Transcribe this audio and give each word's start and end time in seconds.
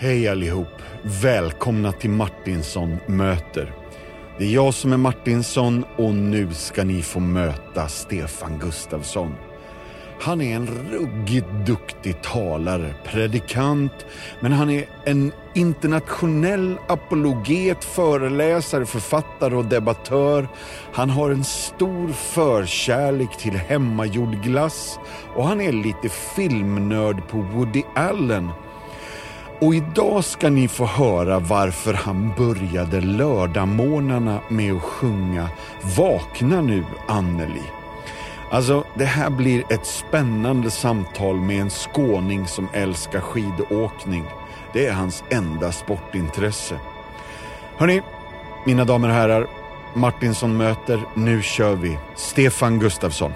Hej 0.00 0.28
allihop! 0.28 0.68
Välkomna 1.02 1.92
till 1.92 2.10
Martinsson 2.10 2.96
möter. 3.06 3.74
Det 4.38 4.44
är 4.44 4.48
jag 4.48 4.74
som 4.74 4.92
är 4.92 4.96
Martinsson 4.96 5.84
och 5.96 6.14
nu 6.14 6.54
ska 6.54 6.84
ni 6.84 7.02
få 7.02 7.20
möta 7.20 7.88
Stefan 7.88 8.58
Gustafsson. 8.58 9.34
Han 10.20 10.40
är 10.40 10.56
en 10.56 10.66
ruggigt 10.90 11.46
duktig 11.66 12.22
talare, 12.22 12.94
predikant, 13.04 14.06
men 14.40 14.52
han 14.52 14.70
är 14.70 14.88
en 15.04 15.32
internationell 15.54 16.78
apologet, 16.88 17.84
föreläsare, 17.84 18.86
författare 18.86 19.54
och 19.56 19.64
debattör. 19.64 20.48
Han 20.92 21.10
har 21.10 21.30
en 21.30 21.44
stor 21.44 22.08
förkärlek 22.12 23.38
till 23.38 23.56
hemmagjord 23.56 24.42
glass 24.42 24.98
och 25.36 25.44
han 25.44 25.60
är 25.60 25.72
lite 25.72 26.08
filmnörd 26.08 27.28
på 27.28 27.36
Woody 27.38 27.82
Allen. 27.94 28.50
Och 29.60 29.74
idag 29.74 30.24
ska 30.24 30.50
ni 30.50 30.68
få 30.68 30.86
höra 30.86 31.38
varför 31.38 31.94
han 31.94 32.32
började 32.36 33.00
lördagmorgnarna 33.00 34.40
med 34.48 34.74
att 34.74 34.82
sjunga 34.82 35.48
Vakna 35.96 36.60
nu 36.60 36.84
Anneli. 37.08 37.62
Alltså, 38.50 38.84
det 38.94 39.04
här 39.04 39.30
blir 39.30 39.64
ett 39.72 39.86
spännande 39.86 40.70
samtal 40.70 41.36
med 41.36 41.60
en 41.60 41.70
skåning 41.70 42.46
som 42.46 42.68
älskar 42.72 43.20
skidåkning. 43.20 44.24
Det 44.72 44.86
är 44.86 44.92
hans 44.92 45.24
enda 45.30 45.72
sportintresse. 45.72 46.78
Hörni, 47.76 48.02
mina 48.66 48.84
damer 48.84 49.08
och 49.08 49.14
herrar, 49.14 49.46
Martinsson 49.94 50.56
möter, 50.56 51.00
nu 51.14 51.42
kör 51.42 51.74
vi. 51.74 51.98
Stefan 52.16 52.78
Gustafsson. 52.78 53.32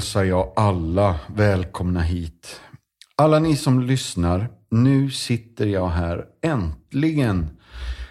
Hälsar 0.00 0.24
jag 0.24 0.52
alla 0.56 1.18
välkomna 1.26 2.00
hit. 2.00 2.60
Alla 3.16 3.38
ni 3.38 3.56
som 3.56 3.80
lyssnar, 3.80 4.48
nu 4.70 5.10
sitter 5.10 5.66
jag 5.66 5.88
här. 5.88 6.24
Äntligen 6.42 7.48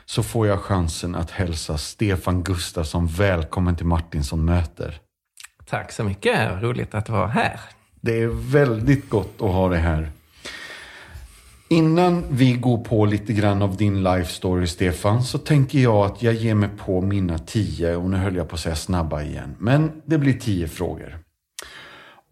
så 0.05 0.23
får 0.23 0.47
jag 0.47 0.59
chansen 0.59 1.15
att 1.15 1.31
hälsa 1.31 1.77
Stefan 1.77 2.43
Gustafsson 2.43 3.07
välkommen 3.07 3.75
till 3.75 3.85
Martinsson 3.85 4.45
möter. 4.45 4.99
Tack 5.69 5.91
så 5.91 6.03
mycket. 6.03 6.63
Roligt 6.63 6.93
att 6.93 7.09
vara 7.09 7.27
här. 7.27 7.59
Det 8.01 8.21
är 8.21 8.51
väldigt 8.51 9.09
gott 9.09 9.41
att 9.41 9.51
ha 9.51 9.69
det 9.69 9.77
här. 9.77 10.11
Innan 11.69 12.23
vi 12.29 12.53
går 12.53 12.77
på 12.77 13.05
lite 13.05 13.33
grann 13.33 13.61
av 13.61 13.77
din 13.77 14.03
life 14.03 14.33
story, 14.33 14.67
Stefan, 14.67 15.23
så 15.23 15.37
tänker 15.37 15.79
jag 15.79 16.05
att 16.05 16.23
jag 16.23 16.33
ger 16.33 16.55
mig 16.55 16.69
på 16.85 17.01
mina 17.01 17.37
tio, 17.37 17.95
och 17.95 18.09
nu 18.09 18.17
höll 18.17 18.35
jag 18.35 18.49
på 18.49 18.55
att 18.55 18.61
säga 18.61 18.75
snabba 18.75 19.21
igen, 19.21 19.55
men 19.59 20.01
det 20.05 20.17
blir 20.17 20.33
tio 20.33 20.67
frågor. 20.67 21.19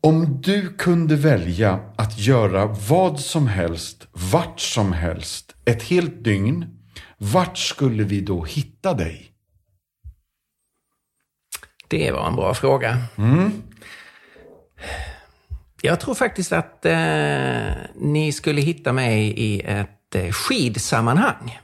Om 0.08 0.42
du 0.42 0.74
kunde 0.78 1.16
välja 1.16 1.80
att 1.96 2.20
göra 2.20 2.66
vad 2.66 3.20
som 3.20 3.48
helst, 3.48 4.08
vart 4.32 4.60
som 4.60 4.94
helst, 4.94 5.56
ett 5.66 5.84
helt 5.84 6.24
dygn, 6.24 6.80
vart 7.18 7.58
skulle 7.58 8.04
vi 8.04 8.22
då 8.22 8.44
hitta 8.44 8.94
dig? 8.94 9.32
Det 11.88 12.12
var 12.12 12.28
en 12.28 12.36
bra 12.36 12.54
fråga. 12.54 12.98
Mm. 13.18 13.52
Jag 15.82 16.00
tror 16.00 16.16
faktiskt 16.16 16.52
att 16.52 16.86
eh, 16.86 17.72
ni 17.96 18.32
skulle 18.32 18.62
hitta 18.62 18.94
mig 18.94 19.34
i 19.40 19.62
ett 19.62 20.16
eh, 20.16 20.32
skidsammanhang. 20.32 21.60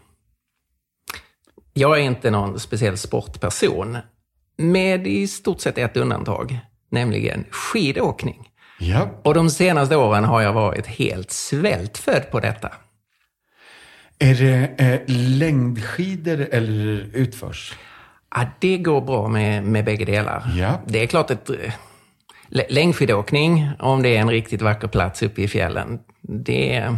Jag 1.73 1.99
är 1.99 2.03
inte 2.03 2.31
någon 2.31 2.59
speciell 2.59 2.97
sportperson, 2.97 3.97
med 4.57 5.07
i 5.07 5.27
stort 5.27 5.61
sett 5.61 5.77
ett 5.77 5.97
undantag, 5.97 6.59
nämligen 6.93 7.45
skidåkning. 7.51 8.49
Ja. 8.79 9.09
Och 9.23 9.33
de 9.33 9.49
senaste 9.49 9.95
åren 9.95 10.23
har 10.23 10.41
jag 10.41 10.53
varit 10.53 10.87
helt 10.87 11.31
svältfödd 11.31 12.31
på 12.31 12.39
detta. 12.39 12.71
Är 14.19 14.35
det 14.35 14.83
eh, 14.83 14.99
längdskidor 15.37 16.47
eller 16.51 17.09
utförs? 17.13 17.73
Ja, 18.35 18.45
det 18.59 18.77
går 18.77 19.01
bra 19.01 19.27
med, 19.27 19.63
med 19.63 19.85
bägge 19.85 20.05
delar. 20.05 20.43
Ja. 20.57 20.81
Det 20.87 21.03
är 21.03 21.07
klart 21.07 21.31
att 21.31 21.49
eh, 21.49 21.55
lä- 22.49 22.65
längdskidåkning, 22.69 23.69
om 23.79 24.01
det 24.03 24.15
är 24.15 24.19
en 24.21 24.29
riktigt 24.29 24.61
vacker 24.61 24.87
plats 24.87 25.23
uppe 25.23 25.41
i 25.41 25.47
fjällen, 25.47 25.99
det, 26.21 26.95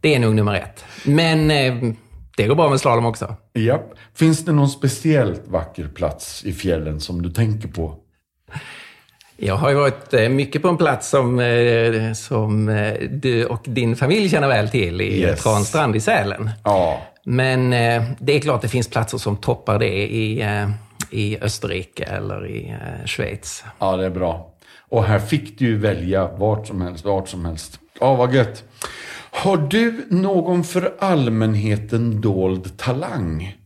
det 0.00 0.14
är 0.14 0.18
nog 0.18 0.34
nummer 0.34 0.54
ett. 0.54 0.84
Men 1.04 1.50
eh, 1.50 1.92
det 2.36 2.46
går 2.46 2.54
bra 2.54 2.70
med 2.70 2.80
slalom 2.80 3.06
också. 3.06 3.36
Ja. 3.52 3.82
Finns 4.14 4.44
det 4.44 4.52
någon 4.52 4.68
speciellt 4.68 5.48
vacker 5.48 5.88
plats 5.88 6.44
i 6.44 6.52
fjällen 6.52 7.00
som 7.00 7.22
du 7.22 7.30
tänker 7.30 7.68
på? 7.68 7.98
Jag 9.38 9.56
har 9.56 9.68
ju 9.70 9.74
varit 9.74 10.14
eh, 10.14 10.28
mycket 10.28 10.62
på 10.62 10.68
en 10.68 10.76
plats 10.76 11.08
som, 11.08 11.40
eh, 11.40 12.12
som 12.12 12.68
eh, 12.68 12.94
du 13.10 13.44
och 13.44 13.62
din 13.64 13.96
familj 13.96 14.28
känner 14.28 14.48
väl 14.48 14.68
till, 14.68 15.00
i 15.00 15.20
Yes. 15.20 15.42
Transtrand 15.42 15.96
i 15.96 16.00
Sälen. 16.00 16.50
Ja. 16.64 17.02
Men 17.24 17.70
det 18.18 18.36
är 18.36 18.40
klart 18.40 18.62
det 18.62 18.68
finns 18.68 18.90
platser 18.90 19.18
som 19.18 19.36
toppar 19.36 19.78
det 19.78 20.14
i, 20.14 20.44
i 21.10 21.38
Österrike 21.40 22.04
eller 22.04 22.46
i 22.46 22.76
Schweiz. 23.06 23.64
Ja, 23.78 23.96
det 23.96 24.06
är 24.06 24.10
bra. 24.10 24.52
Och 24.88 25.04
här 25.04 25.18
fick 25.18 25.58
du 25.58 25.76
välja 25.76 26.28
vart 26.28 26.66
som 26.66 26.80
helst, 26.80 27.04
vart 27.04 27.28
som 27.28 27.44
helst. 27.44 27.80
Ja, 28.00 28.14
vad 28.14 28.34
gött. 28.34 28.64
Har 29.30 29.56
du 29.56 30.06
någon 30.10 30.64
för 30.64 30.94
allmänheten 30.98 32.20
dold 32.20 32.78
talang? 32.78 33.56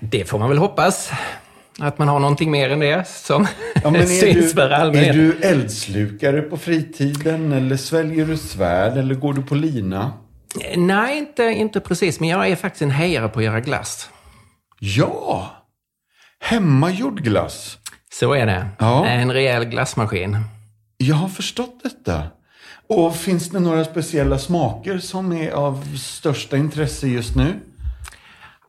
Det 0.00 0.24
får 0.24 0.38
man 0.38 0.48
väl 0.48 0.58
hoppas. 0.58 1.10
Att 1.80 1.98
man 1.98 2.08
har 2.08 2.18
någonting 2.20 2.50
mer 2.50 2.70
än 2.70 2.78
det 2.80 3.08
som 3.08 3.46
Ja, 3.84 3.94
syns 4.06 4.54
för 4.54 4.68
du, 4.68 4.74
är 4.74 4.80
allmänheten. 4.80 5.16
du 5.16 5.36
eldslukare 5.48 6.42
på 6.42 6.56
fritiden 6.56 7.52
eller 7.52 7.76
sväljer 7.76 8.26
du 8.26 8.36
svärd 8.36 8.96
eller 8.96 9.14
går 9.14 9.32
du 9.34 9.42
på 9.42 9.54
lina? 9.54 10.12
Nej, 10.76 11.18
inte, 11.18 11.42
inte 11.42 11.80
precis. 11.80 12.20
Men 12.20 12.28
jag 12.28 12.48
är 12.48 12.56
faktiskt 12.56 12.82
en 12.82 12.90
hejare 12.90 13.28
på 13.28 13.38
att 13.38 13.44
göra 13.44 13.60
glass. 13.60 14.10
Ja! 14.78 15.50
Hemmagjord 16.40 17.20
glass. 17.22 17.78
Så 18.12 18.32
är 18.34 18.46
det. 18.46 18.66
Ja. 18.78 19.06
En 19.06 19.32
rejäl 19.32 19.64
glassmaskin. 19.64 20.36
Jag 20.96 21.16
har 21.16 21.28
förstått 21.28 21.80
detta. 21.82 22.22
Och 22.88 23.16
finns 23.16 23.50
det 23.50 23.60
några 23.60 23.84
speciella 23.84 24.38
smaker 24.38 24.98
som 24.98 25.32
är 25.32 25.50
av 25.50 25.96
största 25.96 26.56
intresse 26.56 27.08
just 27.08 27.36
nu? 27.36 27.54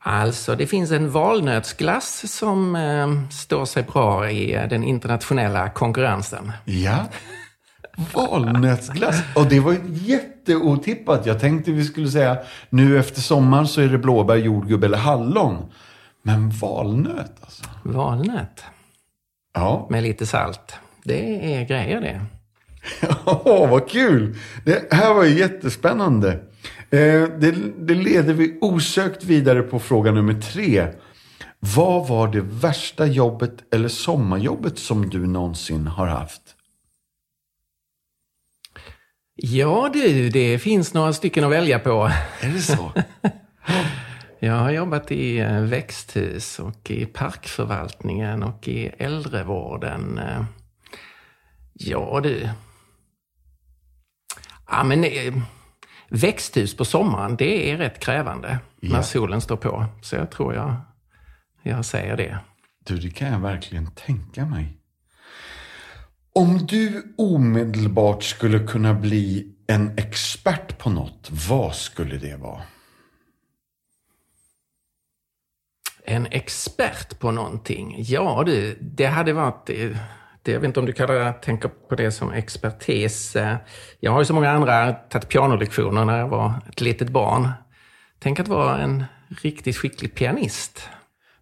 Alltså, 0.04 0.56
det 0.56 0.68
finns 0.68 0.92
en 0.92 1.12
valnötsglass 1.12 2.32
som 2.34 2.76
eh, 2.76 3.30
står 3.30 3.66
sig 3.66 3.84
bra 3.84 4.30
i 4.32 4.56
eh, 4.56 4.68
den 4.68 4.84
internationella 4.84 5.70
konkurrensen. 5.70 6.52
Ja. 6.66 7.08
Valnötsglass. 8.14 9.24
Och 9.36 9.46
det 9.46 9.60
var 9.60 9.76
jätteotippat. 9.86 11.26
Jag 11.26 11.40
tänkte 11.40 11.72
vi 11.72 11.84
skulle 11.84 12.08
säga 12.08 12.38
nu 12.70 13.00
efter 13.00 13.22
sommaren 13.22 13.68
så 13.68 13.82
är 13.82 13.88
det 13.88 13.98
blåbär, 13.98 14.36
jordgubb 14.36 14.84
eller 14.84 14.98
hallon. 14.98 15.72
Men 16.24 16.50
valnöt 16.50 17.34
alltså. 17.42 17.64
Valnöt 17.84 18.64
Ja, 19.54 19.88
med 19.90 20.04
lite 20.04 20.26
salt. 20.26 20.76
Det 21.04 21.56
är 21.56 21.66
grejer 21.66 22.02
det. 22.02 22.22
Åh, 23.26 23.70
vad 23.70 23.90
kul! 23.90 24.36
Det 24.66 24.94
här 24.94 25.14
var 25.14 25.24
ju 25.24 25.40
jättespännande. 25.40 26.40
Eh, 26.92 27.24
det, 27.40 27.52
det 27.88 27.96
leder 27.96 28.34
vi 28.34 28.58
osökt 28.62 29.24
vidare 29.24 29.62
på 29.62 29.80
fråga 29.80 30.12
nummer 30.12 30.42
tre. 30.42 30.88
Vad 31.60 32.08
var 32.08 32.28
det 32.28 32.42
värsta 32.42 33.06
jobbet 33.06 33.74
eller 33.74 33.88
sommarjobbet 33.88 34.80
som 34.80 35.10
du 35.10 35.28
någonsin 35.28 35.88
har 35.88 36.08
haft? 36.08 36.42
Ja 39.36 39.90
du, 39.94 40.30
det 40.30 40.60
finns 40.60 40.94
några 40.94 41.14
stycken 41.14 41.44
att 41.44 41.52
välja 41.52 41.80
på. 41.80 42.12
Är 42.42 42.50
det 42.54 42.62
så? 42.62 42.92
Jag 44.40 44.54
har 44.54 44.72
jobbat 44.72 45.12
i 45.12 45.38
eh, 45.40 45.62
växthus 45.62 46.60
och 46.60 46.92
i 46.92 47.06
parkförvaltningen 47.06 48.44
och 48.44 48.68
i 48.68 48.92
äldrevården. 48.98 50.18
Eh, 50.18 50.44
Ja 51.74 52.20
du. 52.24 52.50
Ja 54.68 54.84
men 54.84 55.06
växthus 56.12 56.78
på 56.78 56.86
sommaren, 56.86 57.36
det 57.36 57.72
är 57.72 57.78
rätt 57.78 58.00
krävande 58.00 58.60
Ja. 58.80 58.94
när 58.94 59.02
solen 59.02 59.42
står 59.42 59.58
på. 59.58 59.86
Så 60.02 60.16
jag 60.16 60.32
tror 60.32 60.54
jag, 60.54 60.76
jag 61.64 61.86
säger 61.86 62.18
det. 62.18 62.38
Du, 62.86 62.98
det 62.98 63.10
kan 63.10 63.28
jag 63.32 63.40
verkligen 63.40 63.92
tänka 63.92 64.46
mig. 64.46 64.78
Om 66.34 66.66
du 66.66 67.14
omedelbart 67.18 68.24
skulle 68.24 68.60
kunna 68.60 68.94
bli 68.94 69.56
en 69.68 69.98
expert 69.98 70.78
på 70.78 70.90
något, 70.90 71.30
vad 71.48 71.76
skulle 71.76 72.18
det 72.18 72.36
vara? 72.36 72.62
En 76.06 76.26
expert 76.32 77.20
på 77.20 77.32
någonting? 77.32 77.96
Ja 77.98 78.44
du, 78.46 78.78
det 78.82 79.06
hade 79.06 79.34
varit... 79.34 79.70
Det, 80.44 80.52
jag 80.52 80.60
vet 80.60 80.68
inte 80.68 80.80
om 80.80 80.86
du 80.86 80.94
kallar, 80.94 81.34
tänker 81.34 81.70
på 81.90 81.96
det 81.96 82.12
som 82.12 82.32
expertis. 82.32 83.38
Jag 84.00 84.12
har 84.12 84.20
ju 84.20 84.26
så 84.26 84.34
många 84.34 84.52
andra 84.52 84.94
tagit 84.94 85.30
pianolektioner 85.30 86.06
när 86.06 86.20
jag 86.20 86.28
var 86.28 86.54
ett 86.70 86.82
litet 86.82 87.10
barn. 87.10 87.50
Tänk 88.20 88.40
att 88.40 88.48
vara 88.48 88.78
en 88.78 89.04
riktigt 89.42 89.78
skicklig 89.78 90.16
pianist. 90.16 90.90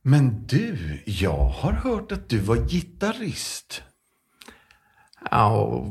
Men 0.01 0.45
du, 0.47 1.01
jag 1.05 1.37
har 1.45 1.71
hört 1.71 2.11
att 2.11 2.29
du 2.29 2.37
var 2.39 2.55
gitarrist. 2.55 3.83
Ja, 5.31 5.83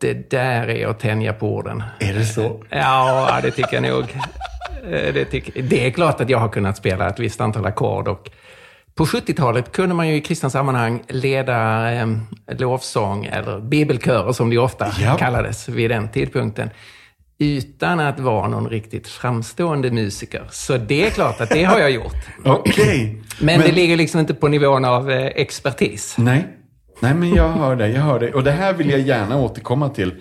det 0.00 0.30
där 0.30 0.68
är 0.70 0.86
att 0.86 1.00
tänja 1.00 1.32
på 1.32 1.54
orden. 1.54 1.82
Är 2.00 2.14
det 2.14 2.24
så? 2.24 2.64
Ja, 2.70 3.40
det 3.42 3.50
tycker 3.50 3.82
jag 3.82 3.82
nog. 3.82 4.04
Eh, 4.84 5.14
Det, 5.14 5.24
tycker, 5.24 5.62
det 5.62 5.86
är 5.86 5.90
klart 5.90 6.20
att 6.20 6.30
jag 6.30 6.38
har 6.38 6.48
kunnat 6.48 6.76
spela 6.76 7.08
ett 7.08 7.18
visst 7.18 7.40
antal 7.40 7.66
ackord. 7.66 8.08
Och 8.08 8.30
på 8.98 9.04
70-talet 9.04 9.72
kunde 9.72 9.94
man 9.94 10.08
ju 10.08 10.14
i 10.14 10.20
kristna 10.20 10.50
sammanhang 10.50 11.02
leda 11.08 11.92
eh, 11.92 12.06
lovsång, 12.58 13.24
eller 13.24 13.60
bibelkörer 13.60 14.32
som 14.32 14.50
det 14.50 14.58
ofta 14.58 14.86
Ja. 15.00 15.16
kallades 15.16 15.68
vid 15.68 15.90
den 15.90 16.08
tidpunkten, 16.08 16.70
utan 17.38 18.00
att 18.00 18.20
vara 18.20 18.48
någon 18.48 18.68
riktigt 18.68 19.08
framstående 19.08 19.90
musiker. 19.90 20.42
Så 20.50 20.76
det 20.76 21.06
är 21.06 21.10
klart 21.10 21.40
att 21.40 21.50
det 21.50 21.64
har 21.64 21.78
jag 21.78 21.90
gjort. 21.90 22.14
Okej. 22.44 23.22
Men, 23.40 23.60
det 23.60 23.72
ligger 23.72 23.96
liksom 23.96 24.20
inte 24.20 24.34
på 24.34 24.48
nivån 24.48 24.84
av 24.84 25.10
eh, 25.10 25.26
expertis. 25.26 26.14
Nej. 26.18 26.46
Nej, 27.00 27.14
men 27.14 27.34
jag 27.34 27.48
hör 27.48 27.76
dig, 27.76 27.92
jag 27.92 28.02
hör 28.02 28.20
dig. 28.20 28.32
Och 28.32 28.44
det 28.44 28.50
här 28.52 28.72
vill 28.72 28.90
jag 28.90 29.00
gärna 29.00 29.36
återkomma 29.36 29.88
till. 29.88 30.14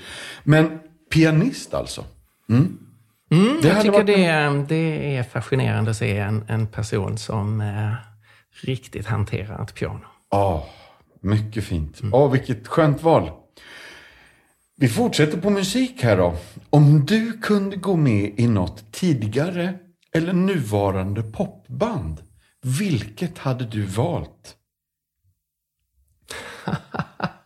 Men 0.44 0.80
pianist 1.14 1.74
alltså? 1.74 2.04
Mm. 2.50 2.78
Mm, 3.32 3.60
Det 3.62 3.68
jag 3.68 3.82
tycker 3.82 4.04
det, 4.04 4.66
det 4.68 5.18
är 5.18 5.24
fascinerande 5.24 5.92
att 5.92 5.98
se 5.98 6.18
en, 6.18 6.44
en 6.48 6.68
person 6.68 7.18
som 7.18 7.62
eh, 7.62 7.92
riktigt 8.62 9.06
hanterar 9.06 9.64
ett 9.64 9.76
piano. 9.76 10.06
Ja, 10.32 10.68
mycket 11.22 11.64
fint. 11.64 12.02
Ja, 12.12 12.28
vilket 12.28 12.68
skönt 12.68 13.04
val. 13.04 13.32
Vi 14.76 14.90
fortsätter 14.90 15.42
på 15.42 15.50
musik 15.50 16.04
här 16.04 16.18
då. 16.18 16.38
Om 16.70 17.06
du 17.06 17.32
kunde 17.42 17.76
gå 17.76 17.96
med 17.96 18.40
i 18.40 18.48
något 18.48 18.92
tidigare 18.92 19.80
eller 20.14 20.34
nuvarande 20.34 21.24
popband, 21.24 22.24
vilket 22.62 23.38
hade 23.38 23.66
du 23.66 23.82
valt? 23.82 24.56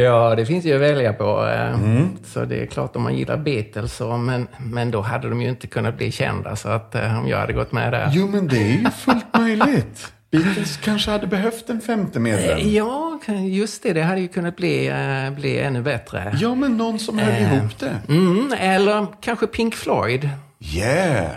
Ja, 0.00 0.34
det 0.34 0.46
finns 0.46 0.64
ju 0.64 0.74
att 0.74 0.80
välja 0.80 1.12
på. 1.12 1.46
eh, 1.46 1.76
Så 2.24 2.44
det 2.44 2.62
är 2.62 2.66
klart 2.66 2.96
om 2.96 3.02
man 3.02 3.14
gillar 3.16 3.36
Beatles, 3.36 3.96
så, 3.96 4.16
men, 4.16 4.48
men 4.58 4.90
då 4.90 5.00
hade 5.00 5.28
de 5.28 5.42
ju 5.42 5.48
inte 5.48 5.66
kunnat 5.66 5.96
bli 5.96 6.12
kända. 6.12 6.56
Så 6.56 6.68
att 6.68 6.94
eh, 6.94 7.18
om 7.18 7.28
jag 7.28 7.38
hade 7.38 7.52
gått 7.52 7.72
med 7.72 7.92
där. 7.92 8.10
Jo, 8.12 8.28
men 8.28 8.48
det 8.48 8.56
är 8.58 8.78
ju 8.78 8.90
fullt 8.90 9.26
möjligt. 9.38 10.12
Beatles 10.30 10.76
kanske 10.76 11.10
hade 11.10 11.26
behövt 11.26 11.70
en 11.70 11.80
femte 11.80 12.20
medlem. 12.20 12.58
Ja, 12.74 13.20
just 13.50 13.82
det. 13.82 13.92
Det 13.92 14.02
hade 14.02 14.20
ju 14.20 14.28
kunnat 14.28 14.56
bli, 14.56 14.86
eh, 14.88 15.30
bli 15.30 15.58
ännu 15.58 15.82
bättre. 15.82 16.36
Ja, 16.40 16.54
men 16.54 16.76
någon 16.76 16.98
som 16.98 17.18
höll 17.18 17.42
ihop 17.42 17.78
det. 17.78 17.96
Mm, 18.08 18.52
eller 18.58 19.06
kanske 19.20 19.46
Pink 19.46 19.74
Floyd. 19.74 20.28
Yeah! 20.76 21.30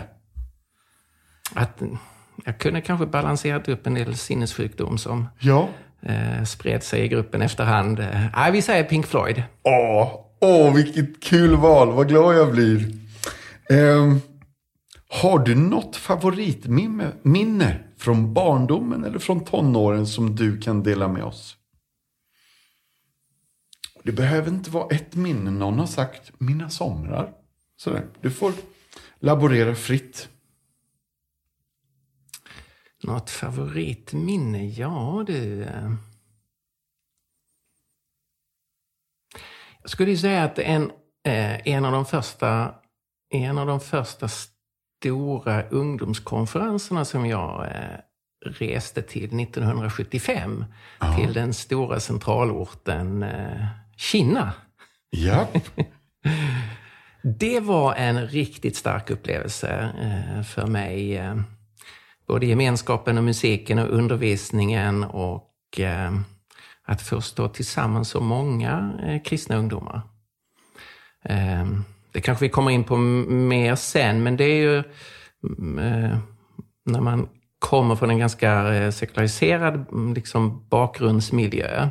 Att, 1.54 1.82
jag 2.44 2.58
kunde 2.58 2.80
kanske 2.80 3.06
balanserat 3.06 3.68
upp 3.68 3.86
en 3.86 3.94
del 3.94 4.16
sinnessjukdom 4.16 4.98
som 4.98 5.28
Ja 5.38 5.68
eh, 6.08 6.44
spred 6.44 6.82
sig 6.82 7.04
i 7.04 7.08
gruppen 7.08 7.42
efterhand. 7.42 8.00
Eh, 8.00 8.50
vi 8.52 8.62
säger 8.62 8.84
Pink 8.84 9.06
Floyd. 9.06 9.42
Åh, 9.62 10.20
åh, 10.40 10.74
vilket 10.74 11.22
kul 11.22 11.56
val. 11.56 11.92
Vad 11.92 12.08
glad 12.08 12.36
jag 12.36 12.52
blir. 12.52 12.78
Eh, 13.70 14.16
har 15.08 15.38
du 15.38 15.54
något 15.54 15.96
favoritminne 15.96 17.12
minne 17.22 17.78
från 17.98 18.34
barndomen 18.34 19.04
eller 19.04 19.18
från 19.18 19.44
tonåren 19.44 20.06
som 20.06 20.36
du 20.36 20.60
kan 20.60 20.82
dela 20.82 21.08
med 21.08 21.24
oss? 21.24 21.56
Det 24.02 24.12
behöver 24.12 24.48
inte 24.48 24.70
vara 24.70 24.94
ett 24.96 25.14
minne. 25.14 25.50
Någon 25.50 25.78
har 25.78 25.86
sagt 25.86 26.32
mina 26.38 26.70
somrar. 26.70 27.30
Sådär. 27.76 28.04
Du 28.20 28.30
får 28.30 28.52
laborera 29.20 29.74
fritt. 29.74 30.28
Något 33.02 33.30
favoritminne? 33.30 34.66
Ja 34.66 35.24
du. 35.26 35.62
eh. 35.62 35.92
Jag 39.82 39.90
skulle 39.90 40.16
säga 40.16 40.44
att 40.44 40.58
en, 40.58 40.90
eh, 41.28 41.68
en, 41.68 41.84
av 41.84 41.92
de 41.92 42.06
första, 42.06 42.74
en 43.34 43.58
av 43.58 43.66
de 43.66 43.80
första 43.80 44.28
stora 44.28 45.68
ungdomskonferenserna 45.68 47.04
som 47.04 47.26
jag 47.26 47.64
eh, 47.66 47.98
reste 48.46 49.02
till 49.02 49.40
1975 49.40 50.64
till 51.16 51.32
den 51.32 51.54
stora 51.54 52.00
centralorten 52.00 53.24
Kina. 53.96 54.52
Ja. 55.10 55.48
Det 57.22 57.60
var 57.60 57.94
en 57.94 58.26
riktigt 58.28 58.76
stark 58.76 59.10
upplevelse 59.10 59.90
för 60.54 60.66
mig. 60.66 61.22
Både 62.26 62.46
gemenskapen 62.46 63.18
och 63.18 63.24
musiken 63.24 63.78
och 63.78 63.88
undervisningen 63.90 65.04
och 65.04 65.80
eh, 65.80 66.12
att 66.84 67.02
få 67.02 67.20
stå 67.20 67.48
tillsammans 67.48 68.08
så 68.08 68.20
många 68.20 68.92
eh, 69.02 69.22
kristna 69.22 69.56
ungdomar. 69.56 70.02
Eh, 71.24 71.66
Det 72.12 72.20
kanske 72.20 72.44
vi 72.44 72.48
kommer 72.48 72.70
in 72.70 72.84
på 72.84 72.96
mer 72.96 73.74
sen, 73.74 74.22
men 74.22 74.36
det 74.36 74.44
är 74.44 74.56
ju 74.56 74.82
mm, 75.58 75.78
eh, 75.78 76.18
när 76.84 77.00
man 77.00 77.28
kommer 77.58 77.96
från 77.96 78.10
en 78.10 78.18
ganska 78.18 78.74
eh, 78.74 78.90
sekulariserad 78.90 79.74
mm, 79.74 80.14
liksom, 80.14 80.68
bakgrundsmiljö 80.68 81.90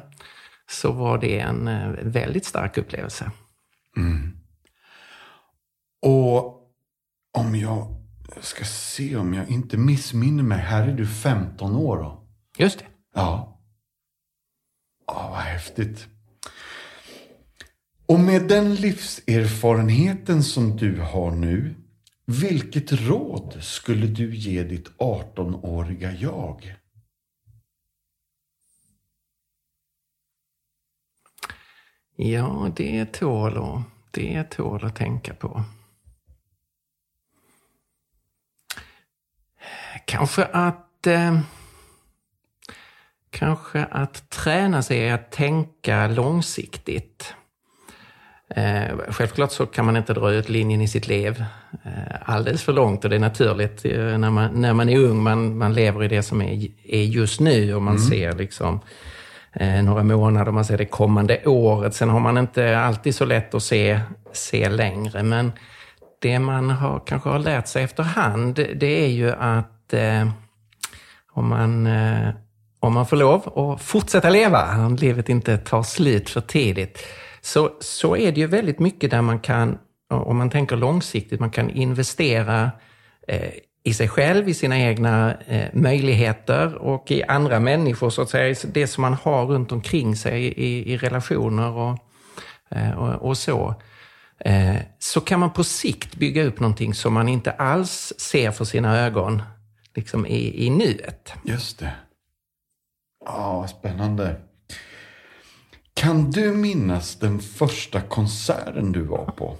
så 0.71 0.91
var 0.91 1.17
det 1.17 1.39
en 1.39 1.67
eh, 1.67 1.89
väldigt 2.03 2.45
stark 2.45 2.77
upplevelse. 2.77 3.31
Mm. 3.97 4.31
Och 6.01 6.61
om 7.37 7.55
jag 7.55 8.04
ska 8.43 8.65
se 8.65 9.15
om 9.15 9.33
jag 9.33 9.49
inte 9.49 9.77
missminner 9.77 10.43
mig. 10.43 10.59
Här 10.59 10.87
är 10.87 10.93
du 10.93 11.07
15 11.07 11.75
år 11.75 11.97
då. 11.97 12.27
Just 12.57 12.79
det. 12.79 12.85
Ja. 13.13 13.61
Ja, 15.07 15.29
vad 15.31 15.39
häftigt. 15.39 16.07
Och 18.05 18.19
med 18.19 18.47
den 18.47 18.75
livserfarenheten 18.75 20.43
som 20.43 20.77
du 20.77 20.99
har 21.01 21.31
nu, 21.31 21.75
vilket 22.25 22.91
råd 22.91 23.57
skulle 23.61 24.07
du 24.07 24.35
ge 24.35 24.63
ditt 24.63 24.89
18-åriga 24.97 26.11
jag? 26.11 26.75
Ja, 32.15 32.71
det 32.75 33.05
tål 33.05 33.57
att, 33.57 33.83
det 34.11 34.43
tål 34.43 34.85
att 34.85 34.95
tänka 34.95 35.33
på. 35.33 35.63
Kanske 40.05 40.43
att... 40.43 41.07
Eh, 41.07 41.39
kanske 43.37 43.85
att 43.91 44.29
träna 44.29 44.81
sig 44.81 45.11
att 45.11 45.31
tänka 45.31 46.07
långsiktigt. 46.07 47.33
Eh, 48.49 48.97
självklart 49.09 49.51
så 49.51 49.65
kan 49.65 49.85
man 49.85 49.97
inte 49.97 50.13
dra 50.13 50.31
ut 50.31 50.49
linjen 50.49 50.81
i 50.81 50.87
sitt 50.87 51.07
liv 51.07 51.43
eh, 51.83 52.15
alldeles 52.25 52.63
för 52.63 52.73
långt 52.73 53.03
och 53.03 53.09
det 53.09 53.15
är 53.15 53.19
naturligt 53.19 53.85
eh, 53.85 54.17
när, 54.17 54.29
man, 54.29 54.61
när 54.61 54.73
man 54.73 54.89
är 54.89 54.97
ung. 54.97 55.23
Man, 55.23 55.57
man 55.57 55.73
lever 55.73 56.03
i 56.03 56.07
det 56.07 56.23
som 56.23 56.41
är, 56.41 56.67
är 56.83 57.03
just 57.03 57.39
nu 57.39 57.75
och 57.75 57.81
man 57.81 57.99
ser 57.99 58.33
liksom 58.33 58.79
eh, 59.53 59.83
några 59.83 60.03
månader, 60.03 60.51
man 60.51 60.65
ser 60.65 60.77
det 60.77 60.85
kommande 60.85 61.45
året. 61.45 61.95
Sen 61.95 62.09
har 62.09 62.19
man 62.19 62.37
inte 62.37 62.79
alltid 62.79 63.15
så 63.15 63.25
lätt 63.25 63.53
att 63.53 63.63
se, 63.63 63.99
se 64.33 64.69
längre. 64.69 65.23
Men 65.23 65.51
det 66.21 66.39
man 66.39 66.69
har, 66.69 67.01
kanske 67.07 67.29
har 67.29 67.39
lärt 67.39 67.67
sig 67.67 67.83
efterhand, 67.83 68.55
det 68.55 69.03
är 69.05 69.09
ju 69.09 69.31
att 69.31 69.74
eh, 69.93 70.29
om, 71.31 71.49
man, 71.49 71.87
eh, 71.87 72.29
om 72.79 72.93
man 72.93 73.07
får 73.07 73.17
lov 73.17 73.59
att 73.59 73.81
fortsätta 73.81 74.29
leva, 74.29 74.85
om 74.85 74.95
livet 74.95 75.29
inte 75.29 75.57
tar 75.57 75.83
slut 75.83 76.29
för 76.29 76.41
tidigt, 76.41 76.99
så, 77.41 77.71
så 77.79 78.17
är 78.17 78.31
det 78.31 78.39
ju 78.39 78.47
väldigt 78.47 78.79
mycket 78.79 79.11
där 79.11 79.21
man 79.21 79.39
kan, 79.39 79.77
om 80.09 80.37
man 80.37 80.49
tänker 80.49 80.75
långsiktigt, 80.75 81.39
man 81.39 81.49
kan 81.49 81.69
investera 81.69 82.71
eh, 83.27 83.51
i 83.83 83.93
sig 83.93 84.07
själv, 84.07 84.49
i 84.49 84.53
sina 84.53 84.79
egna 84.79 85.33
eh, 85.47 85.67
möjligheter 85.73 86.75
och 86.75 87.11
i 87.11 87.23
andra 87.23 87.59
människor, 87.59 88.09
så 88.09 88.21
att 88.21 88.29
säga, 88.29 88.55
det 88.73 88.87
som 88.87 89.01
man 89.01 89.13
har 89.13 89.45
runt 89.45 89.71
omkring 89.71 90.15
sig 90.15 90.45
i, 90.45 90.93
i 90.93 90.97
relationer 90.97 91.71
och, 91.71 91.97
eh, 92.69 92.91
och, 92.91 93.29
och 93.29 93.37
så. 93.37 93.75
Eh, 94.39 94.75
så 94.99 95.21
kan 95.21 95.39
man 95.39 95.53
på 95.53 95.63
sikt 95.63 96.15
bygga 96.15 96.43
upp 96.43 96.59
någonting 96.59 96.93
som 96.93 97.13
man 97.13 97.29
inte 97.29 97.51
alls 97.51 98.13
ser 98.17 98.51
för 98.51 98.65
sina 98.65 98.99
ögon 98.99 99.41
liksom 99.95 100.25
i, 100.25 100.65
i 100.65 100.69
nuet. 100.69 101.33
Just 101.43 101.79
det. 101.79 101.93
Ja, 103.25 103.59
vad 103.59 103.69
spännande. 103.69 104.35
Kan 105.93 106.31
du 106.31 106.51
minnas 106.51 107.15
den 107.15 107.39
första 107.39 108.01
konserten 108.01 108.91
du 108.91 109.01
var 109.01 109.25
på? 109.25 109.57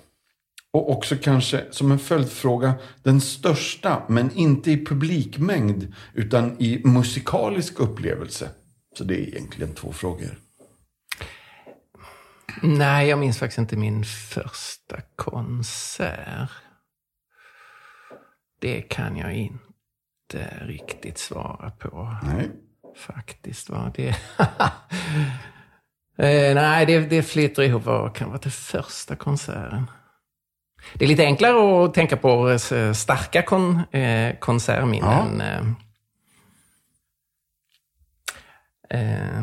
Och 0.74 0.92
också 0.92 1.15
kanske 1.22 1.65
som 1.72 1.92
en 1.92 2.00
följdfråga, 2.00 2.74
den 3.04 3.22
största, 3.22 4.04
men 4.08 4.32
inte 4.32 4.72
i 4.72 4.86
publikmängd, 4.86 5.94
utan 6.13 6.56
i 6.60 6.82
musikalisk 6.84 7.80
upplevelse. 7.80 8.50
Så 8.98 9.04
det 9.04 9.15
är 9.15 9.27
egentligen 9.27 9.75
två 9.75 9.94
frågor. 9.94 10.39
Nej, 12.62 13.08
jag 13.08 13.20
minns 13.20 13.39
faktiskt 13.39 13.58
inte 13.58 13.77
min 13.77 14.04
första 14.04 15.01
konsert. 15.15 16.50
Det 18.60 18.82
kan 18.82 19.18
jag 19.18 19.34
inte 19.34 19.64
riktigt 20.62 21.18
svara 21.18 21.72
på. 21.72 22.18
Nej. 22.24 22.50
Faktiskt. 22.98 23.70
Va? 23.70 23.92
Det... 23.96 24.08
eh, 26.18 26.56
nej, 26.56 26.86
det, 26.86 27.00
det 27.00 27.24
flyter 27.24 27.63
ihop. 27.63 27.86
Vad 27.86 28.15
kan 28.15 28.30
vara 28.30 28.39
den 28.39 28.51
första 28.51 29.15
konserten? 29.15 29.86
Det 30.94 31.06
är 31.06 31.10
lite 31.10 31.24
enklare 31.24 31.86
att 31.86 31.94
tänka 31.94 32.18
på 32.18 32.50
eh, 32.50 32.94
starka 32.94 33.42
kon, 33.42 33.80
eh, 33.92 34.36
konsertminnen. 34.39 35.42
Ja. 35.46 35.75
Eh, 38.89 39.39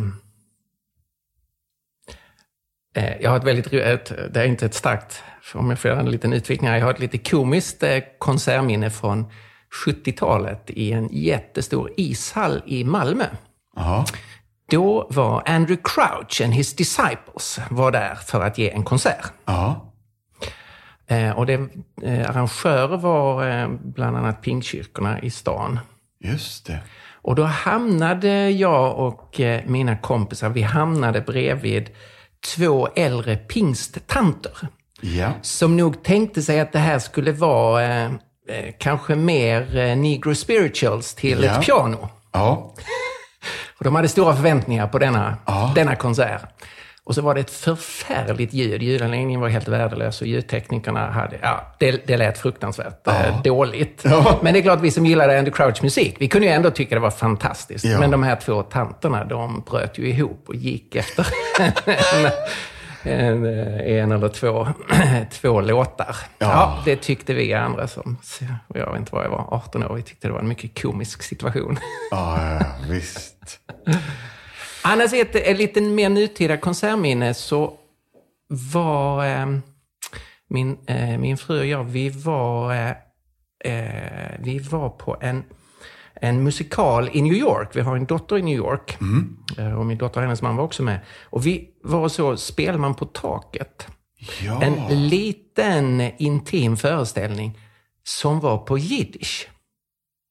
eh, 2.95 3.17
jag 3.21 3.31
har 3.31 3.37
ett 3.37 3.45
väldigt, 3.45 3.73
ett, 3.73 4.13
det 4.35 4.41
är 4.41 4.45
inte 4.47 4.67
ett 4.67 4.75
starkt, 4.75 5.23
om 5.55 5.71
jag 5.71 5.79
får 5.79 5.91
göra 5.91 6.01
en 6.01 6.11
liten 6.11 6.33
utvikning 6.33 6.71
här, 6.71 6.79
jag 6.79 6.85
har 6.85 6.93
ett 6.93 7.01
lite 7.01 7.19
komiskt 7.19 7.83
eh, 7.83 8.03
konsertminne 8.19 8.91
från 8.91 9.27
70-talet 9.87 10.71
i 10.71 10.93
en 10.93 11.09
jättestor 11.13 11.91
ishall 11.97 12.63
i 12.67 12.85
Malmö. 12.85 13.27
Aha. 13.77 14.05
Då 14.71 15.07
var 15.11 15.43
Andrew 15.47 15.83
Crouch 15.85 16.41
and 16.45 16.55
his 16.55 16.77
disciples 16.77 17.61
var 17.71 17.91
där 17.91 18.15
för 18.15 18.41
att 18.41 18.59
ge 18.59 18.71
en 18.71 18.85
konsert. 18.85 19.33
Aha. 19.45 19.93
Eh, 21.07 21.31
och 21.31 21.47
det, 21.47 21.69
eh, 22.03 22.31
arrangörer 22.31 22.97
var 22.97 23.49
eh, 23.49 23.69
bland 23.69 24.17
annat 24.17 24.43
pingkyrkorna 24.43 25.21
i 25.21 25.31
stan. 25.31 25.79
Just 26.21 26.67
det. 26.67 26.79
Och 27.23 27.35
då 27.35 27.43
hamnade 27.43 28.51
jag 28.51 28.99
och 28.99 29.41
mina 29.67 29.97
kompisar, 29.97 30.49
vi 30.49 30.63
hamnade 30.63 31.21
bredvid 31.21 31.91
två 32.57 32.89
äldre 32.97 33.37
pingsttanter. 33.37 34.69
Ja. 35.01 35.33
Som 35.43 35.77
nog 35.77 36.03
tänkte 36.03 36.43
sig 36.43 36.61
att 36.61 36.73
det 36.73 36.79
här 36.79 36.99
skulle 36.99 37.33
vara 37.33 38.11
kanske 38.79 39.15
mer 39.15 39.77
eh, 39.77 39.97
negro 39.97 40.35
spirituals 40.35 41.15
till 41.15 41.43
ja. 41.43 41.51
ett 41.51 41.67
piano. 41.67 42.09
Ja. 42.33 42.75
och 43.79 43.85
de 43.85 43.95
hade 43.95 44.09
stora 44.09 44.37
förväntningar 44.37 44.87
på 44.87 44.99
denna, 44.99 45.37
ja. 45.47 45.73
denna 45.75 45.97
konsert. 45.97 46.43
Och 47.05 47.15
så 47.15 47.23
var 47.23 47.35
det 47.35 47.41
ett 47.41 47.51
förfärligt 47.51 48.53
ljud. 48.53 48.83
Ljudanläggningen 48.83 49.41
var 49.41 49.49
helt 49.49 49.69
värdelös 49.69 50.21
och 50.21 50.27
ljudteknikerna 50.27 51.11
hade... 51.11 51.39
Ja, 51.43 51.75
det, 51.79 52.07
det 52.07 52.17
lät 52.17 52.39
fruktansvärt 52.39 53.01
ja. 53.05 53.13
eh, 53.13 53.43
dåligt. 53.43 54.03
Ja. 54.05 54.39
Men 54.43 54.53
det 54.53 54.61
är 54.61 54.63
klart, 54.63 54.81
vi 54.81 54.91
som 54.91 55.07
gillade 55.07 55.39
Andy 55.39 55.51
Crouch 55.51 55.83
musik, 55.83 56.17
vi 56.19 56.29
kunde 56.29 56.47
ju 56.47 56.53
ändå 56.53 56.71
tycka 56.71 56.95
det 56.95 57.01
var 57.01 57.11
fantastiskt. 57.11 57.85
Ja. 57.85 58.01
Men 58.01 58.11
de 58.11 58.23
här 58.23 58.37
två 58.37 58.63
tanterna, 58.63 59.25
de 59.25 59.65
bröt 59.71 59.99
ju 59.99 60.09
ihop 60.09 60.45
och 60.49 60.55
gick 60.55 60.97
efter 60.97 61.27
en, 61.61 62.31
en 63.05 64.13
eller 64.13 64.29
två, 64.29 64.69
två 65.31 65.61
låtar. 65.61 66.17
Ja. 66.39 66.47
ja. 66.47 66.83
det 66.85 66.97
tyckte 66.97 67.35
vi 67.35 67.55
andra 67.55 67.89
som, 67.89 68.19
jag 68.75 68.91
vet 68.91 69.01
inte 69.01 69.15
vad 69.15 69.25
jag 69.25 69.31
var, 69.31 69.47
18 69.51 69.83
år, 69.83 69.95
vi 69.95 70.03
tyckte 70.03 70.29
det 70.29 70.33
var 70.33 70.41
en 70.41 70.49
mycket 70.49 70.83
komisk 70.83 71.23
situation. 71.23 71.79
Ja, 72.11 72.61
visst. 72.89 73.61
Annars 74.85 75.13
ett, 75.13 75.35
ett 75.35 75.57
lite 75.57 75.81
mer 75.81 76.09
nutida 76.09 76.57
konsertminne 76.57 77.35
så 77.35 77.73
var 78.49 79.27
eh, 79.27 79.47
min, 80.49 80.79
eh, 80.87 81.19
min 81.19 81.37
fru 81.37 81.59
och 81.59 81.67
jag, 81.67 81.85
vi 81.85 82.09
var, 82.09 82.75
eh, 82.75 82.91
eh, 83.65 84.31
vi 84.39 84.59
var 84.59 84.89
på 84.89 85.17
en, 85.21 85.45
en 86.23 86.43
musikal 86.43 87.11
i 87.13 87.23
New 87.23 87.35
York. 87.35 87.69
Vi 87.77 87.81
har 87.81 87.97
en 87.97 88.07
dotter 88.07 88.39
i 88.39 88.43
New 88.43 88.57
York. 88.57 88.97
Mm. 89.01 89.37
Eh, 89.59 89.73
och 89.73 89.87
min 89.87 89.99
dotter 89.99 90.21
och 90.21 90.23
hennes 90.23 90.43
man 90.43 90.57
var 90.57 90.65
också 90.65 90.83
med. 90.83 91.01
Och 91.23 91.47
vi 91.47 91.69
var 91.83 92.09
så, 92.09 92.37
Spelman 92.37 92.95
på 92.95 93.05
taket. 93.05 93.87
Ja. 94.43 94.63
En 94.63 95.09
liten 95.09 96.01
intim 96.19 96.77
föreställning 96.77 97.59
som 98.05 98.41
var 98.41 98.59
på 98.59 98.79
jiddisch. 98.79 99.49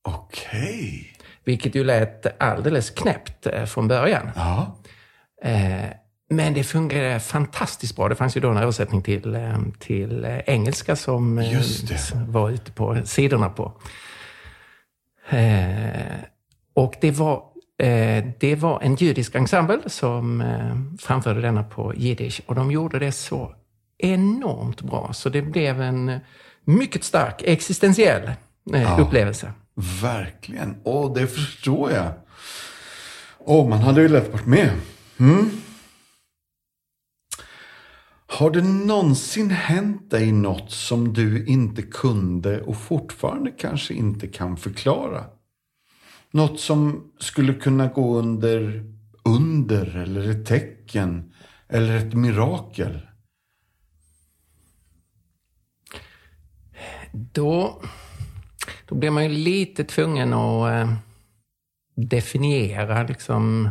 Okej. 0.08 0.60
Okay. 0.60 1.06
Vilket 1.44 1.76
ju 1.76 1.84
lät 1.84 2.42
alldeles 2.42 2.90
knäppt 2.90 3.48
eh, 3.48 3.66
från 3.66 3.88
början. 3.88 4.32
Ja. 4.36 4.78
Eh, 5.44 5.90
men 6.30 6.54
det 6.54 6.64
fungerade 6.64 7.20
fantastiskt 7.20 7.96
bra. 7.96 8.10
Det 8.10 8.16
fanns 8.16 8.38
ju 8.38 8.42
då 8.42 8.50
en 8.50 8.58
översättning 8.58 9.02
till, 9.02 9.38
till 9.80 10.42
engelska 10.46 10.96
som 10.96 11.36
var 12.28 12.50
ute 12.50 12.72
på 12.72 12.98
sidorna 13.06 13.50
på. 13.50 13.74
Och 16.74 16.96
det 17.02 17.12
var, 17.12 17.44
det 18.40 18.56
var 18.56 18.82
en 18.82 18.96
judisk 18.96 19.36
ensemble 19.36 19.80
som 19.86 20.44
framförde 21.00 21.42
denna 21.42 21.64
på 21.64 21.94
jiddisch 21.96 22.42
och 22.46 22.56
de 22.56 22.72
gjorde 22.72 23.00
det 23.00 23.12
så 23.12 23.56
enormt 23.98 24.82
bra 24.82 25.14
så 25.14 25.30
det 25.30 25.42
blev 25.42 25.82
en 25.82 26.20
mycket 26.66 27.04
stark 27.04 27.42
existentiell 27.46 28.32
ja. 28.64 28.98
upplevelse. 29.00 29.54
Verkligen. 30.02 30.76
Åh, 30.84 31.14
det 31.14 31.28
förstår 31.28 31.92
jag. 31.92 32.12
Åh, 33.38 33.70
man 33.70 33.80
hade 33.80 34.02
ju 34.02 34.10
lätt 34.10 34.34
varit 34.34 34.46
med. 34.46 34.70
Mm. 35.20 35.50
Har 38.34 38.52
det 38.52 38.62
någonsin 38.62 39.50
hänt 39.50 40.12
dig 40.12 40.32
något 40.32 40.72
som 40.72 41.14
du 41.14 41.46
inte 41.46 41.82
kunde 41.82 42.62
och 42.62 42.78
fortfarande 42.78 43.52
kanske 43.52 43.94
inte 43.94 44.28
kan 44.28 44.58
förklara? 44.58 45.26
Något 46.32 46.60
som 46.60 47.12
skulle 47.20 47.54
kunna 47.54 47.88
gå 47.88 48.20
under 48.20 48.86
under 49.24 49.98
eller 49.98 50.30
ett 50.30 50.46
tecken 50.46 51.34
eller 51.68 51.98
ett 51.98 52.14
mirakel? 52.14 53.08
Då 57.12 57.82
då 58.88 58.96
blir 58.96 59.12
man 59.12 59.24
ju 59.24 59.30
lite 59.30 59.84
tvungen 59.84 60.34
att 60.34 60.72
eh, 60.72 60.94
definiera 61.96 63.04
liksom 63.04 63.70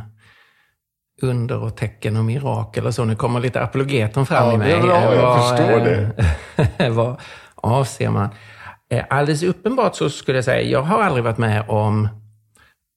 under 1.23 1.63
och 1.63 1.77
tecken 1.77 2.17
och 2.17 2.25
mirakel 2.25 2.87
och 2.87 2.95
så. 2.95 3.05
Nu 3.05 3.17
kommer 3.17 3.41
lite 3.41 3.63
apologeten 3.63 4.27
fram 4.27 4.49
ja, 4.49 4.55
i 4.55 4.59
mig. 4.59 4.71
Ja. 4.71 5.15
Jag 5.15 5.23
vad, 5.23 5.49
förstår 5.49 5.81
det. 5.81 6.89
vad 6.91 7.21
avser 7.55 8.11
man? 8.11 8.29
Eh, 8.91 9.05
alldeles 9.11 9.43
uppenbart 9.43 9.97
så 9.97 10.11
skulle 10.11 10.39
jag 10.39 10.45
säga, 10.45 10.63
jag 10.63 10.83
har 10.83 11.03
aldrig 11.03 11.25
varit 11.25 11.39
med 11.39 11.65
om 11.69 12.09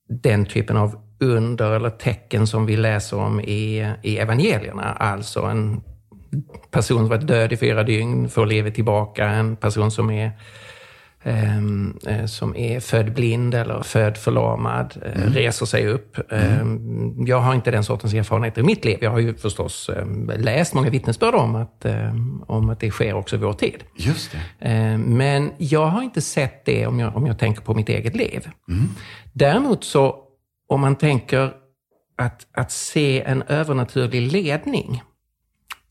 den 0.10 0.46
typen 0.46 0.78
av 0.78 1.00
under 1.20 1.72
eller 1.72 1.90
tecken 1.90 2.48
som 2.48 2.66
vi 2.66 2.78
läser 2.78 3.18
om 3.18 3.40
i, 3.42 3.94
i 4.02 4.18
evangelierna. 4.18 4.84
Alltså 4.84 5.42
en 5.42 5.82
person 6.72 6.98
som 6.98 7.10
varit 7.10 7.28
död 7.28 7.54
i 7.54 7.58
fyra 7.58 7.84
dygn 7.84 8.30
får 8.30 8.46
livet 8.46 8.76
tillbaka, 8.76 9.28
en 9.28 9.56
person 9.56 9.92
som 9.92 10.10
är 10.10 10.32
eh, 11.24 12.26
som 12.26 12.56
är 12.56 12.80
född 12.80 13.14
blind 13.14 13.54
eller 13.54 13.84
född 13.84 14.18
förlamad, 14.18 14.94
eh, 15.06 15.22
mm. 15.22 15.34
reser 15.34 15.66
sig 15.66 15.88
upp. 15.88 16.32
Mm. 16.32 17.26
jag 17.28 17.40
har 17.40 17.54
inte 17.54 17.72
den 17.72 17.84
sortens 17.84 18.14
erfarenheter 18.14 18.62
i 18.62 18.66
mitt 18.66 18.86
liv. 18.86 18.98
Jag 19.02 19.12
har 19.12 19.20
ju 19.20 19.36
förstås 19.36 19.90
ehm, 19.90 20.32
läst 20.38 20.74
många 20.74 20.90
vittnesbörd 20.90 21.36
om 21.36 21.56
att, 21.56 21.86
om 22.48 22.70
att 22.70 22.80
det 22.80 22.92
sker 22.92 23.14
också 23.14 23.36
i 23.36 23.40
vår 23.40 23.54
tid. 23.54 23.84
Just 23.96 24.32
det. 24.60 24.98
men 24.98 25.52
jag 25.58 25.86
har 25.86 26.02
inte 26.02 26.22
sett 26.22 26.66
det 26.66 26.88
om 26.88 27.00
jag, 27.00 27.16
om 27.16 27.28
jag 27.28 27.40
tänker 27.40 27.62
på 27.62 27.74
mitt 27.74 27.90
eget 27.90 28.16
liv. 28.16 28.48
Mm. 28.70 28.90
Däremot 29.34 29.84
så, 29.84 30.16
om 30.70 30.82
man 30.82 30.96
tänker 30.96 31.52
att, 32.18 32.48
att 32.54 32.72
se 32.72 33.22
en 33.22 33.42
övernaturlig 33.42 34.32
ledning, 34.32 35.04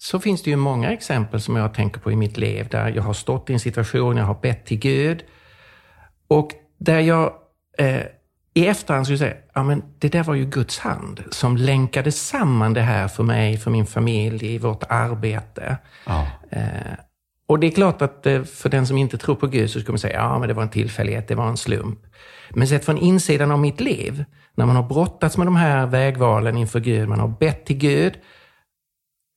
så 0.03 0.21
finns 0.21 0.43
det 0.43 0.51
ju 0.51 0.57
många 0.57 0.93
exempel 0.93 1.41
som 1.41 1.57
jag 1.57 1.75
tänker 1.75 2.01
på 2.01 2.13
i 2.13 2.17
mitt 2.17 2.37
liv 2.37 2.69
där 2.71 2.89
jag 2.89 3.03
har 3.03 3.13
stått 3.13 3.51
i 3.51 3.53
en 3.53 3.61
situation, 3.61 4.17
jag 4.17 4.25
har 4.25 4.39
bett 4.43 4.67
till 4.67 4.79
Gud 4.79 5.25
och 6.29 6.51
där 6.79 7.01
jag 7.01 7.33
eh, 7.79 8.03
i 8.55 8.67
efterhand 8.67 9.07
skulle 9.07 9.19
säga, 9.19 9.37
ja 9.55 9.63
men 9.63 9.83
det 9.99 10.09
där 10.09 10.23
var 10.23 10.35
ju 10.35 10.45
Guds 10.45 10.79
hand 10.79 11.25
som 11.31 11.57
länkade 11.57 12.13
samman 12.13 12.73
det 12.73 12.81
här 12.81 13.09
för 13.09 13.23
mig, 13.23 13.57
för 13.57 13.71
min 13.71 13.87
familj, 13.87 14.55
i 14.55 14.59
vårt 14.59 14.83
arbete. 14.89 15.77
Ja. 16.07 16.27
Eh, 16.51 16.95
och 17.47 17.59
det 17.59 17.67
är 17.67 17.71
klart 17.71 18.03
att 18.03 18.27
eh, 18.27 18.43
för 18.43 18.69
den 18.69 18.87
som 18.87 18.99
inte 18.99 19.19
tror 19.19 19.35
på 19.35 19.47
Gud 19.47 19.71
så 19.71 19.81
skulle 19.81 19.93
man 19.93 19.99
säga, 19.99 20.19
ja 20.19 20.39
men 20.39 20.49
det 20.49 20.55
var 20.55 20.63
en 20.63 20.69
tillfällighet, 20.69 21.29
det 21.29 21.35
var 21.35 21.49
en 21.49 21.57
slump. 21.57 22.01
Men 22.51 22.69
sett 22.69 22.85
från 22.85 22.99
insidan 22.99 23.51
av 23.51 23.59
mitt 23.59 23.81
liv, 23.81 24.25
när 24.55 24.67
man 24.67 24.77
har 24.77 24.83
brottats 24.83 25.37
med 25.37 25.47
de 25.47 25.57
här 25.57 25.87
vägvalen 25.87 26.57
inför 26.57 26.81
Gud, 26.81 27.09
man 27.09 27.21
har 27.21 27.29
bett 27.29 27.67
till 27.67 27.79
Gud, 27.79 28.19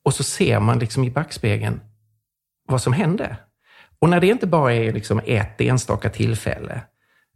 och 0.06 0.14
så 0.14 0.24
ser 0.24 0.60
man 0.60 0.80
liksom 0.80 1.04
i 1.04 1.12
backspegeln 1.12 1.82
vad 2.68 2.82
som 2.82 2.94
hände. 2.94 3.38
Och 4.00 4.10
när 4.10 4.20
det 4.20 4.28
inte 4.28 4.48
bara 4.48 4.74
är 4.74 4.94
liksom 4.94 5.22
ett 5.26 5.62
enstaka 5.62 6.10
tillfälle, 6.10 6.82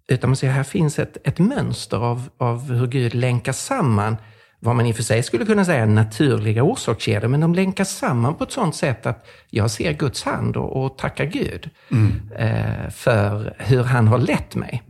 utan 0.08 0.30
man 0.30 0.38
ser 0.38 0.50
här 0.50 0.64
finns 0.64 1.00
ett, 1.00 1.18
ett 1.24 1.40
mönster 1.40 1.98
av, 1.98 2.30
av 2.38 2.72
hur 2.72 2.88
Gud 2.88 3.14
länkar 3.14 3.52
samman 3.52 4.18
vad 4.60 4.76
man 4.76 4.86
i 4.86 4.92
och 4.92 4.96
för 4.96 5.04
sig 5.04 5.24
skulle 5.24 5.46
kunna 5.46 5.66
säga 5.66 5.86
naturliga 5.86 6.64
orsakskedjor, 6.64 7.28
men 7.28 7.40
de 7.40 7.56
länkas 7.56 7.98
samman 7.98 8.36
på 8.36 8.44
ett 8.44 8.52
sådant 8.52 8.76
sätt 8.76 9.06
att 9.06 9.28
jag 9.50 9.72
ser 9.72 9.94
Guds 9.94 10.24
hand 10.24 10.58
och, 10.58 10.86
och 10.86 10.98
tackar 10.98 11.26
Gud 11.26 11.70
mm. 11.92 12.32
eh, 12.38 12.90
för 12.90 13.56
hur 13.58 13.84
han 13.84 14.08
har 14.08 14.18
lett 14.18 14.56
mig. 14.56 14.84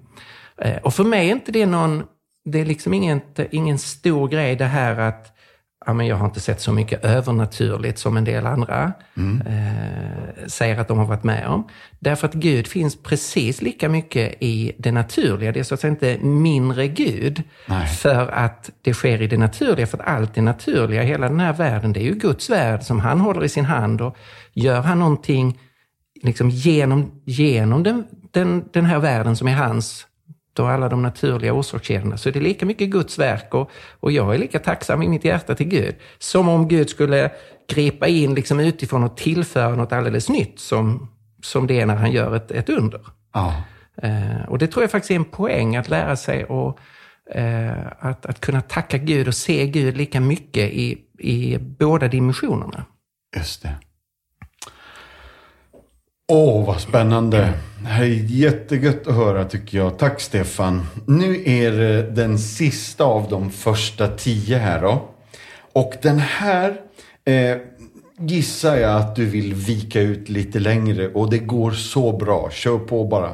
Eh, 0.61 0.77
och 0.77 0.93
för 0.93 1.03
mig 1.03 1.27
är 1.27 1.31
inte 1.31 1.51
det 1.51 1.65
någon, 1.65 2.03
det 2.45 2.59
är 2.59 2.65
liksom 2.65 2.93
ingen, 2.93 3.21
ingen 3.51 3.79
stor 3.79 4.27
grej 4.27 4.55
det 4.55 4.65
här 4.65 4.99
att 4.99 5.38
ja, 5.89 5.93
men 5.93 6.07
jag 6.07 6.15
har 6.15 6.25
inte 6.25 6.39
sett 6.39 6.61
så 6.61 6.73
mycket 6.73 7.05
övernaturligt 7.05 7.99
som 7.99 8.17
en 8.17 8.23
del 8.23 8.45
andra 8.45 8.93
mm. 9.17 9.41
eh, 9.47 10.47
säger 10.47 10.79
att 10.79 10.87
de 10.87 10.97
har 10.97 11.05
varit 11.05 11.23
med 11.23 11.47
om. 11.47 11.67
Därför 11.99 12.27
att 12.27 12.33
Gud 12.33 12.67
finns 12.67 13.03
precis 13.03 13.61
lika 13.61 13.89
mycket 13.89 14.35
i 14.39 14.71
det 14.77 14.91
naturliga. 14.91 15.51
Det 15.51 15.59
är 15.59 15.63
så 15.63 15.73
att 15.73 15.79
säga 15.79 15.91
inte 15.91 16.17
mindre 16.25 16.87
Gud 16.87 17.43
Nej. 17.65 17.87
för 17.87 18.27
att 18.27 18.69
det 18.81 18.93
sker 18.93 19.21
i 19.21 19.27
det 19.27 19.37
naturliga. 19.37 19.87
För 19.87 19.97
att 19.97 20.07
allt 20.07 20.35
det 20.35 20.41
naturliga, 20.41 21.01
hela 21.01 21.29
den 21.29 21.39
här 21.39 21.53
världen, 21.53 21.93
det 21.93 21.99
är 21.99 22.05
ju 22.05 22.15
Guds 22.15 22.49
värld 22.49 22.83
som 22.83 22.99
han 22.99 23.19
håller 23.19 23.43
i 23.43 23.49
sin 23.49 23.65
hand. 23.65 24.01
Och 24.01 24.17
gör 24.53 24.81
han 24.81 24.99
någonting 24.99 25.59
liksom 26.23 26.49
genom, 26.49 27.11
genom 27.25 27.83
den, 27.83 28.05
den, 28.31 28.69
den 28.73 28.85
här 28.85 28.99
världen 28.99 29.35
som 29.35 29.47
är 29.47 29.55
hans 29.55 30.05
och 30.59 30.69
alla 30.69 30.89
de 30.89 31.01
naturliga 31.01 31.53
orsakskedjorna, 31.53 32.17
så 32.17 32.29
är 32.29 32.33
det 32.33 32.39
lika 32.39 32.65
mycket 32.65 32.89
Guds 32.89 33.19
verk 33.19 33.53
och, 33.53 33.71
och 33.99 34.11
jag 34.11 34.35
är 34.35 34.39
lika 34.39 34.59
tacksam 34.59 35.03
i 35.03 35.07
mitt 35.07 35.25
hjärta 35.25 35.55
till 35.55 35.67
Gud. 35.67 35.95
Som 36.17 36.49
om 36.49 36.67
Gud 36.67 36.89
skulle 36.89 37.31
gripa 37.69 38.07
in 38.07 38.35
liksom 38.35 38.59
utifrån 38.59 39.03
och 39.03 39.17
tillföra 39.17 39.75
något 39.75 39.93
alldeles 39.93 40.29
nytt 40.29 40.59
som, 40.59 41.09
som 41.41 41.67
det 41.67 41.79
är 41.79 41.85
när 41.85 41.95
han 41.95 42.11
gör 42.11 42.35
ett, 42.35 42.51
ett 42.51 42.69
under. 42.69 43.01
Ja. 43.33 43.63
Eh, 44.01 44.45
och 44.47 44.57
det 44.57 44.67
tror 44.67 44.83
jag 44.83 44.91
faktiskt 44.91 45.11
är 45.11 45.15
en 45.15 45.25
poäng 45.25 45.75
att 45.75 45.89
lära 45.89 46.15
sig 46.15 46.45
och, 46.45 46.79
eh, 47.35 47.87
att, 47.99 48.25
att 48.25 48.39
kunna 48.39 48.61
tacka 48.61 48.97
Gud 48.97 49.27
och 49.27 49.35
se 49.35 49.67
Gud 49.67 49.97
lika 49.97 50.19
mycket 50.19 50.69
i, 50.71 50.97
i 51.19 51.57
båda 51.57 52.07
dimensionerna. 52.07 52.85
Just 53.37 53.63
det. 53.63 53.75
Åh, 56.31 56.65
vad 56.65 56.81
spännande. 56.81 57.53
Det 57.81 57.87
här 57.87 58.03
är 58.03 58.07
jättegött 58.07 59.07
att 59.07 59.15
höra 59.15 59.45
tycker 59.45 59.77
jag. 59.77 59.97
Tack 59.97 60.21
Stefan. 60.21 60.85
Nu 61.05 61.43
är 61.45 61.71
det 61.71 62.01
den 62.01 62.39
sista 62.39 63.03
av 63.03 63.29
de 63.29 63.51
första 63.51 64.07
tio 64.07 64.57
här 64.57 64.81
då. 64.81 65.09
Och 65.73 65.93
den 66.01 66.19
här 66.19 66.75
eh, 67.25 67.57
gissar 68.19 68.75
jag 68.75 68.95
att 68.95 69.15
du 69.15 69.25
vill 69.25 69.53
vika 69.53 70.01
ut 70.01 70.29
lite 70.29 70.59
längre 70.59 71.07
och 71.07 71.29
det 71.29 71.37
går 71.37 71.71
så 71.71 72.17
bra. 72.17 72.49
Kör 72.51 72.77
på 72.77 73.07
bara. 73.07 73.33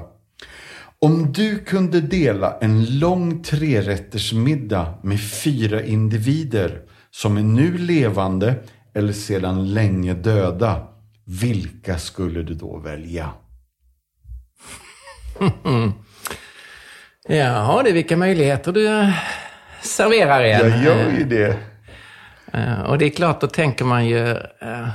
Om 0.99 1.33
du 1.33 1.59
kunde 1.59 2.01
dela 2.01 2.57
en 2.61 2.99
lång 2.99 3.43
trerättersmiddag 3.43 4.93
med 5.03 5.21
fyra 5.21 5.83
individer 5.83 6.81
som 7.11 7.37
är 7.37 7.43
nu 7.43 7.77
levande 7.77 8.55
eller 8.93 9.13
sedan 9.13 9.73
länge 9.73 10.13
döda 10.13 10.94
vilka 11.25 11.97
skulle 11.97 12.43
du 12.43 12.53
då 12.53 12.77
välja? 12.77 13.29
Ja, 17.27 17.81
det 17.83 17.89
är 17.89 17.93
vilka 17.93 18.17
möjligheter 18.17 18.71
du 18.71 18.87
eh, 18.87 19.09
serverar 19.81 20.43
igen. 20.43 20.69
Jag 20.69 20.83
gör 20.83 21.11
ju 21.11 21.23
det. 21.23 21.57
Eh, 22.53 22.81
och 22.81 22.97
det 22.97 23.05
är 23.05 23.09
klart, 23.09 23.41
då 23.41 23.47
tänker 23.47 23.85
man 23.85 24.07
ju... 24.07 24.29
Eh, 24.29 24.89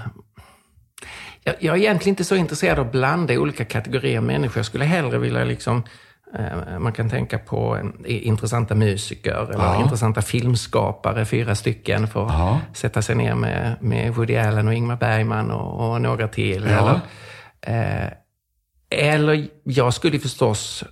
jag 1.45 1.77
är 1.77 1.77
egentligen 1.77 2.13
inte 2.13 2.25
så 2.25 2.37
intresserad 2.37 2.79
av 2.79 2.87
att 2.87 2.93
blanda 2.93 3.35
olika 3.39 3.65
kategorier 3.65 4.21
människor. 4.21 4.59
Jag 4.59 4.67
skulle 4.67 4.85
hellre 4.85 5.19
vilja 5.19 5.45
liksom 5.45 5.83
Eh, 5.83 5.87
man 6.79 6.93
kan 6.93 7.11
tänka 7.11 7.39
på 7.39 7.79
intressanta 8.05 8.75
musiker 8.75 9.51
eller 9.55 9.65
ja. 9.65 9.83
intressanta 9.83 10.23
filmskapare, 10.23 11.25
fyra 11.25 11.55
stycken, 11.55 12.09
för 12.09 12.27
att 12.27 12.33
ja. 12.33 12.61
sätta 12.75 13.03
sig 13.03 13.15
ner 13.15 13.35
med, 13.35 13.77
med 13.81 14.15
Woody 14.15 14.37
Allen 14.37 14.69
och 14.69 14.75
Ingmar 14.75 14.97
Bergman 14.97 15.51
och, 15.51 15.91
och 15.91 16.01
några 16.01 16.29
till. 16.29 16.67
Ja. 16.71 17.01
Eller, 17.63 18.05
eh, 18.05 18.11
eller 18.91 19.49
jag 19.65 19.95
skulle 19.95 20.19
förstås, 20.19 20.85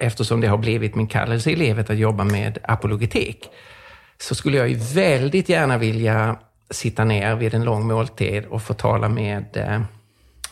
eftersom 0.00 0.40
det 0.40 0.46
har 0.46 0.58
blivit 0.58 0.94
min 0.94 1.06
kallelse 1.06 1.50
i 1.50 1.56
livet 1.56 1.90
att 1.90 1.98
jobba 1.98 2.24
med 2.24 2.58
apologetik, 2.62 3.48
så 4.18 4.34
skulle 4.34 4.56
jag 4.56 4.68
ju 4.68 4.74
väldigt 4.74 5.48
gärna 5.48 5.78
vilja 5.78 6.36
sitta 6.70 7.04
ner 7.04 7.34
vid 7.34 7.54
en 7.54 7.64
lång 7.64 7.86
måltid 7.86 8.44
och 8.44 8.62
få 8.62 8.74
tala 8.74 9.08
med 9.08 9.56
eh, 9.56 9.80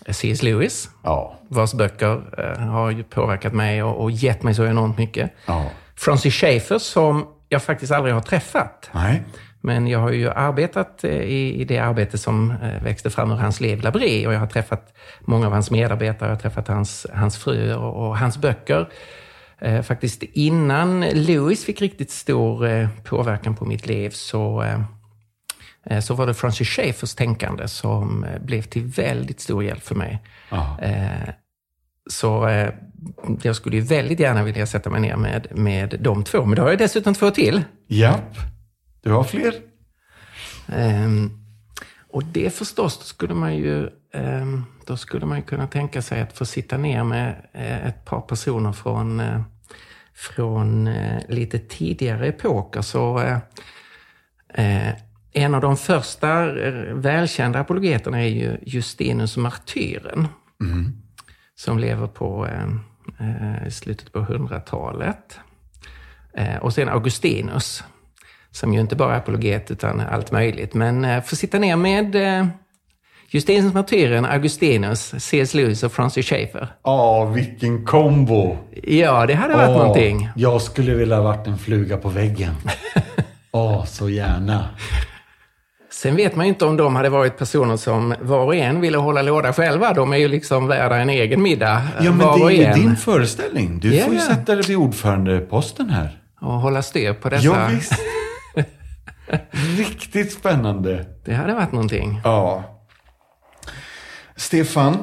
C.S. 0.09 0.43
Lewis, 0.43 0.91
ja. 1.03 1.39
vars 1.49 1.75
böcker 1.75 2.23
eh, 2.39 2.63
har 2.63 3.03
påverkat 3.03 3.53
mig 3.53 3.83
och, 3.83 4.11
gett 4.11 4.43
mig 4.43 4.55
så 4.55 4.65
enormt 4.65 4.99
mycket. 4.99 5.33
Ja. 5.47 5.71
Francis 5.97 6.35
Schaeffer, 6.35 6.79
som 6.79 7.27
jag 7.49 7.63
faktiskt 7.63 7.93
aldrig 7.93 8.15
har 8.15 8.21
träffat. 8.21 8.91
Nej. 8.93 9.23
Men 9.61 9.87
jag 9.87 9.99
har 9.99 10.11
ju 10.11 10.31
arbetat 10.31 11.05
eh, 11.05 11.11
i, 11.21 11.65
det 11.69 11.79
arbete 11.79 12.19
som 12.19 12.51
eh, 12.51 12.83
växte 12.83 13.11
fram 13.11 13.31
ur 13.31 13.37
hans 13.37 13.61
liv, 13.61 13.83
Labré, 13.83 14.27
och 14.27 14.35
jag 14.35 14.41
har 14.41 14.47
träffat 14.47 14.95
många 15.21 15.47
av 15.47 15.53
hans 15.53 15.71
medarbetare, 15.71 16.29
jag 16.29 16.37
har 16.37 16.41
träffat 16.41 16.69
hans, 16.69 17.07
hans 17.15 17.39
fru 17.39 17.75
och, 17.75 18.19
hans 18.19 18.39
böcker. 18.39 18.89
Faktiskt 19.83 20.23
innan 20.23 21.01
Lewis 21.01 21.65
fick 21.65 21.81
riktigt 21.81 22.11
stor 22.11 22.89
påverkan 23.05 23.57
på 23.57 23.65
mitt 23.65 23.87
liv 23.87 24.11
så 24.11 24.65
så 26.01 26.15
var 26.15 26.27
det 26.27 26.35
Francis 26.35 26.69
Schaeffers 26.69 27.15
tänkande 27.15 27.69
som 27.69 28.25
eh, 28.25 28.41
blev 28.41 28.63
till 28.63 28.85
väldigt 28.85 29.41
stor 29.41 29.65
hjälp 29.65 29.83
för 29.83 29.95
mig. 29.95 30.23
Aha. 30.51 30.81
Eh, 30.81 31.29
så 32.11 32.49
jag 33.43 33.57
skulle 33.57 33.77
ju 33.77 33.83
väldigt 33.83 34.21
gärna 34.21 34.43
vilja 34.43 34.67
sätta 34.67 34.91
mig 34.91 35.01
ner 35.01 35.17
med, 35.17 35.47
med 35.51 35.97
de 36.01 36.25
två, 36.25 36.45
men 36.45 36.57
då 36.57 36.63
har 36.63 36.69
jag 36.71 36.79
dessutom 36.79 37.15
två 37.15 37.31
till. 37.31 37.65
Japp, 37.87 38.37
du 39.03 39.13
har 39.13 39.25
fler. 39.25 39.55
Um, 40.77 41.47
och 42.09 42.25
det 42.25 42.55
förstås, 42.55 43.07
skulle 43.07 43.35
man 43.35 43.57
ju 43.57 43.89
um, 44.15 44.65
då 44.87 44.97
skulle 44.97 45.27
man 45.27 45.43
kunna 45.43 45.67
tänka 45.67 46.03
sig 46.03 46.21
att 46.21 46.33
få 46.33 46.45
sitta 46.47 46.77
ner 46.77 47.05
med 47.05 47.47
ett 47.87 48.05
par 48.05 48.21
personer 48.21 48.73
från, 48.73 49.23
från 50.15 50.91
lite 51.29 51.59
tidigare 51.59 52.27
epoker. 52.27 52.83
Så 52.83 53.19
en 55.33 55.55
av 55.55 55.61
de 55.61 55.77
första 55.77 56.61
eh, 56.67 56.73
välkända 56.95 57.59
apologeterna 57.59 58.21
är 58.21 58.29
ju 58.29 58.57
Justinus 58.63 59.37
martyren. 59.37 60.29
Mm. 60.61 60.93
Som 61.55 61.79
lever 61.79 62.07
på 62.07 62.47
eh, 62.47 63.67
i 63.67 63.71
slutet 63.71 64.13
på 64.13 64.19
100-talet. 64.19 65.39
Eh, 66.35 66.57
och 66.57 66.73
sen 66.73 66.89
Augustinus, 66.89 67.85
som 68.51 68.75
ju 68.75 68.81
inte 68.81 68.97
bara 68.97 69.15
är 69.15 69.19
apologet 69.19 69.71
utan 69.71 70.01
allt 70.01 70.33
möjligt. 70.33 70.75
Men 70.75 71.05
eh, 71.05 71.23
få 71.23 71.37
sitta 71.37 71.59
ner 71.59 71.77
med 71.77 72.15
eh, 72.15 72.47
Justinus 73.33 73.75
martyren, 73.75 74.25
Augustinus, 74.25 75.15
C.S. 75.19 75.55
Lewis 75.55 75.83
och 75.83 75.93
Francis 75.93 76.27
Schaeffer. 76.27 76.69
Ja, 76.85 77.25
vilken 77.25 77.85
kombo! 77.85 78.57
Ja, 78.83 79.27
det 79.27 79.35
hade 79.35 79.55
varit 79.55 79.69
oh, 79.69 79.79
någonting. 79.79 80.29
Jag 80.37 80.63
skulle 80.63 80.95
vilja 80.95 81.17
ha 81.17 81.23
varit 81.23 81.47
en 81.47 81.59
fluga 81.59 81.97
på 81.97 82.09
väggen. 82.09 82.55
Oh, 83.53 83.85
så 83.85 84.09
gärna. 84.09 84.69
Sen 86.03 86.17
vet 86.17 86.37
man 86.37 86.47
ju 86.47 86.53
inte 86.53 86.65
om 86.65 86.77
de 86.77 86.97
hade 86.97 87.09
varit 87.09 87.39
personer 87.39 87.77
som 87.77 88.15
var 88.21 88.45
och 88.45 88.55
en 88.55 88.81
ville 88.81 88.99
hålla 88.99 89.23
låda 89.23 89.53
själva. 89.53 89.93
De 89.93 90.13
är 90.13 90.17
ju 90.17 90.29
liksom 90.29 90.67
värda 90.67 90.97
en 90.97 91.11
egen 91.11 91.43
middag. 91.43 91.83
Ja, 92.01 92.13
men 92.13 92.39
det 92.39 92.57
är 92.57 92.69
ju 92.77 92.83
din 92.83 92.97
föreställning. 92.97 93.81
Du 93.81 93.95
yeah. 93.95 94.07
får 94.07 94.15
ju 94.15 94.21
sätta 94.21 94.55
dig 94.55 94.65
vid 94.69 94.77
ordförandeposten 94.77 95.91
här. 95.91 96.23
Och 96.41 96.53
hålla 96.53 96.83
styr 96.83 97.13
på 97.13 97.29
dessa... 97.29 97.45
Ja, 97.45 97.69
visst. 97.71 97.93
Riktigt 99.79 100.33
spännande. 100.33 101.07
Det 101.25 101.35
hade 101.35 101.55
varit 101.55 101.73
någonting. 101.73 102.21
Ja. 102.25 102.65
Stefan, 104.37 104.97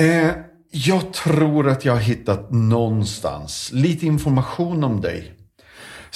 eh, 0.00 0.30
jag 0.70 1.12
tror 1.12 1.68
att 1.68 1.84
jag 1.84 1.92
har 1.92 2.00
hittat 2.00 2.50
någonstans 2.50 3.70
lite 3.72 4.06
information 4.06 4.84
om 4.84 5.00
dig. 5.00 5.35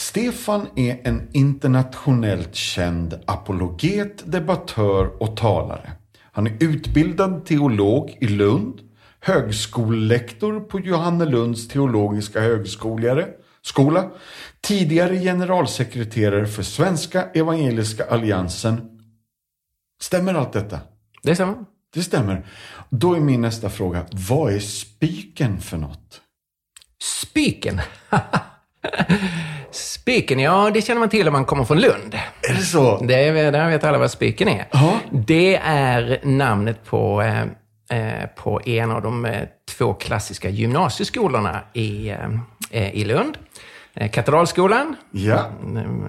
Stefan 0.00 0.66
är 0.76 1.00
en 1.04 1.28
internationellt 1.32 2.54
känd 2.54 3.20
apologet, 3.26 4.32
debattör 4.32 5.22
och 5.22 5.36
talare. 5.36 5.92
Han 6.32 6.46
är 6.46 6.56
utbildad 6.60 7.46
teolog 7.46 8.16
i 8.20 8.26
Lund, 8.26 8.80
högskolelektor 9.20 10.60
på 10.60 10.80
Johannelunds 10.80 11.68
teologiska 11.68 12.40
högskola, 12.40 14.10
tidigare 14.60 15.20
generalsekreterare 15.20 16.46
för 16.46 16.62
Svenska 16.62 17.24
Evangeliska 17.34 18.04
Alliansen. 18.04 19.00
Stämmer 20.02 20.34
allt 20.34 20.52
detta? 20.52 20.80
Det 21.22 21.34
stämmer. 21.34 21.56
Det 21.94 22.02
stämmer. 22.02 22.46
Då 22.90 23.14
är 23.14 23.20
min 23.20 23.40
nästa 23.40 23.70
fråga, 23.70 24.06
vad 24.12 24.52
är 24.52 24.60
Spiken 24.60 25.60
för 25.60 25.76
något? 25.76 26.20
Spiken? 27.02 27.80
Spiken, 29.72 30.38
ja 30.38 30.70
det 30.74 30.83
känner 30.83 30.98
man 31.00 31.09
till 31.09 31.26
om 31.28 31.33
man 31.33 31.44
kommer 31.44 31.64
från 31.64 31.80
Lund. 31.80 32.14
Är 32.48 32.54
det 32.54 32.61
så? 32.62 32.98
Det, 33.00 33.50
där 33.50 33.68
vet 33.70 33.85
alla 33.85 33.98
vad 33.98 34.11
Spiken 34.11 34.48
är. 34.48 34.66
Aha. 34.72 34.98
Det 35.11 35.56
är 35.64 36.20
namnet 36.22 36.85
på, 36.85 37.22
eh, 37.22 37.40
eh, 37.98 38.26
på 38.37 38.61
en 38.68 38.90
av 38.90 39.02
de 39.02 39.24
eh, 39.24 39.42
två 39.78 39.94
klassiska 39.94 40.48
gymnasieskolorna 40.48 41.61
i, 41.72 42.09
eh, 42.70 42.90
i 42.94 43.04
Lund. 43.04 43.38
Eh, 43.94 44.11
Katedralskolan 44.11 44.96
Ja. 45.11 45.50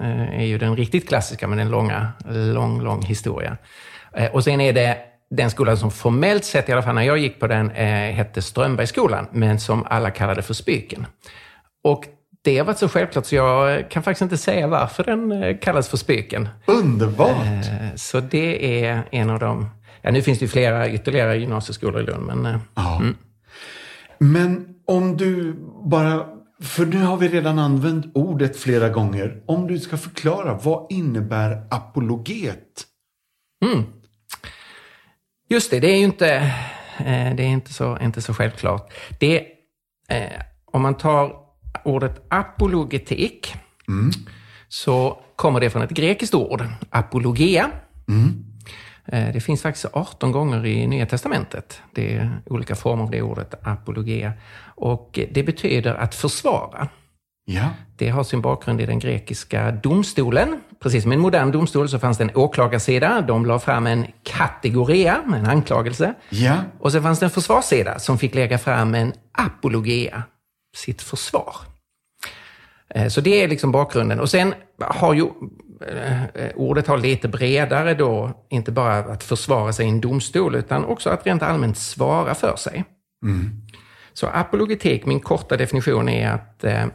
eh, 0.02 0.40
är 0.40 0.44
ju 0.44 0.58
den 0.58 0.76
riktigt 0.76 1.08
klassiska 1.08 1.46
med 1.48 1.58
en 1.58 1.70
långa, 1.70 2.12
lång, 2.54 2.80
lång 2.80 3.02
historia. 3.02 3.56
Eh, 4.16 4.30
Och 4.30 4.44
sen 4.44 4.60
är 4.60 4.72
det 4.72 4.96
den 5.30 5.50
skolan 5.50 5.76
som 5.76 5.90
formellt 5.90 6.44
sett, 6.44 6.68
i 6.68 6.72
alla 6.72 6.82
fall 6.82 6.94
när 6.94 7.02
jag 7.02 7.18
gick 7.18 7.40
på 7.40 7.46
den, 7.46 7.70
eh, 7.70 8.12
hette 8.14 8.42
Strömbergsskolan, 8.42 9.26
men 9.32 9.60
som 9.60 9.86
alla 9.90 10.10
kallade 10.10 10.42
för 10.42 10.54
Spyken. 10.54 11.06
Och 11.84 12.04
det 12.44 12.58
har 12.58 12.64
varit 12.64 12.78
så 12.78 12.88
självklart 12.88 13.26
så 13.26 13.34
jag 13.34 13.90
kan 13.90 14.02
faktiskt 14.02 14.22
inte 14.22 14.36
säga 14.36 14.66
varför 14.66 15.04
den 15.04 15.32
eh, 15.32 15.58
kallas 15.58 15.88
för 15.88 15.96
Spyken. 15.96 16.48
Underbart! 16.66 17.46
Eh, 17.46 17.94
Så 17.96 18.20
det 18.20 18.84
är 18.84 19.02
en 19.10 19.30
av 19.30 19.38
de... 19.38 19.70
Ja, 20.02 20.10
nu 20.10 20.22
finns 20.22 20.38
det 20.38 20.44
ju 20.44 20.48
flera 20.48 20.90
ytterligare 20.90 21.36
gymnasieskolor 21.36 22.00
i 22.02 22.04
Lund, 22.06 22.26
men... 22.26 22.46
eh, 22.46 22.60
Ja. 22.74 23.02
Men 24.18 24.68
om 24.86 25.16
du 25.16 25.54
bara, 25.84 26.26
för 26.62 26.86
nu 26.86 27.02
har 27.04 27.16
vi 27.16 27.28
redan 27.28 27.58
använt 27.58 28.06
ordet 28.14 28.56
flera 28.56 28.88
gånger. 28.88 29.42
Om 29.46 29.66
du 29.66 29.78
ska 29.78 29.96
förklara, 29.96 30.54
vad 30.62 30.92
innebär 30.92 31.66
apologet? 31.70 32.86
Just 35.48 35.70
det, 35.70 35.80
det 35.80 35.90
är 35.90 35.96
ju 35.98 36.04
inte, 36.04 36.52
det 37.36 37.42
är 37.42 37.48
inte, 37.48 37.72
så, 37.72 37.98
inte 38.02 38.22
så 38.22 38.34
självklart. 38.34 38.92
Det, 39.20 39.46
om 40.72 40.82
man 40.82 40.94
tar 40.96 41.32
ordet 41.84 42.26
apologetik, 42.28 43.54
så 44.68 45.18
kommer 45.36 45.60
det 45.60 45.70
från 45.70 45.82
ett 45.82 45.90
grekiskt 45.90 46.34
ord, 46.34 46.64
apologea. 46.90 47.70
Eh, 49.06 49.32
Det 49.32 49.40
finns 49.40 49.62
faktiskt 49.62 49.86
18 49.92 50.32
gånger 50.32 50.66
i 50.66 50.86
Nya 50.86 51.06
Testamentet. 51.06 51.80
Det 51.94 52.14
är 52.14 52.42
olika 52.46 52.74
former 52.74 53.02
av 53.04 53.10
det 53.10 53.22
ordet, 53.22 53.54
apologea. 53.62 54.32
Och 54.64 55.18
det 55.32 55.42
betyder 55.42 55.94
att 55.94 56.14
försvara. 56.14 56.88
Ja. 57.44 57.68
Det 57.96 58.08
har 58.08 58.24
sin 58.24 58.40
bakgrund 58.40 58.80
i 58.80 58.86
den 58.86 58.98
grekiska 58.98 59.70
domstolen. 59.72 60.60
Precis 60.80 61.02
som 61.02 61.12
i 61.12 61.14
en 61.14 61.20
modern 61.20 61.50
domstol 61.52 61.88
så 61.88 61.98
fanns 61.98 62.18
det 62.18 62.24
en 62.24 62.36
åklagarsida. 62.36 63.20
De 63.20 63.46
la 63.46 63.58
fram 63.58 63.86
en 63.86 64.06
kategoria, 64.22 65.22
en 65.34 65.46
anklagelse. 65.46 66.14
Ja. 66.30 66.56
Och 66.80 66.92
sen 66.92 67.02
fanns 67.02 67.18
det 67.18 67.26
en 67.26 67.30
försvarssida 67.30 67.98
som 67.98 68.18
fick 68.18 68.34
lägga 68.34 68.58
fram 68.58 68.94
en 68.94 69.12
apologea, 69.32 70.22
sitt 70.76 71.02
försvar. 71.02 71.56
Eh, 72.94 73.08
Så 73.08 73.20
det 73.20 73.42
är 73.42 73.48
liksom 73.48 73.72
bakgrunden. 73.72 74.20
Och 74.20 74.30
sen 74.30 74.54
har 74.80 75.14
ju 75.14 75.26
eh, 75.86 76.48
ordet 76.54 76.86
har 76.86 76.98
lite 76.98 77.28
bredare 77.28 77.94
då, 77.94 78.30
inte 78.50 78.72
bara 78.72 78.96
att 78.98 79.24
försvara 79.24 79.72
sig 79.72 79.86
i 79.86 79.88
en 79.88 80.00
domstol, 80.00 80.54
utan 80.54 80.84
också 80.84 81.10
att 81.10 81.26
rent 81.26 81.42
allmänt 81.42 81.78
svara 81.78 82.34
för 82.34 82.56
sig. 82.56 82.84
Så 84.12 84.26
apologetik, 84.26 85.06
min 85.06 85.20
korta 85.20 85.56
definition 85.56 86.08
är 86.08 86.30
att 86.30 86.64
eh, 86.64 86.86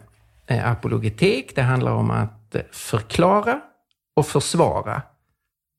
eh, 0.48 0.72
apologetik, 0.72 1.56
det 1.56 1.62
handlar 1.62 1.92
om 1.92 2.12
att 2.12 2.56
eh, 2.56 2.62
förklara 2.72 3.62
och 4.16 4.26
försvara 4.28 5.02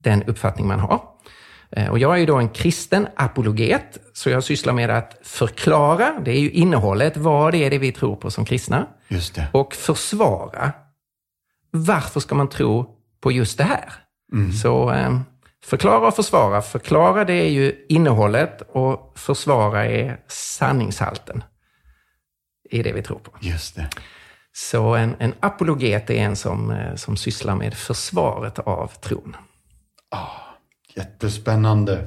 den 0.05 0.23
uppfattning 0.23 0.67
man 0.67 0.81
har. 0.81 1.01
Eh, 1.71 1.89
Och 1.89 1.99
jag 1.99 2.15
är 2.15 2.19
ju 2.19 2.27
då 2.27 2.37
en 2.37 2.49
kristen 2.49 3.09
apologet, 3.17 3.99
så 4.13 4.31
jag 4.31 4.45
sysslar 4.45 4.73
med 4.73 4.91
att 4.91 5.19
förklara, 5.23 6.21
det 6.25 6.31
är 6.31 6.41
ju 6.41 6.51
innehållet, 6.51 7.17
vad 7.17 7.53
det 7.53 7.65
är 7.65 7.71
det 7.71 7.79
vi 7.79 7.93
tror 7.93 8.17
på 8.17 8.31
som 8.31 8.45
kristna, 8.45 8.87
Just 9.09 9.35
det. 9.35 9.47
och 9.53 9.75
försvara. 9.75 10.73
Varför 11.71 12.21
ska 12.21 12.35
man 12.35 12.49
tro 12.49 12.97
på 13.21 13.33
just 13.33 13.59
det 13.59 13.65
här? 13.65 13.93
Så 14.63 14.91
eh, 14.93 15.21
förklara 15.65 16.07
och 16.09 16.17
försvara. 16.17 16.63
Förklara 16.63 17.25
det 17.25 17.33
är 17.33 17.49
ju 17.51 17.87
innehållet 17.89 18.63
och 18.73 19.13
försvara 19.19 19.85
är 19.87 20.21
sanningshalten 20.29 21.43
i 22.71 22.83
det 22.83 22.93
vi 22.93 23.03
tror 23.03 23.19
på. 23.19 23.31
Just 23.41 23.77
det. 23.77 23.89
Så 24.53 24.95
en, 24.95 25.15
en 25.19 25.35
apologet 25.41 26.11
är 26.11 26.15
en 26.15 26.37
som, 26.37 26.71
eh, 26.71 26.95
som 26.95 27.17
sysslar 27.17 27.55
med 27.55 27.75
försvaret 27.75 28.59
av 28.59 28.87
tron. 29.01 29.37
Jättespännande. 30.99 32.07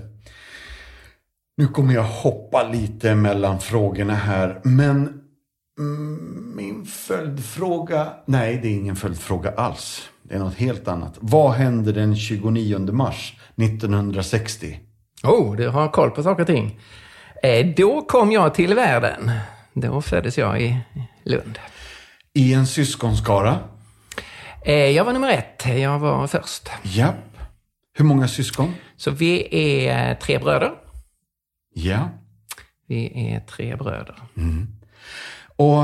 Nu 1.57 1.67
kommer 1.67 1.93
jag 1.93 2.03
hoppa 2.03 2.63
lite 2.63 3.15
mellan 3.15 3.59
frågorna 3.59 4.13
här, 4.13 4.61
men 4.63 5.21
mm, 5.79 6.53
min 6.55 6.85
följdfråga... 6.85 8.07
Nej, 8.25 8.59
det 8.61 8.67
är 8.67 8.71
ingen 8.71 8.95
följdfråga 8.95 9.51
alls. 9.51 10.09
Det 10.23 10.35
är 10.35 10.39
något 10.39 10.55
helt 10.55 10.87
annat. 10.87 11.17
Vad 11.19 11.51
hände 11.51 11.91
den 11.91 12.15
29 12.15 12.79
mars 12.91 13.37
1960? 13.55 14.79
Oh, 15.23 15.55
du 15.55 15.67
har 15.69 15.87
koll 15.87 16.11
på 16.11 16.23
saker 16.23 16.41
och 16.41 16.47
ting. 16.47 16.79
Eh, 17.43 17.67
då 17.77 18.01
kom 18.01 18.31
jag 18.31 18.53
till 18.53 18.73
världen. 18.73 19.31
Då 19.73 20.01
föddes 20.01 20.37
jag 20.37 20.61
i 20.61 20.77
Lund. 21.23 21.59
I 22.33 22.53
en 22.53 22.67
syskonskara? 22.67 23.59
Eh, 24.65 24.75
jag 24.75 25.05
var 25.05 25.13
nummer 25.13 25.29
ett. 25.29 25.79
Jag 25.79 25.99
var 25.99 26.27
först. 26.27 26.69
Japp. 26.83 27.30
Hur 27.93 28.05
många 28.05 28.27
syskon? 28.27 28.73
Så 28.97 29.11
vi 29.11 29.55
är 29.87 30.15
tre 30.15 30.39
bröder. 30.39 30.71
Ja. 31.73 32.09
Vi 32.87 33.31
är 33.33 33.39
tre 33.39 33.75
bröder. 33.75 34.15
Och 35.55 35.83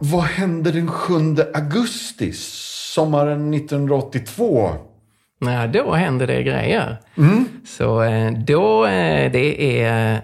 vad 0.00 0.22
hände 0.22 0.70
den 0.72 0.88
7 0.88 1.14
augusti, 1.54 2.32
sommaren 2.94 3.54
1982? 3.54 4.70
Ja, 5.38 5.66
då 5.66 5.92
händer 5.94 6.26
det 6.26 6.42
grejer. 6.42 6.96
Så 7.66 8.02
eh, 8.02 8.32
då, 8.32 8.86
eh, 8.86 9.32
det 9.32 9.80
är 9.82 10.14
eh, 10.14 10.20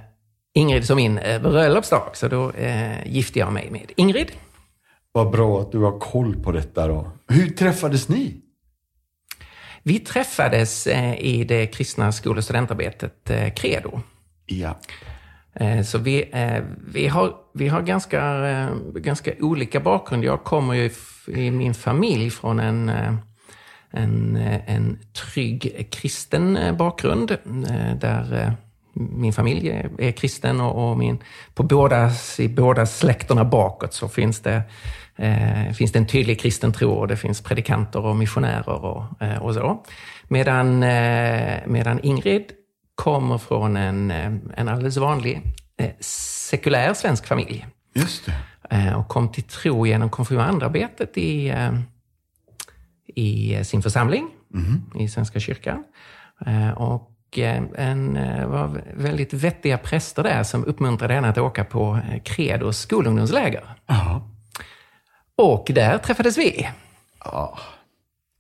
Ingrid 0.54 0.84
som 0.86 0.96
min 0.96 1.18
eh, 1.18 1.42
bröllopsdag. 1.42 2.10
Så 2.14 2.28
då 2.28 2.50
eh, 2.50 3.06
gifte 3.06 3.38
jag 3.38 3.52
mig 3.52 3.70
med 3.70 3.92
Ingrid. 3.96 4.32
Vad 5.12 5.30
bra 5.30 5.60
att 5.60 5.72
du 5.72 5.78
har 5.78 5.98
koll 5.98 6.36
på 6.42 6.52
detta 6.52 6.88
då. 6.88 7.10
Hur 7.28 7.48
träffades 7.48 8.08
ni? 8.08 8.34
Vi 9.86 9.98
träffades 9.98 10.86
eh, 10.86 11.14
i 11.20 11.44
det 11.44 11.66
kristna 11.66 12.12
skol 12.12 12.36
och 12.38 12.44
studentarbetet 12.44 13.30
eh, 13.30 13.50
Credo. 13.50 14.00
Ja. 14.46 14.78
Eh, 15.54 15.82
Så 15.82 15.98
vi, 15.98 16.24
vi 16.92 17.06
har, 17.06 17.34
vi 17.54 17.68
har 17.68 17.82
ganska, 17.82 18.20
ganska 18.94 19.32
olika 19.40 19.80
bakgrund. 19.80 20.24
Jag 20.24 20.44
kommer 20.44 20.74
ju 20.74 20.90
i 21.26 21.50
min 21.50 21.74
familj 21.74 22.30
från 22.30 22.60
en, 22.60 22.88
en, 23.90 24.36
en 24.66 24.98
trygg 25.12 25.88
kristen 25.90 26.58
bakgrund. 26.78 27.36
Där 28.00 28.52
min 28.92 29.32
familj 29.32 29.68
är, 29.98 30.12
kristen 30.12 30.60
och, 30.60 30.90
och 30.90 30.98
min, 30.98 31.18
på 31.54 31.62
båda, 31.62 32.10
i 32.38 32.48
båda 32.48 32.86
släkterna 32.86 33.44
bakåt 33.44 33.94
så 33.94 34.08
finns 34.08 34.40
det, 34.40 34.62
eh, 35.16 35.72
finns 35.72 35.92
det 35.92 35.98
en 35.98 36.06
tydlig 36.06 36.40
kristen 36.40 36.72
tro 36.72 36.90
och 36.90 37.08
det 37.08 37.16
finns 37.16 37.40
predikanter 37.40 38.00
och 38.04 38.16
missionärer 38.16 38.84
och, 38.84 39.22
eh, 39.22 39.42
och 39.42 39.54
så. 39.54 39.84
Medan, 40.28 40.82
eh, 40.82 41.58
medan 41.66 42.00
Ingrid 42.02 42.44
kommer 42.94 43.38
från 43.38 43.76
en, 43.76 44.10
eh, 44.10 44.32
en 44.56 44.68
alldeles 44.68 44.96
vanlig 44.96 45.42
eh, 45.78 45.90
sekulär 46.00 46.94
svensk 46.94 47.26
familj. 47.26 47.66
Just 47.94 48.26
det. 48.26 48.34
Eh, 48.76 48.98
Och 48.98 49.08
kom 49.08 49.32
till 49.32 49.42
tro 49.42 49.86
genom 49.86 50.10
konfirmandarbetet 50.10 51.18
i, 51.18 51.54
i 53.06 53.64
sin 53.64 53.82
församling, 53.82 54.28
i 54.98 55.08
Svenska 55.08 55.40
kyrkan. 55.40 55.84
Och 56.76 57.38
en, 57.76 58.14
var 58.50 58.82
väldigt 58.94 59.32
vettiga 59.32 59.78
präster 59.78 60.22
där 60.22 60.42
som 60.42 60.64
uppmuntrade 60.64 61.14
henne 61.14 61.28
att 61.28 61.38
åka 61.38 61.64
på 61.64 61.98
Credos 62.24 62.78
skolungdomsläger. 62.78 63.64
Ja. 63.86 64.28
Och 65.36 65.66
där 65.74 65.98
träffades 65.98 66.38
vi. 66.38 66.68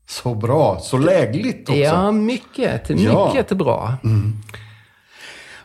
Så 0.08 0.34
bra. 0.34 0.78
Så 0.80 0.98
lägligt 0.98 1.68
också. 1.68 1.78
Ja, 1.80 2.12
mycket, 2.12 2.90
Ja. 2.90 3.32
mycket 3.34 3.58
bra. 3.58 3.94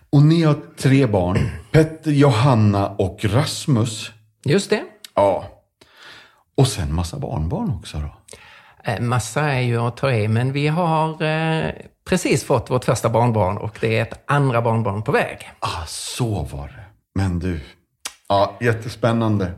Och 0.10 0.22
ni 0.22 0.44
har 0.44 0.56
tre 0.78 1.06
barn. 1.06 1.50
Petter, 1.72 2.12
Johanna 2.12 2.90
och 2.90 3.20
Rasmus. 3.24 4.12
Just 4.46 4.70
det. 4.70 4.84
Ja. 5.16 5.46
Och 6.56 6.68
sen 6.68 6.94
massa 6.96 7.18
barnbarn 7.20 7.70
också 7.80 7.98
då. 7.98 8.16
Eh, 8.92 9.00
Massa 9.00 9.42
är 9.42 9.60
ju 9.62 9.78
att 9.82 9.98
ta 9.98 10.12
i, 10.12 10.28
men 10.28 10.52
vi 10.54 10.68
har 10.68 11.24
eh, 11.24 11.72
precis 12.10 12.44
fått 12.44 12.70
vårt 12.70 12.86
första 12.86 13.10
barnbarn 13.10 13.58
och 13.58 13.78
det 13.82 13.98
är 13.98 14.02
ett 14.02 14.22
andra 14.26 14.62
barnbarn 14.62 15.04
på 15.04 15.12
väg. 15.12 15.52
Ah, 15.60 15.86
så 15.88 16.44
var 16.44 16.68
det. 16.68 16.84
Men 17.16 17.40
du. 17.40 17.60
Ja, 18.30 18.58
jättespännande. 18.62 19.52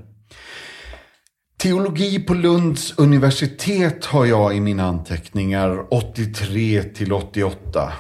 Teologi 1.64 2.24
på 2.24 2.34
Lunds 2.34 2.98
universitet 2.98 4.06
har 4.06 4.26
jag 4.26 4.56
i 4.56 4.60
mina 4.60 4.84
anteckningar 4.84 5.94
83 5.94 6.84
till 6.84 7.14
88. 7.14 7.94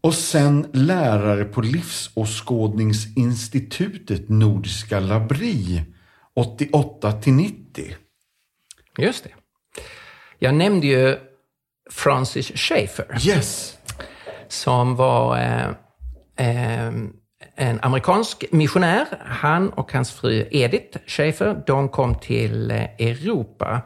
Och 0.00 0.14
sen 0.14 0.66
lärare 0.72 1.44
på 1.44 1.60
Livsåskådningsinstitutet 1.60 4.28
Nordiska 4.28 5.00
Labri 5.00 5.82
88 6.36 7.12
till 7.12 7.32
90. 7.32 7.94
Just 8.98 9.24
det. 9.24 9.30
Jag 10.38 10.54
nämnde 10.54 10.86
ju 10.86 11.18
Francis 11.90 12.52
Schaeffer 12.54 13.26
Yes! 13.26 13.78
som 14.48 14.96
var 14.96 15.38
eh, 15.38 15.68
eh, 16.48 16.92
en 17.54 17.78
amerikansk 17.82 18.44
missionär. 18.50 19.06
Han 19.24 19.70
och 19.70 19.92
hans 19.92 20.12
fru 20.12 20.48
Edith 20.50 20.98
Schaefer, 21.06 21.62
de 21.66 21.88
kom 21.88 22.14
till 22.14 22.70
eh, 22.70 22.82
Europa 22.82 23.82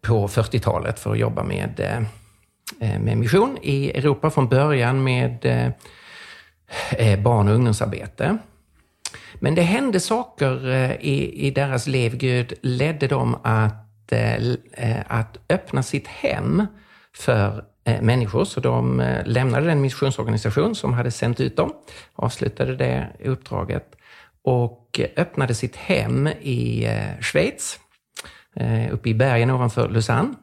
på 0.00 0.28
40-talet 0.28 0.98
för 0.98 1.12
att 1.12 1.18
jobba 1.18 1.42
med, 1.42 1.80
eh, 1.80 1.96
eh, 2.90 3.00
med 3.00 3.18
mission 3.18 3.58
i 3.62 3.90
Europa 3.90 4.30
från 4.30 4.48
början 4.48 5.04
med 5.04 5.38
barn 7.18 7.48
och 7.48 7.54
ungdomsarbete. 7.54 8.38
Men 9.34 9.54
det 9.54 9.62
hände 9.62 10.00
saker 10.00 10.66
i, 11.00 11.46
i 11.46 11.50
deras 11.50 11.86
liv. 11.86 12.16
Gud 12.16 12.52
ledde 12.62 13.06
dem 13.06 13.36
att, 13.42 14.12
att 15.06 15.38
öppna 15.48 15.82
sitt 15.82 16.06
hem 16.06 16.66
för 17.16 17.64
Eh, 17.90 18.02
människor, 18.02 18.44
så 18.44 18.60
de 18.60 19.00
eh, 19.00 19.26
lämnade 19.26 19.66
den 19.66 19.80
missionsorganisation 19.80 20.74
som 20.74 20.92
hade 20.92 21.10
sänt 21.10 21.40
ut 21.40 21.56
dem, 21.56 21.72
avslutade 22.14 22.76
det 22.76 23.08
uppdraget 23.24 23.96
och 24.42 25.00
öppnade 25.16 25.54
sitt 25.54 25.76
hem 25.76 26.28
i 26.40 26.84
eh, 26.84 27.20
Schweiz, 27.20 27.78
uppe 28.90 29.08
i 29.08 29.14
bergen 29.14 29.50
ovanför 29.50 29.88
Lausanne. 29.88 30.34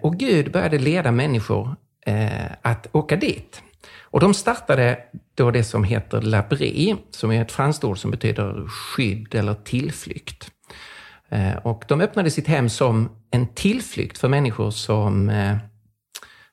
Och 0.00 0.16
Gud 0.16 0.52
började 0.52 0.78
leda 0.78 1.10
människor 1.10 1.76
att 2.62 2.86
åka 2.92 3.16
dit. 3.16 3.62
Och 4.00 4.20
de 4.20 4.34
startade 4.34 4.98
då 5.34 5.50
det 5.50 5.64
som 5.64 5.84
heter 5.84 6.20
labri, 6.20 6.96
som 7.10 7.32
är 7.32 7.42
ett 7.42 7.52
franskt 7.52 7.84
ord 7.84 7.98
som 7.98 8.10
betyder 8.10 8.68
skydd 8.68 9.34
eller 9.34 9.54
tillflykt. 9.54 10.50
Och 11.62 11.84
de 11.88 12.00
öppnade 12.00 12.30
sitt 12.30 12.48
hem 12.48 12.68
som 12.68 13.10
en 13.30 13.46
tillflykt 13.46 14.18
för 14.18 14.28
människor 14.28 14.70
som 14.70 15.30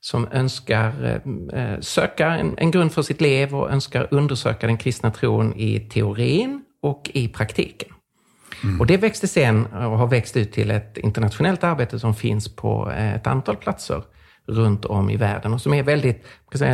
som 0.10 0.28
önskar 0.32 1.22
eh, 1.54 1.62
eh, 1.62 1.80
söka 1.80 2.28
en, 2.28 2.56
en, 2.58 2.72
grund 2.72 2.91
för 2.91 3.02
sitt 3.02 3.22
liv 3.22 3.56
och 3.56 3.72
önskar 3.72 4.08
undersöka 4.12 4.67
den 4.67 4.78
kristna 4.78 5.12
tron 5.12 5.54
i 5.56 5.80
teorin 5.80 6.62
och 6.82 7.12
i 7.13 7.28
praktiken. 7.28 7.89
Mm. 8.63 8.80
Och 8.80 8.88
det 8.88 8.98
växte 8.98 9.28
sen 9.28 9.65
och 9.65 9.98
har 9.98 10.08
växt 10.08 10.38
ut 10.38 10.52
till 10.52 10.72
ett 10.72 10.98
internationellt 10.98 11.63
arbete 11.63 12.00
som 12.00 12.15
finns 12.15 12.56
på 12.56 12.91
eh, 12.91 13.15
ett 13.15 13.28
antal 13.28 13.56
platser 13.56 14.04
runt 14.48 14.86
om 14.86 15.10
i 15.10 15.17
världen 15.17 15.54
och 15.54 15.62
som 15.62 15.74
är 15.74 15.84
väldigt 15.84 16.26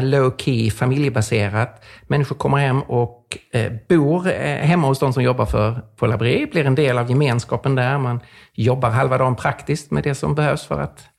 low 0.02 0.34
key, 0.38 0.72
familjebaserat. 0.72 1.84
Människor 2.08 2.36
kommer 2.36 2.58
hem 2.58 2.82
och 2.82 3.38
eh, 3.52 3.72
bor 3.90 4.28
eh, 4.28 4.58
hemma 4.58 4.88
hos 4.88 5.00
de 5.00 5.14
som 5.14 5.24
jobbar 5.24 5.46
för, 5.46 5.82
på 5.96 6.08
Labri, 6.08 6.46
blir 6.52 6.66
en 6.66 6.76
del 6.76 6.98
av 6.98 7.10
gemenskapen 7.10 7.76
där. 7.76 7.98
Man 7.98 8.20
jobbar 8.54 8.90
halva 8.90 9.18
dagen 9.18 9.36
praktiskt 9.36 9.92
med 9.92 10.04
det 10.04 10.16
som 10.16 10.36
behövs 10.36 10.66
för 10.66 10.82
att 10.82 11.15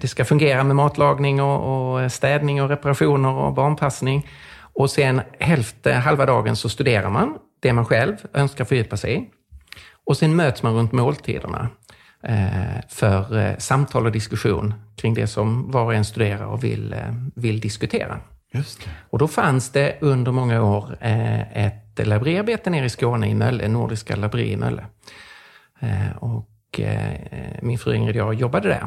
det 0.00 0.08
ska 0.08 0.24
fungera 0.24 0.64
med 0.64 0.76
matlagning 0.76 1.42
och 1.42 2.12
städning 2.12 2.62
och 2.62 2.68
reparationer 2.68 3.32
och 3.32 3.54
barnpassning. 3.54 4.26
Och 4.74 4.90
sen 4.90 5.20
hälften, 5.38 6.00
halva 6.00 6.26
dagen 6.26 6.56
så 6.56 6.68
studerar 6.68 7.10
man 7.10 7.38
det 7.60 7.72
man 7.72 7.84
själv 7.84 8.16
önskar 8.34 8.64
fördjupa 8.64 8.96
sig 8.96 9.16
i. 9.16 9.24
Och 10.06 10.16
sen 10.16 10.36
möts 10.36 10.62
man 10.62 10.74
runt 10.74 10.92
måltiderna 10.92 11.68
eh, 12.22 12.80
för 12.88 13.38
eh, 13.38 13.56
samtal 13.58 14.06
och 14.06 14.12
diskussion 14.12 14.74
kring 14.96 15.14
det 15.14 15.26
som 15.26 15.70
var 15.70 15.84
och 15.84 15.94
en 15.94 16.04
studerar 16.04 16.46
och 16.46 16.64
vill, 16.64 16.96
vill 17.34 17.60
diskutera. 17.60 18.20
Och 19.10 19.18
då 19.18 19.28
fanns 19.28 19.70
det 19.70 19.98
under 20.00 20.32
många 20.32 20.62
år 20.62 20.96
ett 21.00 22.06
labriarbete 22.06 22.70
nere 22.70 22.84
i 22.84 22.90
Skåne 22.90 23.28
i 23.28 23.34
Mölle, 23.34 23.68
Nordiska 23.68 24.16
labri 24.16 24.52
i 24.52 24.56
Mölle. 24.56 24.86
Och 26.16 26.80
min 27.62 27.78
fru 27.78 27.94
Ingrid 27.94 28.22
och 28.22 28.28
jag 28.28 28.34
jobbade 28.34 28.68
där 28.68 28.86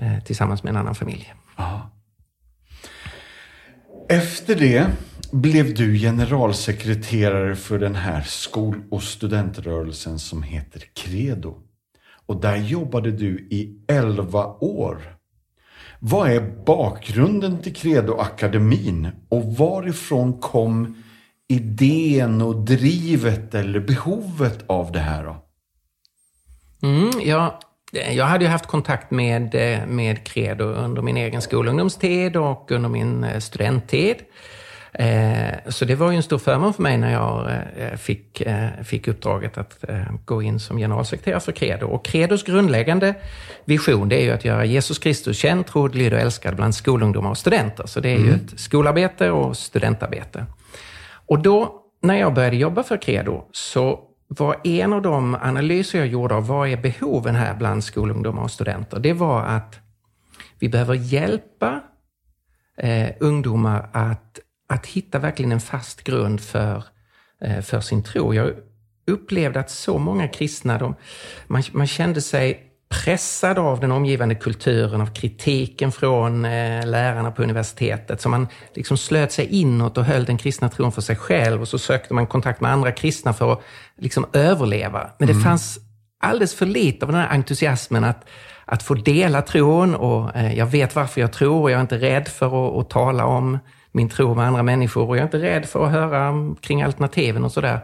eh, 0.00 0.24
tillsammans 0.24 0.62
med 0.62 0.70
en 0.70 0.76
annan 0.76 0.94
familj. 0.94 1.34
Aha. 1.56 1.90
Efter 4.08 4.56
det 4.56 4.86
blev 5.32 5.74
du 5.74 5.98
generalsekreterare 5.98 7.56
för 7.56 7.78
den 7.78 7.94
här 7.94 8.22
skol 8.22 8.82
och 8.90 9.02
studentrörelsen 9.02 10.18
som 10.18 10.42
heter 10.42 10.82
Credo. 10.94 11.54
Och 12.26 12.40
där 12.40 12.56
jobbade 12.56 13.10
du 13.10 13.38
i 13.50 13.84
11 13.88 14.46
år. 14.46 15.16
Vad 16.00 16.30
är 16.30 16.64
bakgrunden 16.64 17.62
till 17.62 17.74
Credo-akademin 17.74 19.10
och 19.28 19.56
varifrån 19.56 20.40
kom 20.40 21.02
idén 21.48 22.42
och 22.42 22.56
drivet 22.56 23.54
eller 23.54 23.80
behovet 23.80 24.64
av 24.66 24.92
det 24.92 24.98
här? 24.98 25.24
Då? 25.24 25.36
Mm, 26.82 27.10
ja, 27.24 27.60
jag 27.92 28.24
hade 28.24 28.44
ju 28.44 28.50
haft 28.50 28.66
kontakt 28.66 29.10
med, 29.10 29.54
eh, 29.54 29.86
med 29.86 30.24
Credo 30.24 30.64
under 30.64 31.02
min 31.02 31.16
egen 31.16 31.42
skolungdomstid 31.42 32.36
och 32.36 32.70
under 32.70 32.88
min 32.88 33.24
eh, 33.24 33.38
studenttid. 33.38 34.16
Eh, 34.92 35.54
så 35.68 35.84
det 35.84 35.94
var 35.94 36.10
ju 36.10 36.16
en 36.16 36.22
stor 36.22 36.38
förmån 36.38 36.74
för 36.74 36.82
mig 36.82 36.96
när 36.96 37.12
jag 37.12 37.50
fick, 37.98 38.42
fick 38.84 39.08
uppdraget 39.08 39.58
att 39.58 39.84
gå 40.24 40.42
in 40.42 40.60
som 40.60 40.78
generalsekreterare 40.78 41.40
för 41.40 41.52
Credo. 41.52 41.86
Och 41.86 42.04
Credos 42.04 42.42
grundläggande 42.42 43.14
vision 43.64 44.08
det 44.08 44.16
är 44.16 44.22
ju 44.22 44.30
att 44.30 44.44
göra 44.44 44.64
Jesus 44.64 44.98
Kristus 44.98 45.38
känd, 45.38 45.66
trodd, 45.66 45.94
lydd 45.94 46.12
och 46.12 46.18
älskad 46.18 46.56
bland 46.56 46.74
skolungdomar 46.74 47.30
och 47.30 47.38
studenter. 47.38 47.86
Så 47.86 48.00
det 48.00 48.08
är 48.08 48.16
mm. 48.16 48.28
ju 48.28 48.34
ett 48.34 48.60
skolarbete 48.60 49.30
och 49.30 49.56
studentarbete. 49.56 50.46
Och 51.26 51.38
då, 51.38 51.82
när 52.02 52.14
jag 52.14 52.34
började 52.34 52.56
jobba 52.56 52.82
för 52.82 52.96
Credo, 52.96 53.44
så 53.52 54.07
var 54.28 54.60
en 54.64 54.92
av 54.92 55.02
de 55.02 55.34
analyser 55.34 55.98
jag 55.98 56.08
gjorde 56.08 56.34
av 56.34 56.46
vad 56.46 56.68
är 56.68 56.76
behoven 56.76 57.34
här 57.34 57.54
bland 57.54 57.84
skolungdomar 57.84 58.42
och 58.42 58.50
studenter, 58.50 58.98
det 58.98 59.12
var 59.12 59.42
att 59.42 59.80
vi 60.58 60.68
behöver 60.68 60.94
hjälpa 60.94 61.80
eh, 62.76 63.10
ungdomar 63.20 63.90
att, 63.92 64.38
att 64.68 64.86
hitta 64.86 65.18
verkligen 65.18 65.52
en 65.52 65.60
fast 65.60 66.02
grund 66.02 66.40
för, 66.40 66.84
eh, 67.40 67.60
för 67.60 67.80
sin 67.80 68.02
tro. 68.02 68.34
Jag 68.34 68.52
upplevde 69.06 69.60
att 69.60 69.70
så 69.70 69.98
många 69.98 70.28
kristna, 70.28 70.78
de, 70.78 70.94
man, 71.46 71.62
man 71.72 71.86
kände 71.86 72.20
sig 72.20 72.67
pressad 72.88 73.58
av 73.58 73.80
den 73.80 73.92
omgivande 73.92 74.34
kulturen, 74.34 75.00
av 75.00 75.06
kritiken 75.06 75.92
från 75.92 76.44
eh, 76.44 76.86
lärarna 76.86 77.30
på 77.30 77.42
universitetet. 77.42 78.20
Så 78.20 78.28
man 78.28 78.48
liksom 78.74 78.96
slöt 78.96 79.32
sig 79.32 79.46
inåt 79.46 79.98
och 79.98 80.04
höll 80.04 80.24
den 80.24 80.38
kristna 80.38 80.68
tron 80.68 80.92
för 80.92 81.00
sig 81.00 81.16
själv 81.16 81.60
och 81.60 81.68
så 81.68 81.78
sökte 81.78 82.14
man 82.14 82.26
kontakt 82.26 82.60
med 82.60 82.72
andra 82.72 82.92
kristna 82.92 83.32
för 83.32 83.52
att 83.52 83.62
liksom 83.98 84.26
överleva. 84.32 85.10
Men 85.18 85.28
mm. 85.28 85.38
det 85.38 85.44
fanns 85.44 85.78
alldeles 86.20 86.54
för 86.54 86.66
lite 86.66 87.06
av 87.06 87.12
den 87.12 87.20
här 87.20 87.28
entusiasmen 87.28 88.04
att, 88.04 88.28
att 88.64 88.82
få 88.82 88.94
dela 88.94 89.42
tron 89.42 89.94
och 89.94 90.36
eh, 90.36 90.58
jag 90.58 90.66
vet 90.66 90.94
varför 90.94 91.20
jag 91.20 91.32
tror 91.32 91.62
och 91.62 91.70
jag 91.70 91.76
är 91.76 91.82
inte 91.82 91.98
rädd 91.98 92.28
för 92.28 92.46
att, 92.46 92.76
att 92.76 92.90
tala 92.90 93.24
om 93.24 93.58
min 93.92 94.08
tro 94.08 94.34
med 94.34 94.46
andra 94.46 94.62
människor 94.62 95.08
och 95.08 95.16
jag 95.16 95.20
är 95.20 95.24
inte 95.24 95.42
rädd 95.42 95.66
för 95.66 95.84
att 95.84 95.92
höra 95.92 96.54
kring 96.60 96.82
alternativen 96.82 97.44
och 97.44 97.52
sådär. 97.52 97.80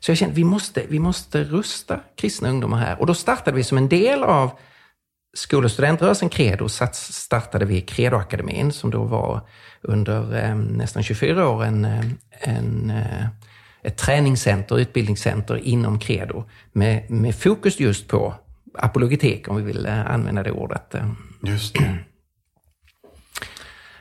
Så 0.00 0.10
jag 0.10 0.18
kände, 0.18 0.34
vi 0.34 0.44
måste, 0.44 0.82
vi 0.88 0.98
måste 0.98 1.44
rusta 1.44 2.00
kristna 2.16 2.48
ungdomar 2.48 2.78
här. 2.78 3.00
Och 3.00 3.06
då 3.06 3.14
startade 3.14 3.56
vi 3.56 3.64
som 3.64 3.78
en 3.78 3.88
del 3.88 4.22
av 4.22 4.50
skol 5.34 5.64
och 5.64 5.70
studentrörelsen 5.70 6.28
Credo, 6.28 6.68
startade 6.92 7.64
vi 7.64 7.80
Credoakademin 7.80 8.72
som 8.72 8.90
då 8.90 9.04
var 9.04 9.40
under 9.82 10.44
eh, 10.44 10.56
nästan 10.56 11.02
24 11.02 11.48
år 11.48 11.64
en, 11.64 11.84
eh, 11.84 12.04
en, 12.40 12.90
eh, 12.90 13.26
ett 13.82 13.96
träningscenter, 13.96 14.78
utbildningscenter 14.78 15.56
inom 15.56 15.98
Credo 15.98 16.44
med, 16.72 17.10
med 17.10 17.34
fokus 17.34 17.80
just 17.80 18.08
på 18.08 18.34
apologetik, 18.74 19.48
om 19.48 19.56
vi 19.56 19.62
vill 19.62 19.86
eh, 19.86 20.10
använda 20.10 20.42
det 20.42 20.50
ordet. 20.50 20.94
Eh. 20.94 21.10
Just 21.42 21.74
det. 21.74 21.98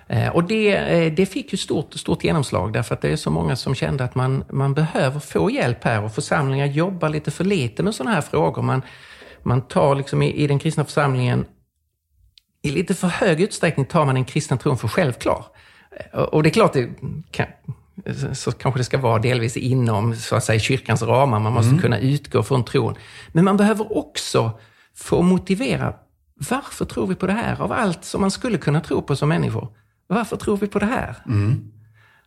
Eh, 0.09 0.29
och 0.29 0.43
det, 0.43 0.75
eh, 0.75 1.13
det 1.13 1.25
fick 1.25 1.51
ju 1.51 1.57
stort, 1.57 1.93
stort 1.93 2.23
genomslag 2.23 2.73
därför 2.73 2.95
att 2.95 3.01
det 3.01 3.09
är 3.09 3.15
så 3.15 3.31
många 3.31 3.55
som 3.55 3.75
kände 3.75 4.03
att 4.03 4.15
man, 4.15 4.43
man 4.49 4.73
behöver 4.73 5.19
få 5.19 5.51
hjälp 5.51 5.83
här 5.83 6.03
och 6.03 6.13
församlingar 6.13 6.65
jobbar 6.65 7.09
lite 7.09 7.31
för 7.31 7.43
lite 7.43 7.83
med 7.83 7.95
sådana 7.95 8.15
här 8.15 8.21
frågor. 8.21 8.61
Man, 8.61 8.81
man 9.43 9.61
tar 9.61 9.95
liksom 9.95 10.21
i, 10.21 10.33
i 10.33 10.47
den 10.47 10.59
kristna 10.59 10.85
församlingen, 10.85 11.45
i 12.61 12.71
lite 12.71 12.93
för 12.93 13.07
hög 13.07 13.41
utsträckning 13.41 13.85
tar 13.85 14.05
man 14.05 14.15
den 14.15 14.25
kristna 14.25 14.57
tron 14.57 14.77
för 14.77 14.87
självklar. 14.87 15.45
Eh, 16.13 16.19
och 16.19 16.43
det 16.43 16.49
är 16.49 16.51
klart, 16.51 16.73
det 16.73 16.89
kan, 17.31 17.45
så 18.33 18.51
kanske 18.51 18.79
det 18.79 18.83
ska 18.83 18.97
vara 18.97 19.19
delvis 19.19 19.57
inom 19.57 20.15
så 20.15 20.35
att 20.35 20.43
säga, 20.43 20.59
kyrkans 20.59 21.01
ramar. 21.01 21.39
Man 21.39 21.53
måste 21.53 21.69
mm. 21.69 21.81
kunna 21.81 21.99
utgå 21.99 22.43
från 22.43 22.65
tron. 22.65 22.95
Men 23.31 23.45
man 23.45 23.57
behöver 23.57 23.97
också 23.97 24.51
få 24.95 25.21
motivera 25.21 25.93
varför 26.49 26.85
tror 26.85 27.07
vi 27.07 27.15
på 27.15 27.27
det 27.27 27.33
här? 27.33 27.61
Av 27.61 27.71
allt 27.71 28.05
som 28.05 28.21
man 28.21 28.31
skulle 28.31 28.57
kunna 28.57 28.81
tro 28.81 29.01
på 29.01 29.15
som 29.15 29.29
människor. 29.29 29.67
Varför 30.09 30.37
tror 30.37 30.57
vi 30.57 30.67
på 30.67 30.79
det 30.79 30.85
här? 30.85 31.15
Mm. 31.25 31.71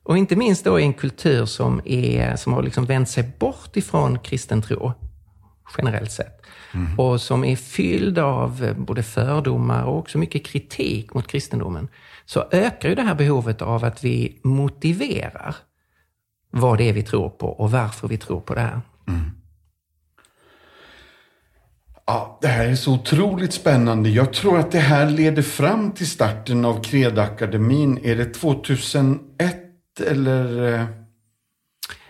Och 0.03 0.19
inte 0.19 0.37
minst 0.37 0.65
då 0.65 0.81
i 0.81 0.83
en 0.83 0.95
kultur 0.95 1.47
som, 1.47 1.81
är, 1.85 2.37
som 2.37 2.53
har 2.53 2.63
liksom 2.63 2.85
vänt 2.85 3.09
sig 3.09 3.33
bort 3.39 3.77
ifrån 3.77 4.19
kristen 4.19 4.63
tro, 4.63 4.93
generellt 5.79 6.13
sett. 6.13 6.43
Mm. 6.75 6.99
Och 6.99 7.21
som 7.21 7.45
är 7.45 7.57
fylld 7.57 8.19
av 8.19 8.65
eh, 8.65 8.75
både 8.77 9.03
fördomar 9.03 9.85
och 9.85 9.99
också 9.99 10.19
mycket 10.19 10.47
kritik 10.47 11.15
mot 11.15 11.27
kristendomen. 11.27 11.89
Så 12.25 12.45
ökar 12.51 12.89
ju 12.89 12.95
det 12.95 13.03
här 13.03 13.15
behovet 13.15 13.63
av 13.63 13.85
att 13.85 14.05
vi 14.05 14.41
motiverar 14.43 15.57
vad 16.51 16.79
det 16.79 16.89
är 16.89 16.93
vi 16.93 17.03
tror 17.03 17.29
på 17.29 17.47
och 17.47 17.71
varför 17.71 18.09
vi 18.09 18.19
tror 18.19 18.41
på 18.41 18.55
det 18.55 18.61
här. 18.61 18.81
Mm. 19.09 19.31
Ja, 22.07 22.39
det 22.43 22.49
här 22.49 22.67
är 22.67 22.75
så 22.75 22.93
otroligt 22.95 23.53
spännande. 23.53 24.09
Jag 24.09 24.33
tror 24.33 24.59
att 24.59 24.73
det 24.73 24.79
här 24.79 25.11
leder 25.11 25.43
fram 25.43 25.93
till 25.93 26.11
starten 26.11 26.65
av 26.65 26.83
Kredakademin. 26.83 27.99
Är 28.05 28.17
det 28.17 28.35
2001 28.35 29.21
eller? 30.07 30.75
eh, 30.75 30.85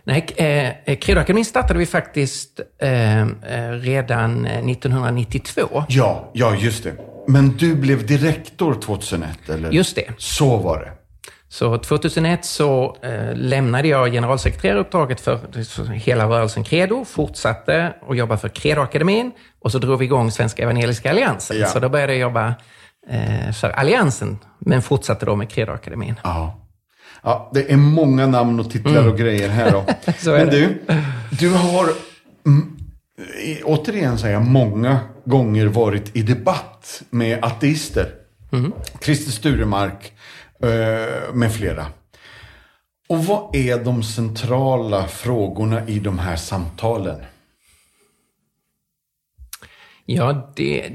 Nej, 0.04 0.26
eh, 0.36 0.96
Credoakademin 0.96 1.44
startade 1.44 1.78
vi 1.78 1.86
faktiskt 1.86 2.60
eh, 2.80 3.20
eh, 3.20 3.26
redan 3.70 4.46
eh, 4.46 4.66
1992. 4.70 5.84
Ja, 5.88 6.30
ja 6.32 6.56
just 6.56 6.84
det. 6.84 6.92
Men 7.28 7.56
du 7.56 7.74
blev 7.74 8.06
direktor 8.06 8.74
2001 8.74 9.48
eller? 9.48 9.70
Just 9.70 9.96
det. 9.96 10.12
Så 10.18 10.56
var 10.56 10.80
det. 10.80 10.92
Så 11.52 11.78
2001 11.78 12.44
så 12.44 12.96
eh, 13.02 13.34
lämnade 13.34 13.88
jag 13.88 14.12
generalsekreteraruppdraget 14.12 15.20
för 15.20 15.64
för 15.64 15.84
hela 15.84 16.28
rörelsen 16.28 16.64
Credo, 16.64 17.04
fortsatte 17.04 17.94
att 18.08 18.16
jobba 18.16 18.36
för 18.36 18.48
Credoakademin 18.48 19.32
och 19.60 19.72
så 19.72 19.78
drog 19.78 19.98
vi 19.98 20.04
igång 20.04 20.30
Svenska 20.30 20.62
Evangeliska 20.62 21.10
Alliansen. 21.10 21.58
Ja. 21.58 21.66
Så 21.66 21.80
då 21.80 21.88
började 21.88 22.12
jag 22.12 22.20
jobba 22.20 22.54
eh, 23.08 23.52
för 23.52 23.70
Alliansen, 23.70 24.38
men 24.58 24.82
fortsatte 24.82 25.26
då 25.26 25.36
med 25.36 25.50
Credoakademin. 25.50 26.14
Ja. 26.22 26.60
ja. 27.22 27.50
Det 27.54 27.72
är 27.72 27.76
många 27.76 28.26
namn 28.26 28.60
och 28.60 28.70
titlar 28.70 29.08
och 29.08 29.18
grejer 29.18 29.48
här 29.48 29.70
då. 29.70 29.80
Mm. 29.80 29.94
Så 30.18 30.32
är 30.32 30.38
Men 30.38 30.54
du, 30.54 30.82
du 31.30 31.50
har 31.54 31.88
mm, 32.46 32.76
återigen 33.64 34.18
säger 34.18 34.34
jag 34.34 34.44
många 34.46 34.98
gånger 35.24 35.66
varit 35.66 36.16
i 36.16 36.22
debatt 36.22 37.02
med 37.10 37.44
ateister. 37.44 38.08
Mm. 38.52 38.72
Christer 39.00 39.32
Sturemark 39.32 40.11
Eh, 40.62 41.34
med 41.34 41.52
flera. 41.54 41.86
Och 43.08 43.24
vad 43.24 43.56
är 43.56 43.84
de 43.84 44.02
centrala 44.02 45.08
frågorna 45.08 45.86
i 45.86 45.98
de 45.98 46.18
här 46.18 46.36
samtalen? 46.36 47.20
Ja, 50.04 50.52
det, 50.56 50.90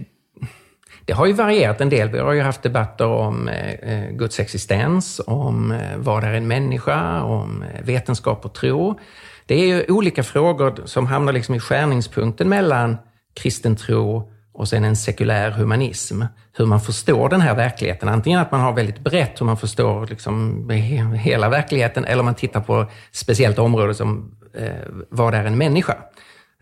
det 1.06 1.14
har 1.14 1.26
ju 1.26 1.34
varierat 1.34 1.82
en 1.82 1.90
del. 1.90 2.10
Vi 2.10 2.20
har 2.20 2.34
ju 2.34 2.42
haft 2.42 2.64
debatter 2.64 3.08
om 3.08 3.48
eh, 3.48 3.74
eh 3.74 4.12
Guds 4.12 4.40
existens, 4.40 5.22
om 5.28 5.72
eh, 5.72 5.98
vad 5.98 6.24
är 6.24 6.34
en 6.34 6.48
människa, 6.48 7.24
om 7.24 7.64
eh, 7.64 7.82
vetenskap 7.84 8.46
och 8.46 8.54
tro. 8.54 9.00
Det 9.46 9.56
är 9.56 9.66
ju 9.66 9.86
olika 9.90 10.24
frågor 10.24 10.82
som 10.86 11.08
hamnar 11.08 11.34
liksom 11.34 11.56
i 11.56 11.60
skärningspunkten 11.60 12.50
mellan 12.50 12.98
kristen 13.34 13.76
tro 13.76 14.32
och 14.58 14.68
sen 14.68 14.84
en 14.84 14.96
sekulär 14.96 15.52
humanism. 15.52 16.22
Hur 16.54 16.66
man 16.66 16.82
förstår 16.82 17.30
den 17.30 17.42
här 17.42 17.56
verkligheten. 17.56 18.10
Antingen 18.10 18.40
att 18.40 18.52
man 18.52 18.62
har 18.62 18.74
väldigt 18.74 19.00
brett 19.00 19.42
hur 19.42 19.46
man 19.46 19.58
förstår 19.58 20.08
liksom 20.08 20.70
hela 21.16 21.50
verkligheten 21.50 22.06
eller 22.06 22.24
man 22.24 22.36
tittar 22.36 22.62
på 22.62 22.86
speciellt 23.12 23.60
område 23.60 23.94
som 23.94 24.38
eh, 24.58 24.70
vad 25.10 25.34
är 25.34 25.46
en 25.46 25.58
människa? 25.58 25.98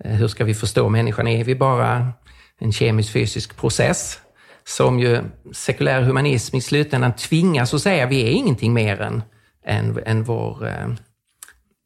Eh, 0.03 0.11
hur 0.11 0.27
ska 0.27 0.43
vi 0.43 0.53
förstå 0.53 0.89
människan? 0.89 1.27
Är 1.27 1.43
vi 1.43 1.55
bara 1.55 2.11
en 2.59 2.71
kemisk-fysisk 2.71 3.57
process? 3.57 4.19
Som 4.67 4.99
ju 4.99 5.21
sekulär 5.53 6.01
humanism 6.01 6.55
i 6.55 6.61
slutändan 6.61 7.15
tvingas 7.15 7.73
att 7.73 7.81
säga, 7.81 8.05
vi 8.05 8.21
är 8.21 8.31
ingenting 8.31 8.73
mer 8.73 9.01
än, 9.01 9.23
än, 9.65 9.99
än, 10.05 10.23
vår, 10.23 10.67
eh, 10.67 10.87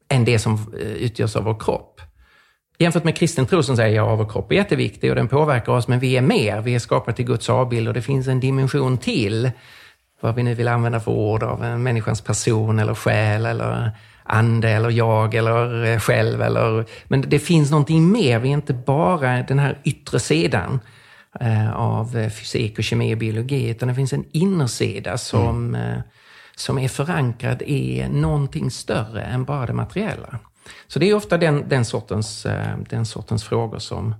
än 0.09 0.25
det 0.25 0.39
som 0.39 0.53
eh, 0.53 0.87
utgörs 0.87 1.35
av 1.35 1.43
vår 1.43 1.59
kropp. 1.59 1.88
Jämfört 2.81 3.03
med 3.03 3.15
kristen 3.15 3.45
tro 3.45 3.63
som 3.63 3.75
säger 3.75 3.95
ja, 3.95 4.15
vår 4.15 4.29
kropp 4.29 4.51
är 4.51 4.55
jätteviktig 4.55 5.09
och 5.09 5.15
den 5.15 5.27
påverkar 5.27 5.71
oss, 5.71 5.87
men 5.87 5.99
vi 5.99 6.17
är 6.17 6.21
mer. 6.21 6.61
Vi 6.61 6.75
är 6.75 6.79
skapade 6.79 7.15
till 7.17 7.25
Guds 7.25 7.49
avbild 7.49 7.87
och 7.87 7.93
det 7.93 8.01
finns 8.01 8.27
en 8.27 8.39
dimension 8.39 8.97
till, 8.97 9.51
vad 10.21 10.35
vi 10.35 10.43
nu 10.43 10.53
vill 10.53 10.67
använda 10.67 10.99
för 10.99 11.11
ord, 11.11 11.43
av 11.43 11.63
en 11.63 11.83
människans 11.83 12.21
person 12.21 12.79
eller 12.79 12.95
själ 12.95 13.45
eller 13.45 13.91
ande 14.23 14.69
eller 14.69 14.89
jag 14.89 15.35
eller 15.35 15.85
eh, 15.85 15.99
själv. 15.99 16.41
Eller, 16.41 16.85
men 17.07 17.21
det 17.21 17.39
finns 17.39 17.71
någonting 17.71 18.11
mer. 18.11 18.39
Vi 18.39 18.49
är 18.49 18.53
inte 18.53 18.73
bara 18.73 19.43
den 19.43 19.59
här 19.59 19.77
yttre 19.83 20.19
sidan 20.19 20.79
eh, 21.39 21.73
av 21.73 22.17
eh, 22.17 22.29
fysik 22.29 22.77
och 22.77 22.83
kemi 22.83 23.13
och 23.13 23.17
biologi, 23.17 23.69
utan 23.69 23.87
det 23.87 23.95
finns 23.95 24.13
en 24.13 24.25
innersida 24.31 25.17
som, 25.17 25.75
eh, 25.75 25.99
som 26.55 26.77
är 26.77 26.87
förankrad 26.87 27.61
i 27.61 28.07
någonting 28.09 28.71
större 28.71 29.21
än 29.21 29.43
bara 29.43 29.65
det 29.65 29.73
materiella. 29.73 30.39
Så 30.87 30.99
det 30.99 31.09
är 31.09 31.13
ofta 31.13 31.37
den, 31.37 31.69
den, 31.69 31.85
sortens, 31.85 32.45
eh, 32.45 32.77
den 32.89 33.05
sortens 33.05 33.43
frågor 33.43 33.79
som 33.79 34.15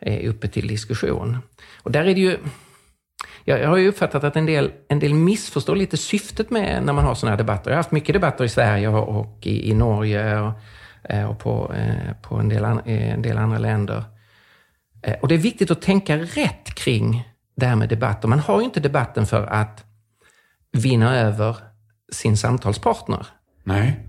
är 0.00 0.28
uppe 0.28 0.48
till 0.48 0.68
diskussion. 0.68 1.38
Och 1.82 1.92
där 1.92 2.04
är 2.04 2.14
det 2.14 2.20
ju... 2.20 2.38
Jag, 3.44 3.68
har 3.68 3.76
ju 3.76 3.88
uppfattat 3.88 4.24
att 4.24 4.36
en 4.36 4.46
del, 4.46 4.72
en 4.88 4.98
del 4.98 5.14
missförstår 5.14 5.76
lite 5.76 5.96
syftet 5.96 6.50
med 6.50 6.82
när 6.82 6.92
man 6.92 7.04
har 7.04 7.14
sådana 7.14 7.32
här 7.32 7.38
debatter. 7.38 7.70
Jag 7.70 7.76
har 7.76 7.82
haft 7.82 7.92
mycket 7.92 8.12
debatter 8.12 8.44
i 8.44 8.48
Sverige 8.48 8.88
och, 8.88 9.46
i, 9.46 9.70
i 9.70 9.74
Norge 9.74 10.40
och, 10.40 10.52
eh, 11.10 11.30
och 11.30 11.38
på, 11.38 11.74
eh, 11.74 12.12
på 12.22 12.36
en, 12.36 12.48
del 12.48 12.64
an, 12.64 12.80
en 12.84 13.22
del 13.22 13.38
andra 13.38 13.58
länder. 13.58 14.04
Och 15.20 15.28
det 15.28 15.34
är 15.34 15.38
viktigt 15.38 15.70
att 15.70 15.82
tänka 15.82 16.16
rätt 16.16 16.74
kring 16.74 17.28
det 17.56 17.66
här 17.66 17.76
med 17.76 17.88
debatter. 17.88 18.28
Man 18.28 18.38
har 18.38 18.58
ju 18.58 18.64
inte 18.64 18.80
debatten 18.80 19.26
för 19.26 19.46
att 19.46 19.84
vinna 20.72 21.16
över 21.18 21.56
sin 22.12 22.36
samtalspartner. 22.36 23.26
Nej, 23.64 24.00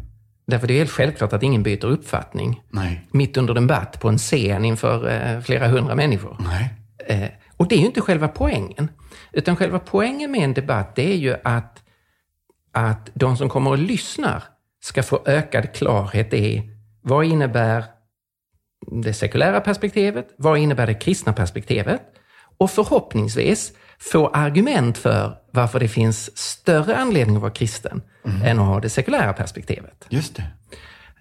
Därför 0.45 0.67
det 0.67 0.73
är 0.73 0.77
helt 0.77 0.91
självklart 0.91 1.33
att 1.33 1.43
ingen 1.43 1.63
byter 1.63 1.85
uppfattning 1.85 2.61
nej, 2.69 3.07
mitt 3.11 3.37
under 3.37 3.55
en 3.55 3.67
debatt 3.67 3.99
på 3.99 4.09
en 4.09 4.17
scen 4.17 4.65
inför 4.65 5.09
eh, 5.09 5.41
flera 5.41 5.67
hundra 5.67 5.95
människor. 5.95 6.37
Eh, 7.07 7.29
och 7.57 7.67
det 7.67 7.75
är 7.75 7.79
ju 7.79 7.85
inte 7.85 8.01
själva 8.01 8.27
poängen. 8.27 8.91
Utan 9.31 9.55
själva 9.55 9.79
poängen 9.79 10.31
med 10.31 10.43
en 10.43 10.53
debatt, 10.53 10.95
det 10.95 11.13
är 11.13 11.17
ju 11.17 11.35
att, 11.43 11.83
att 12.71 13.09
de 13.13 13.37
som 13.37 13.49
kommer 13.49 13.71
och 13.71 13.77
lyssnar 13.77 14.43
ska 14.83 15.03
få 15.03 15.21
ökad 15.25 15.73
klarhet 15.73 16.33
i 16.33 16.69
vad 17.01 17.25
innebär 17.25 17.85
det 19.03 19.13
sekulära 19.13 19.61
perspektivet? 19.61 20.27
Vad 20.37 20.57
innebär 20.57 20.87
det 20.87 20.93
kristna 20.93 21.33
perspektivet? 21.33 22.01
Och 22.57 22.71
förhoppningsvis 22.71 23.73
få 24.11 24.27
argument 24.27 24.97
för 24.97 25.35
varför 25.51 25.79
det 25.79 25.87
finns 25.87 26.37
större 26.37 26.97
anledning 26.97 27.35
att 27.35 27.41
vara 27.41 27.51
kristen 27.51 28.01
än 28.45 28.59
att 28.59 28.65
ha 28.65 28.79
det 28.79 28.89
sekulära 28.89 29.33
perspektivet. 29.33 30.05
Just 30.09 30.35
det. 30.35 30.43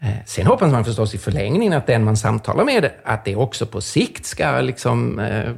Eh, 0.00 0.24
Sen 0.26 0.46
hoppas 0.46 0.72
man 0.72 0.84
förstås 0.84 1.14
i 1.14 1.18
förlängningen 1.18 1.72
att 1.72 1.86
den 1.86 2.04
man 2.04 2.16
samtalar 2.16 2.64
med, 2.64 2.90
att 3.04 3.24
det 3.24 3.36
också 3.36 3.66
på 3.66 3.80
sikt 3.80 4.26
ska 4.26 4.60
liksom, 4.60 5.18
eh, 5.18 5.50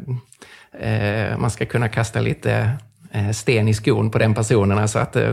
eh, 0.80 1.38
man 1.38 1.50
ska 1.50 1.66
kunna 1.66 1.88
kasta 1.88 2.20
lite 2.20 2.70
eh, 3.12 3.30
sten 3.30 3.68
i 3.68 3.74
skon 3.74 4.10
på 4.10 4.18
den 4.18 4.34
personen, 4.34 4.78
alltså 4.78 4.98
att 4.98 5.16
eh, 5.16 5.32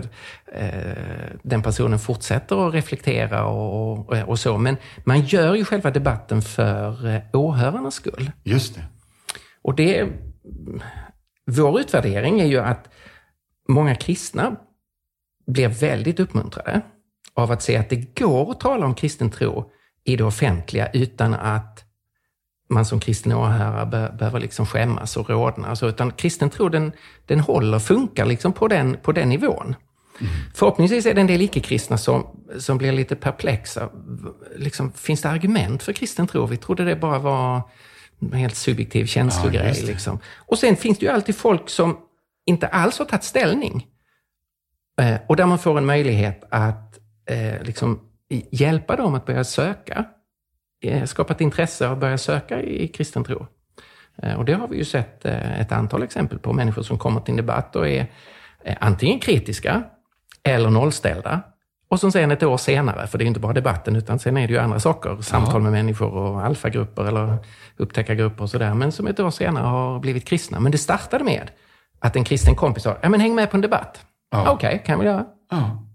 den 1.43 1.61
personen 1.61 1.99
fortsätter 1.99 2.67
att 2.67 2.73
reflektera 2.73 3.45
och, 3.45 4.09
och, 4.09 4.17
och 4.17 4.39
så. 4.39 4.57
Men 4.57 4.77
man 5.03 5.21
gör 5.21 5.55
ju 5.55 5.65
själva 5.65 5.91
debatten 5.91 6.41
för 6.41 7.21
åhörarnas 7.33 7.93
skull. 7.93 8.31
Just 8.43 8.75
det. 8.75 8.81
Och 9.63 9.75
det, 9.75 10.07
vår 11.47 11.79
utvärdering 11.79 12.39
är 12.39 12.45
ju 12.45 12.59
att 12.59 12.89
många 13.69 13.95
kristna 13.95 14.55
blir 15.47 15.67
väldigt 15.67 16.19
uppmuntrade 16.19 16.81
av 17.33 17.51
att 17.51 17.61
se 17.61 17.77
att 17.77 17.89
det 17.89 18.19
går 18.19 18.51
att 18.51 18.59
tala 18.59 18.85
om 18.85 18.95
kristen 18.95 19.29
tro 19.29 19.71
i 20.03 20.15
det 20.15 20.23
offentliga 20.23 20.89
utan 20.93 21.33
att 21.33 21.85
man 22.69 22.85
som 22.85 22.99
kristen 22.99 23.31
åhörare 23.31 23.85
be- 23.85 24.15
behöver 24.17 24.39
liksom 24.39 24.65
skämmas 24.65 25.17
och 25.17 25.29
rodna. 25.29 25.67
Alltså, 25.67 25.87
utan 25.87 26.11
kristen 26.11 26.49
tro 26.49 26.69
den, 26.69 26.91
den 27.25 27.39
håller, 27.39 27.79
funkar 27.79 28.25
liksom 28.25 28.53
på 28.53 28.67
den, 28.67 28.97
på 29.01 29.11
den 29.11 29.29
nivån. 29.29 29.75
Förhoppningsvis 30.53 31.05
är 31.05 31.13
det 31.13 31.21
en 31.21 31.27
del 31.27 31.41
icke-kristna 31.41 31.97
som, 31.97 32.25
som 32.57 32.77
blir 32.77 32.91
lite 32.91 33.15
perplexa. 33.15 33.89
Liksom, 34.55 34.91
finns 34.91 35.21
det 35.21 35.29
argument 35.29 35.83
för 35.83 35.93
kristen 35.93 36.27
tro? 36.27 36.45
Vi 36.45 36.57
trodde 36.57 36.85
det 36.85 36.95
bara 36.95 37.19
var 37.19 37.61
helt 38.33 38.55
subjektiv 38.55 39.01
Ja, 39.01 39.07
känslogrej. 39.07 39.73
det. 39.81 39.87
liksom. 39.87 40.19
Och 40.37 40.57
sen 40.59 40.75
finns 40.75 40.99
det 40.99 41.05
ju 41.05 41.11
alltid 41.11 41.35
folk 41.35 41.69
som 41.69 41.97
inte 42.45 42.67
alls 42.67 42.99
har 42.99 43.05
tagit 43.05 43.23
ställning. 43.23 43.87
Eh, 45.01 45.15
och 45.27 45.35
där 45.35 45.45
man 45.45 45.59
får 45.59 45.77
en 45.77 45.85
möjlighet 45.85 46.43
att 46.49 46.99
eh, 47.29 47.63
liksom, 47.63 47.99
hjälpa 48.51 48.95
dem 48.95 49.15
att 49.15 49.25
börja 49.25 49.43
söka. 49.43 50.05
Eh, 50.83 51.03
skapa 51.05 51.33
ett 51.33 51.41
intresse 51.41 51.89
att 51.89 51.97
börja 51.97 52.17
söka 52.17 52.61
i, 52.61 52.83
i 52.83 52.87
kristen 52.87 53.23
tro. 53.23 53.47
Eh, 54.23 54.33
och 54.33 54.45
det 54.45 54.53
har 54.53 54.67
vi 54.67 54.77
ju 54.77 54.85
sett 54.85 55.25
eh, 55.25 55.61
ett 55.61 55.71
antal 55.71 56.03
exempel 56.03 56.39
på. 56.39 56.53
Människor 56.53 56.81
som 56.83 56.97
kommer 56.99 57.21
till 57.21 57.31
en 57.31 57.37
debatt 57.37 57.75
och 57.75 57.87
är 57.87 58.11
eh, 58.63 58.77
antingen 58.81 59.19
kritiska 59.19 59.83
eller 60.43 60.69
nollställda. 60.69 61.41
Och 61.91 61.99
som 61.99 62.11
sen 62.11 62.31
ett 62.31 62.43
år 62.43 62.57
senare, 62.57 63.07
för 63.07 63.17
det 63.17 63.21
är 63.21 63.25
ju 63.25 63.27
inte 63.27 63.39
bara 63.39 63.53
debatten, 63.53 63.95
utan 63.95 64.19
sen 64.19 64.37
är 64.37 64.47
det 64.47 64.53
ju 64.53 64.59
andra 64.59 64.79
saker. 64.79 65.21
Samtal 65.21 65.61
med 65.61 65.71
människor 65.71 66.13
och 66.13 66.45
alfagrupper 66.45 67.05
eller 67.05 67.37
upptäckargrupper 67.77 68.43
och 68.43 68.49
sådär. 68.49 68.73
Men 68.73 68.91
som 68.91 69.07
ett 69.07 69.19
år 69.19 69.31
senare 69.31 69.63
har 69.63 69.99
blivit 69.99 70.25
kristna. 70.25 70.59
Men 70.59 70.71
det 70.71 70.77
startade 70.77 71.23
med 71.23 71.51
att 71.99 72.15
en 72.15 72.23
kristen 72.23 72.55
kompis 72.55 72.83
sa, 72.83 72.97
ja 73.01 73.09
men 73.09 73.19
häng 73.19 73.35
med 73.35 73.51
på 73.51 73.57
en 73.57 73.61
debatt. 73.61 74.05
Ja. 74.31 74.51
Okej, 74.51 74.83
kan 74.85 74.99
vi 74.99 75.05
göra. 75.05 75.25
Ja. 75.51 75.87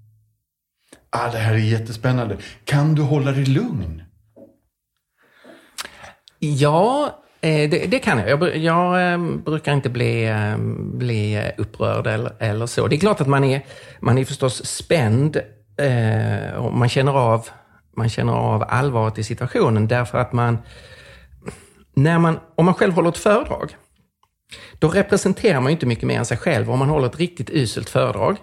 Ah, 1.11 1.31
det 1.31 1.39
här 1.39 1.55
är 1.55 1.59
jättespännande. 1.59 2.37
Kan 2.65 2.95
du 2.95 3.03
hålla 3.03 3.33
dig 3.33 3.45
lugn? 3.45 4.03
Ja, 6.39 7.11
eh, 7.41 7.71
det, 7.71 7.91
det 7.91 7.99
kan 7.99 8.19
jag. 8.19 8.29
Jag, 8.29 8.57
jag 8.57 9.13
eh, 9.13 9.19
brukar 9.45 9.73
inte 9.73 9.91
bli, 9.91 10.25
eh, 10.25 10.57
bli 10.99 11.51
upprörd 11.59 12.07
eller, 12.07 12.33
eller 12.39 12.67
så. 12.67 12.89
Det 12.89 12.97
är 12.97 13.01
klart 13.01 13.21
att 13.21 13.29
man 13.29 13.45
är, 13.45 13.65
man 14.01 14.19
är 14.19 14.25
förstås 14.25 14.67
spänd 14.67 15.41
eh, 15.79 16.51
och 16.55 16.73
man 16.73 16.89
känner, 16.89 17.13
av, 17.13 17.49
man 17.97 18.09
känner 18.09 18.33
av 18.33 18.65
allvaret 18.69 19.19
i 19.19 19.25
situationen 19.25 19.89
därför 19.89 20.19
att 20.19 20.33
man, 20.33 20.59
när 21.97 22.19
man, 22.19 22.39
om 22.55 22.65
man 22.65 22.75
själv 22.75 22.93
håller 22.95 23.09
ett 23.09 23.19
föredrag, 23.19 23.77
då 24.79 24.89
representerar 24.89 25.61
man 25.61 25.73
inte 25.73 25.87
mycket 25.87 26.05
mer 26.05 26.19
än 26.19 26.27
sig 26.27 26.37
själv. 26.37 26.71
Om 26.71 26.79
man 26.79 26.89
håller 26.89 27.07
ett 27.07 27.19
riktigt 27.19 27.51
uselt 27.51 27.89
föredrag, 27.89 28.37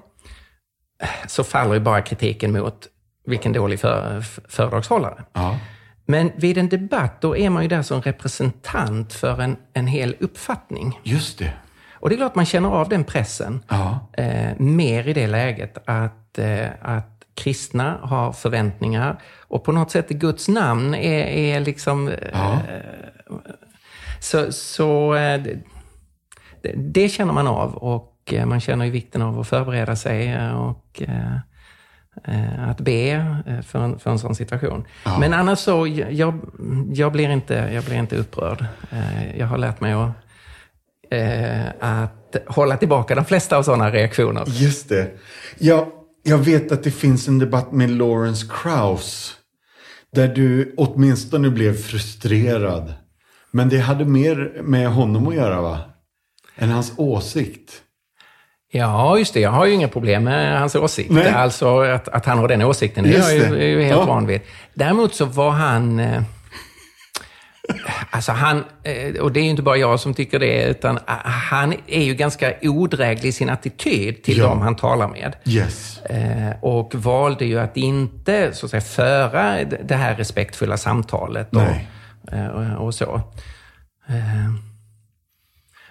så 1.27 1.43
faller 1.43 1.73
ju 1.73 1.79
bara 1.79 2.01
kritiken 2.01 2.51
mot 2.51 2.87
vilken 3.25 3.53
dålig 3.53 3.79
för, 3.79 4.21
föredragshållare. 4.49 5.23
Ja. 5.33 5.59
Men 6.05 6.31
vid 6.35 6.57
en 6.57 6.69
debatt, 6.69 7.21
då 7.21 7.37
är 7.37 7.49
man 7.49 7.63
ju 7.63 7.69
där 7.69 7.81
som 7.81 8.01
representant 8.01 9.13
för 9.13 9.41
en, 9.41 9.57
en 9.73 9.87
hel 9.87 10.15
uppfattning. 10.19 10.99
Just 11.03 11.39
det. 11.39 11.53
Och 11.93 12.09
det 12.09 12.15
är 12.15 12.17
klart 12.17 12.35
man 12.35 12.45
känner 12.45 12.69
av 12.69 12.89
den 12.89 13.03
pressen 13.03 13.63
Ja. 13.69 13.99
eh, 14.17 14.59
mer 14.59 15.07
i 15.07 15.13
det 15.13 15.27
läget 15.27 15.77
att, 15.85 16.37
eh, 16.39 16.67
att 16.81 17.22
kristna 17.35 17.97
har 18.01 18.31
förväntningar 18.31 19.21
och 19.47 19.63
på 19.63 19.71
något 19.71 19.91
sätt 19.91 20.11
i 20.11 20.13
Guds 20.13 20.47
namn 20.47 20.95
är, 20.95 21.25
är 21.25 21.59
liksom... 21.59 22.07
Eh, 22.07 22.15
Ja. 22.33 22.61
Så, 24.19 24.51
så 24.51 25.15
eh, 25.15 25.41
det, 26.61 26.73
det 26.75 27.09
känner 27.09 27.33
man 27.33 27.47
av 27.47 27.75
och 27.75 28.13
eh, 28.33 28.45
man 28.45 28.59
känner 28.59 28.85
ju 28.85 28.91
vikten 28.91 29.21
av 29.21 29.39
att 29.39 29.47
förbereda 29.47 29.95
sig 29.95 30.27
eh, 30.31 30.61
och 30.61 31.01
eh, 31.07 31.35
eh, 32.27 32.69
att 32.69 32.79
be 32.79 33.09
eh, 33.47 33.61
för 33.61 33.79
en, 33.79 33.99
för 33.99 34.11
en 34.11 34.19
sån 34.19 34.35
situation. 34.35 34.85
Ja. 35.05 35.17
Men 35.19 35.33
annars 35.33 35.59
så, 35.59 35.87
jag, 35.87 36.39
jag, 36.93 37.11
blir 37.11 37.29
inte, 37.29 37.69
jag 37.73 37.83
blir 37.83 37.95
inte 37.95 38.15
upprörd. 38.15 38.65
Eh, 38.91 39.37
Jag 39.39 39.47
har 39.47 39.57
lärt 39.57 39.81
mig 39.81 39.93
att, 39.93 40.11
eh, 41.11 41.67
att 41.79 42.35
hålla 42.47 42.77
tillbaka 42.77 43.15
de 43.15 43.25
flesta 43.25 43.57
av 43.57 43.63
sådana 43.63 43.91
reaktioner. 43.91 44.43
Just 44.47 44.89
det. 44.89 45.11
Jag, 45.59 45.87
jag 46.23 46.37
vet 46.37 46.71
att 46.71 46.83
det 46.83 46.91
finns 46.91 47.27
en 47.27 47.39
debatt 47.39 47.71
med 47.71 47.89
Lawrence 47.91 48.47
Krauss. 48.49 49.37
Där 50.15 50.27
du 50.27 50.73
åtminstone 50.77 51.49
blev 51.49 51.77
frustrerad. 51.77 52.93
Men 53.51 53.69
det 53.69 53.77
hade 53.79 54.05
mer 54.05 54.61
med 54.63 54.87
honom 54.89 55.27
att 55.27 55.35
göra 55.35 55.61
va? 55.61 55.79
Än 56.55 56.69
hans 56.69 56.93
åsikt. 56.97 57.71
Ja, 58.71 59.17
just 59.17 59.33
det. 59.33 59.39
Jag 59.39 59.49
har 59.51 59.65
ju 59.65 59.73
inga 59.73 59.87
problem 59.87 60.23
med 60.23 60.59
hans 60.59 60.75
åsikt. 60.75 61.11
Nej. 61.11 61.29
Alltså 61.29 61.79
att, 61.79 62.07
att 62.07 62.25
han 62.25 62.37
har 62.37 62.47
den 62.47 62.61
åsikten, 62.61 63.03
det 63.03 63.15
är 63.15 63.19
jag 63.19 63.33
ju, 63.33 63.39
det. 63.39 63.63
är 63.63 63.67
ju 63.67 63.81
helt 63.81 63.99
Ja. 63.99 64.05
van 64.05 64.27
vid. 64.27 64.41
Däremot 64.73 65.13
så 65.15 65.25
var 65.25 65.49
han... 65.51 66.01
eh, 67.69 67.75
Alltså 68.09 68.31
han, 68.31 68.63
eh, 68.83 69.21
och 69.21 69.31
det 69.31 69.39
är 69.39 69.43
ju 69.43 69.49
inte 69.49 69.61
bara 69.63 69.77
jag 69.77 69.99
som 69.99 70.13
tycker 70.13 70.39
det, 70.39 70.63
utan 70.65 70.99
ah, 71.05 71.29
han 71.29 71.73
är 71.87 72.03
ju 72.03 72.13
ganska 72.15 72.53
odräglig 72.61 73.29
i 73.29 73.31
sin 73.31 73.49
attityd 73.49 74.23
till 74.23 74.37
Ja. 74.37 74.43
dem 74.47 74.61
han 74.61 74.75
talar 74.75 75.07
med. 75.07 75.35
Yes. 75.45 75.97
Eh, 76.01 76.51
Och 76.61 76.95
valde 76.95 77.45
ju 77.45 77.59
att 77.59 77.77
inte 77.77 78.53
så 78.53 78.65
att 78.65 78.69
säga, 78.69 78.81
föra 78.81 79.63
det 79.63 79.95
här 79.95 80.15
respektfulla 80.15 80.77
samtalet 80.77 81.49
och, 81.55 82.33
eh, 82.33 82.73
och, 82.73 82.93
så. 82.95 83.15
Eh, 84.07 84.53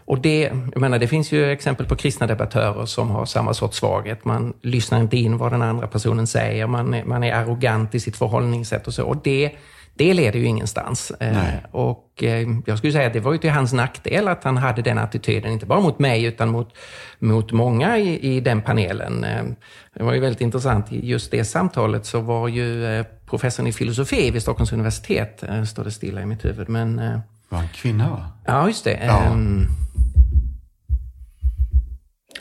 Och 0.05 0.19
det, 0.21 0.41
jag 0.73 0.81
menar, 0.81 0.99
det 0.99 1.09
finns 1.09 1.33
ju 1.33 1.51
exempel 1.53 1.87
på 1.87 1.97
kristna 1.97 2.27
debattörer 2.27 2.87
som 2.87 3.11
har 3.11 3.27
samma 3.27 3.55
sorts 3.55 3.79
svaghet. 3.79 4.25
Man 4.25 4.53
lyssnar 4.63 5.01
inte 5.01 5.17
in 5.17 5.39
vad 5.39 5.53
den 5.53 5.63
andra 5.63 5.87
personen 5.87 6.27
säger, 6.27 6.67
man 6.67 6.95
är, 6.95 7.05
man 7.05 7.25
är 7.25 7.33
arrogant 7.35 7.95
i 7.95 8.01
sitt 8.01 8.17
förhållningssätt 8.17 8.87
och 8.87 8.95
så. 8.95 9.05
Och 9.05 9.17
det, 9.25 9.51
det 9.95 10.15
leder 10.15 10.39
ju 10.39 10.47
ingenstans. 10.47 11.11
Eh, 11.21 11.33
Nej. 11.33 11.63
Och 11.71 12.23
eh, 12.23 12.49
jag 12.67 12.79
skulle 12.79 12.93
säga 12.93 13.07
att 13.07 13.13
det 13.13 13.21
var 13.21 13.33
ju 13.33 13.39
till 13.39 13.51
hans 13.51 13.73
nackdel 13.73 14.29
att 14.29 14.45
han 14.45 14.57
hade 14.57 14.83
den 14.83 14.99
attityden, 14.99 15.53
inte 15.53 15.67
bara 15.67 15.81
mot 15.81 15.99
mig 15.99 16.25
utan 16.25 16.49
mot, 16.49 16.75
mot 17.19 17.53
många 17.53 17.99
i, 17.99 18.37
i 18.37 18.41
den 18.41 18.63
panelen. 18.63 19.25
Eh, 19.25 19.45
Det 19.95 20.03
var 20.03 20.13
ju 20.13 20.21
väldigt 20.21 20.41
intressant. 20.41 20.93
I 20.93 21.09
just 21.09 21.31
det 21.31 21.45
samtalet 21.45 22.07
så 22.07 22.21
var 22.21 22.49
ju 22.49 23.05
professorn 23.27 23.67
i 23.67 23.73
filosofi 23.73 24.31
vid 24.31 24.43
Stockholms 24.43 24.73
universitet, 24.73 25.45
står 25.69 25.85
det 25.85 25.91
stilla 25.91 26.21
i 26.23 26.27
mitt 26.27 26.45
huvud, 26.45 26.69
men 26.69 26.97
Var 27.49 27.59
en 27.61 27.69
kvinna 27.69 28.11
va? 28.11 28.33
Ja, 28.47 28.67
just 28.69 28.85
det. 28.85 29.01
Ja. 29.07 29.23
Ehm, 29.23 29.67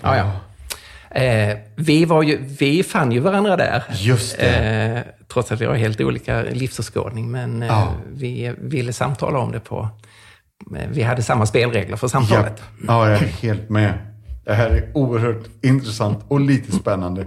ja, 0.02 0.18
ja. 0.18 0.32
Eh, 1.22 1.58
vi, 1.76 2.06
var 2.06 2.24
ju, 2.24 2.38
vi 2.60 2.84
fann 2.84 3.12
ju 3.12 3.20
varandra 3.20 3.58
där. 3.58 3.84
Just 3.94 4.38
det. 4.38 5.06
Eh, 5.08 5.21
trots 5.34 5.52
att 5.52 5.62
vi 5.62 5.66
har 5.66 5.76
helt 5.76 6.02
olika 6.02 6.42
livsåskådning. 6.44 7.32
Men 7.32 7.62
eh, 7.64 7.68
Ja. 7.68 7.94
vi 8.14 8.54
ville 8.58 8.94
samtala 8.94 9.40
om 9.40 9.52
det 9.52 9.60
på... 9.60 9.90
eh, 10.78 10.90
Vi 10.92 11.02
hade 11.04 11.24
samma 11.24 11.46
spelregler 11.46 11.98
för 11.98 12.08
samtalet. 12.08 12.54
Ja. 12.58 12.86
ja, 12.88 13.10
jag 13.10 13.22
är 13.22 13.26
helt 13.28 13.70
med. 13.70 13.94
Det 14.46 14.54
här 14.54 14.70
är 14.70 14.92
oerhört 14.98 15.44
intressant 15.64 16.26
och 16.28 16.40
lite 16.40 16.72
spännande. 16.72 17.26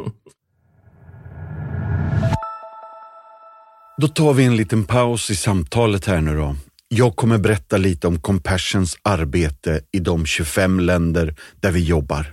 Då 4.00 4.09
tar 4.09 4.32
vi 4.32 4.44
en 4.44 4.57
liten 4.57 4.84
paus 4.84 5.30
i 5.30 5.36
samtalet 5.36 6.07
här 6.07 6.20
nu 6.20 6.36
då. 6.36 6.57
Jag 6.88 7.16
kommer 7.16 7.38
berätta 7.38 7.76
lite 7.76 8.07
om 8.07 8.20
Compassions 8.20 8.96
arbete 9.02 9.80
i 9.92 9.98
de 9.98 10.26
25 10.26 10.80
länder 10.80 11.34
där 11.61 11.70
vi 11.70 11.84
jobbar. 11.84 12.26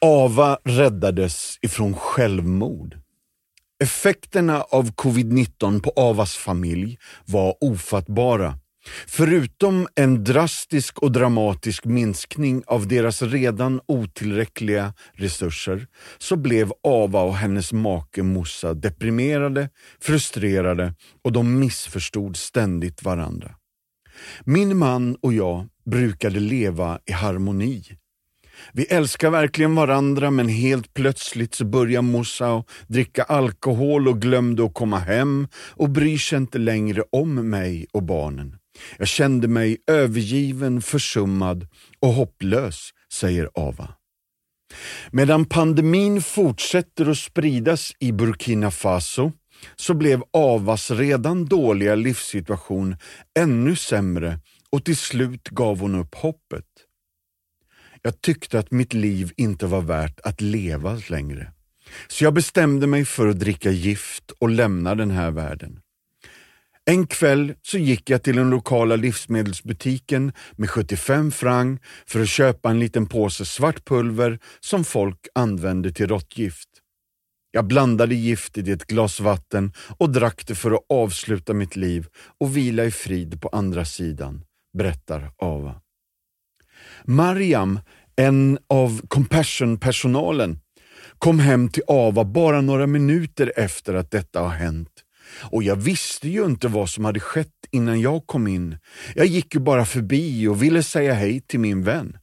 Ava 0.00 0.58
räddades 0.64 1.58
ifrån 1.62 1.94
självmord. 1.94 2.96
Effekterna 3.84 4.62
av 4.62 4.90
covid-19 4.94 5.80
på 5.80 5.92
Avas 5.96 6.36
familj 6.36 6.98
var 7.24 7.54
ofattbara. 7.60 8.58
Förutom 9.06 9.88
en 9.94 10.24
drastisk 10.24 10.98
och 10.98 11.12
dramatisk 11.12 11.84
minskning 11.84 12.62
av 12.66 12.88
deras 12.88 13.22
redan 13.22 13.80
otillräckliga 13.86 14.94
resurser 15.12 15.86
så 16.18 16.36
blev 16.36 16.72
Ava 16.82 17.22
och 17.22 17.36
hennes 17.36 17.72
make 17.72 18.22
Mossa 18.22 18.74
deprimerade, 18.74 19.68
frustrerade 20.00 20.94
och 21.22 21.32
de 21.32 21.58
missförstod 21.58 22.36
ständigt 22.36 23.02
varandra. 23.02 23.54
Min 24.44 24.76
man 24.76 25.16
och 25.20 25.32
jag 25.32 25.66
brukade 25.86 26.40
leva 26.40 26.98
i 27.06 27.12
harmoni. 27.12 27.84
Vi 28.72 28.84
älskar 28.84 29.30
verkligen 29.30 29.74
varandra 29.74 30.30
men 30.30 30.48
helt 30.48 30.94
plötsligt 30.94 31.54
så 31.54 31.64
börjar 31.64 32.02
Musa 32.02 32.64
dricka 32.86 33.22
alkohol 33.22 34.08
och 34.08 34.22
glömde 34.22 34.64
att 34.64 34.74
komma 34.74 34.98
hem 34.98 35.48
och 35.70 35.90
bryr 35.90 36.18
sig 36.18 36.38
inte 36.38 36.58
längre 36.58 37.02
om 37.12 37.50
mig 37.50 37.86
och 37.92 38.02
barnen. 38.02 38.56
Jag 38.98 39.08
kände 39.08 39.48
mig 39.48 39.76
övergiven, 39.86 40.82
försummad 40.82 41.66
och 42.00 42.08
hopplös, 42.08 42.90
säger 43.12 43.50
Ava. 43.54 43.88
Medan 45.10 45.44
pandemin 45.44 46.22
fortsätter 46.22 47.10
att 47.10 47.18
spridas 47.18 47.92
i 47.98 48.12
Burkina 48.12 48.70
Faso 48.70 49.32
så 49.76 49.94
blev 49.94 50.22
Avas 50.32 50.90
redan 50.90 51.44
dåliga 51.44 51.94
livssituation 51.94 52.96
ännu 53.38 53.76
sämre 53.76 54.38
och 54.70 54.84
till 54.84 54.96
slut 54.96 55.48
gav 55.48 55.80
hon 55.80 55.94
upp 55.94 56.14
hoppet. 56.14 56.64
Jag 58.06 58.20
tyckte 58.20 58.58
att 58.58 58.70
mitt 58.70 58.92
liv 58.92 59.32
inte 59.36 59.66
var 59.66 59.80
värt 59.80 60.20
att 60.20 60.40
leva 60.40 61.00
längre. 61.08 61.52
Så 62.08 62.24
jag 62.24 62.34
bestämde 62.34 62.86
mig 62.86 63.04
för 63.04 63.28
att 63.28 63.40
dricka 63.40 63.70
gift 63.70 64.30
och 64.38 64.48
lämna 64.50 64.94
den 64.94 65.10
här 65.10 65.30
världen. 65.30 65.80
En 66.84 67.06
kväll 67.06 67.54
så 67.62 67.78
gick 67.78 68.10
jag 68.10 68.22
till 68.22 68.36
den 68.36 68.50
lokala 68.50 68.96
livsmedelsbutiken 68.96 70.32
med 70.56 70.70
75 70.70 71.30
franc 71.30 71.80
för 72.06 72.20
att 72.20 72.28
köpa 72.28 72.70
en 72.70 72.80
liten 72.80 73.06
påse 73.06 73.44
svart 73.44 73.84
pulver 73.84 74.38
som 74.60 74.84
folk 74.84 75.28
använde 75.34 75.92
till 75.92 76.08
råttgift. 76.08 76.68
Jag 77.50 77.66
blandade 77.66 78.14
giftet 78.14 78.68
i 78.68 78.72
ett 78.72 78.86
glas 78.86 79.20
vatten 79.20 79.72
och 79.98 80.10
drack 80.10 80.46
det 80.46 80.54
för 80.54 80.70
att 80.70 80.86
avsluta 80.88 81.54
mitt 81.54 81.76
liv 81.76 82.06
och 82.40 82.56
vila 82.56 82.84
i 82.84 82.90
frid 82.90 83.40
på 83.40 83.48
andra 83.48 83.84
sidan, 83.84 84.44
berättar 84.78 85.30
Ava. 85.36 85.83
Mariam, 87.06 87.80
en 88.16 88.58
av 88.68 89.06
Compassion-personalen, 89.08 90.58
kom 91.18 91.38
hem 91.38 91.68
till 91.68 91.82
Ava 91.88 92.24
bara 92.24 92.60
några 92.60 92.86
minuter 92.86 93.52
efter 93.56 93.94
att 93.94 94.10
detta 94.10 94.40
har 94.40 94.48
hänt. 94.48 94.90
Och 95.50 95.62
jag 95.62 95.76
visste 95.76 96.28
ju 96.28 96.44
inte 96.44 96.68
vad 96.68 96.88
som 96.88 97.04
hade 97.04 97.20
skett 97.20 97.48
innan 97.70 98.00
jag 98.00 98.26
kom 98.26 98.46
in. 98.46 98.78
Jag 99.14 99.26
gick 99.26 99.54
ju 99.54 99.60
bara 99.60 99.84
förbi 99.84 100.48
och 100.48 100.62
ville 100.62 100.82
säga 100.82 101.14
hej 101.14 101.40
till 101.40 101.60
min 101.60 101.82
vän. 101.82 102.18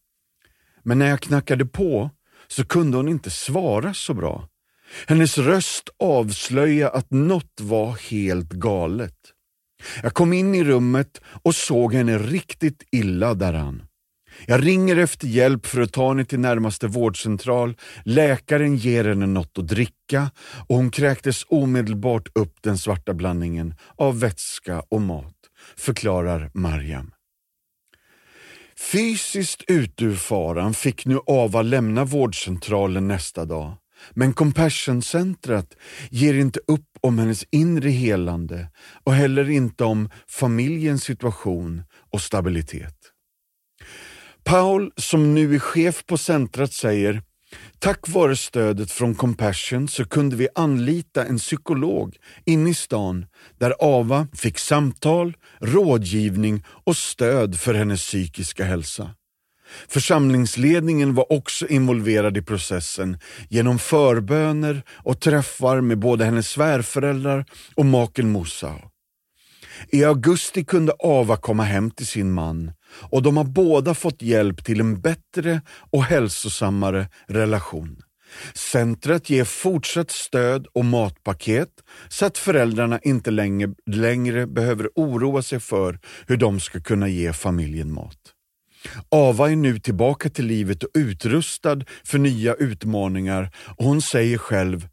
Men 0.83 0.99
när 0.99 1.09
jag 1.09 1.21
knackade 1.21 1.65
på 1.65 2.09
så 2.47 2.65
kunde 2.65 2.97
hon 2.97 3.09
inte 3.09 3.29
svara 3.29 3.93
så 3.93 4.13
bra. 4.13 4.47
Hennes 5.07 5.37
röst 5.37 5.89
avslöjade 5.99 6.91
att 6.91 7.11
något 7.11 7.61
var 7.61 7.97
helt 8.09 8.49
galet. 8.51 9.17
Jag 10.03 10.13
kom 10.13 10.33
in 10.33 10.55
i 10.55 10.63
rummet 10.63 11.21
och 11.43 11.55
såg 11.55 11.93
henne 11.93 12.17
riktigt 12.17 12.83
illa 12.91 13.33
däran. 13.33 13.83
Jag 14.45 14.65
ringer 14.65 14.97
efter 14.97 15.27
hjälp 15.27 15.65
för 15.65 15.81
att 15.81 15.93
ta 15.93 16.07
henne 16.07 16.25
till 16.25 16.39
närmaste 16.39 16.87
vårdcentral. 16.87 17.77
Läkaren 18.05 18.75
ger 18.75 19.03
henne 19.03 19.25
något 19.25 19.57
att 19.57 19.67
dricka 19.67 20.31
och 20.67 20.75
hon 20.75 20.91
kräktes 20.91 21.45
omedelbart 21.47 22.37
upp 22.37 22.55
den 22.61 22.77
svarta 22.77 23.13
blandningen 23.13 23.75
av 23.95 24.19
vätska 24.19 24.83
och 24.89 25.01
mat, 25.01 25.35
förklarar 25.77 26.51
Mariam. 26.53 27.11
Fysiskt 28.91 29.63
ut 29.67 30.01
ur 30.01 30.15
faran 30.15 30.73
fick 30.73 31.05
nu 31.05 31.19
Ava 31.27 31.61
lämna 31.61 32.05
vårdcentralen 32.05 33.07
nästa 33.07 33.45
dag. 33.45 33.73
Men 34.11 34.33
Compassion-centret 34.33 35.77
ger 36.09 36.33
inte 36.33 36.59
upp 36.67 36.87
om 37.01 37.19
hennes 37.19 37.45
inre 37.51 37.89
helande 37.89 38.67
och 39.03 39.13
heller 39.13 39.49
inte 39.49 39.83
om 39.83 40.09
familjens 40.27 41.03
situation 41.03 41.83
och 42.11 42.21
stabilitet. 42.21 43.00
Paul, 44.43 44.91
som 44.97 45.33
nu 45.33 45.55
är 45.55 45.59
chef 45.59 46.05
på 46.05 46.17
centret, 46.17 46.73
säger 46.73 47.21
Tack 47.79 48.09
vare 48.09 48.35
stödet 48.35 48.91
från 48.91 49.15
Compassion 49.15 49.87
så 49.87 50.05
kunde 50.05 50.35
vi 50.35 50.47
anlita 50.55 51.25
en 51.25 51.37
psykolog 51.37 52.17
inne 52.45 52.69
i 52.69 52.73
stan 52.73 53.25
där 53.59 53.73
Ava 53.79 54.27
fick 54.33 54.59
samtal, 54.59 55.33
rådgivning 55.59 56.63
och 56.67 56.97
stöd 56.97 57.59
för 57.59 57.73
hennes 57.73 58.01
psykiska 58.01 58.63
hälsa. 58.63 59.15
Församlingsledningen 59.87 61.13
var 61.13 61.31
också 61.33 61.67
involverad 61.67 62.37
i 62.37 62.41
processen 62.41 63.17
genom 63.49 63.79
förböner 63.79 64.83
och 64.89 65.19
träffar 65.19 65.81
med 65.81 65.99
både 65.99 66.25
hennes 66.25 66.49
svärföräldrar 66.49 67.45
och 67.75 67.85
maken 67.85 68.31
Moussa. 68.31 68.75
I 69.91 70.03
augusti 70.03 70.63
kunde 70.65 70.93
Ava 70.99 71.37
komma 71.37 71.63
hem 71.63 71.91
till 71.91 72.07
sin 72.07 72.31
man 72.31 72.71
och 72.93 73.23
de 73.23 73.37
har 73.37 73.43
båda 73.43 73.93
fått 73.93 74.21
hjälp 74.21 74.65
till 74.65 74.79
en 74.79 75.01
bättre 75.01 75.61
och 75.91 76.03
hälsosammare 76.03 77.07
relation. 77.27 78.01
Centret 78.53 79.29
ger 79.29 79.43
fortsatt 79.43 80.11
stöd 80.11 80.67
och 80.73 80.85
matpaket 80.85 81.69
så 82.09 82.25
att 82.25 82.37
föräldrarna 82.37 82.99
inte 82.99 83.31
längre, 83.31 83.73
längre 83.85 84.47
behöver 84.47 84.89
oroa 84.95 85.41
sig 85.41 85.59
för 85.59 85.99
hur 86.27 86.37
de 86.37 86.59
ska 86.59 86.79
kunna 86.79 87.07
ge 87.07 87.33
familjen 87.33 87.93
mat. 87.93 88.17
Ava 89.09 89.51
är 89.51 89.55
nu 89.55 89.79
tillbaka 89.79 90.29
till 90.29 90.45
livet 90.45 90.83
och 90.83 90.89
utrustad 90.93 91.81
för 92.03 92.17
nya 92.17 92.53
utmaningar 92.53 93.51
och 93.77 93.85
hon 93.85 94.01
säger 94.01 94.37
själv 94.37 94.87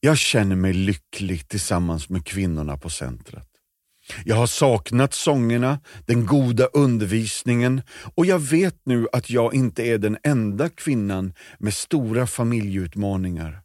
jag 0.00 0.18
känner 0.18 0.56
mig 0.56 0.72
lycklig 0.72 1.48
tillsammans 1.48 2.08
med 2.08 2.26
kvinnorna 2.26 2.76
på 2.76 2.90
centret. 2.90 3.47
Jag 4.24 4.36
har 4.36 4.46
saknat 4.46 5.14
sångerna, 5.14 5.80
den 6.06 6.26
goda 6.26 6.64
undervisningen 6.64 7.82
och 8.14 8.26
jag 8.26 8.38
vet 8.38 8.76
nu 8.84 9.06
att 9.12 9.30
jag 9.30 9.54
inte 9.54 9.82
är 9.82 9.98
den 9.98 10.18
enda 10.22 10.68
kvinnan 10.68 11.32
med 11.58 11.74
stora 11.74 12.26
familjeutmaningar. 12.26 13.60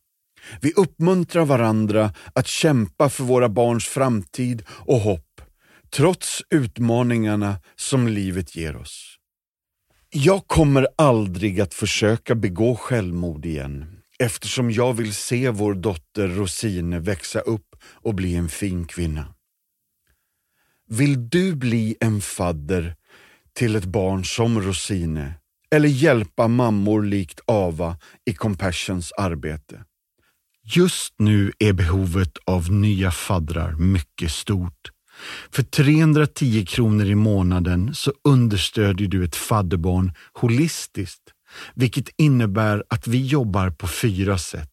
Vi 0.61 0.73
uppmuntrar 0.73 1.45
varandra 1.45 2.13
att 2.35 2.47
kämpa 2.47 3.09
för 3.09 3.23
våra 3.23 3.49
barns 3.49 3.87
framtid 3.87 4.63
och 4.69 4.99
hopp, 4.99 5.41
trots 5.89 6.41
utmaningarna 6.49 7.55
som 7.75 8.07
livet 8.07 8.55
ger 8.55 8.75
oss. 8.75 9.17
Jag 10.09 10.47
kommer 10.47 10.87
aldrig 10.97 11.61
att 11.61 11.73
försöka 11.73 12.35
begå 12.35 12.75
självmord 12.75 13.45
igen 13.45 13.85
eftersom 14.19 14.71
jag 14.71 14.93
vill 14.93 15.13
se 15.13 15.49
vår 15.49 15.73
dotter 15.73 16.27
Rosine 16.27 16.99
växa 16.99 17.39
upp 17.39 17.75
och 17.85 18.15
bli 18.15 18.35
en 18.35 18.49
fin 18.49 18.85
kvinna. 18.85 19.32
Vill 20.89 21.29
du 21.29 21.55
bli 21.55 21.95
en 21.99 22.21
fadder 22.21 22.95
till 23.53 23.75
ett 23.75 23.86
barn 23.86 24.25
som 24.25 24.61
Rosine 24.61 25.34
eller 25.71 25.89
hjälpa 25.89 26.47
mammor 26.47 27.03
likt 27.03 27.39
Ava 27.45 27.97
i 28.25 28.34
Compassions 28.34 29.11
arbete? 29.11 29.84
Just 30.63 31.13
nu 31.17 31.51
är 31.59 31.73
behovet 31.73 32.38
av 32.45 32.71
nya 32.71 33.11
faddrar 33.11 33.71
mycket 33.71 34.31
stort. 34.31 34.91
För 35.51 35.63
310 35.63 36.65
kronor 36.65 37.05
i 37.05 37.15
månaden 37.15 37.95
så 37.95 38.13
understödjer 38.23 39.07
du 39.07 39.23
ett 39.23 39.36
fadderbarn 39.36 40.13
holistiskt, 40.34 41.23
vilket 41.75 42.09
innebär 42.17 42.84
att 42.88 43.07
vi 43.07 43.25
jobbar 43.25 43.69
på 43.69 43.88
fyra 43.88 44.38
sätt. 44.38 44.69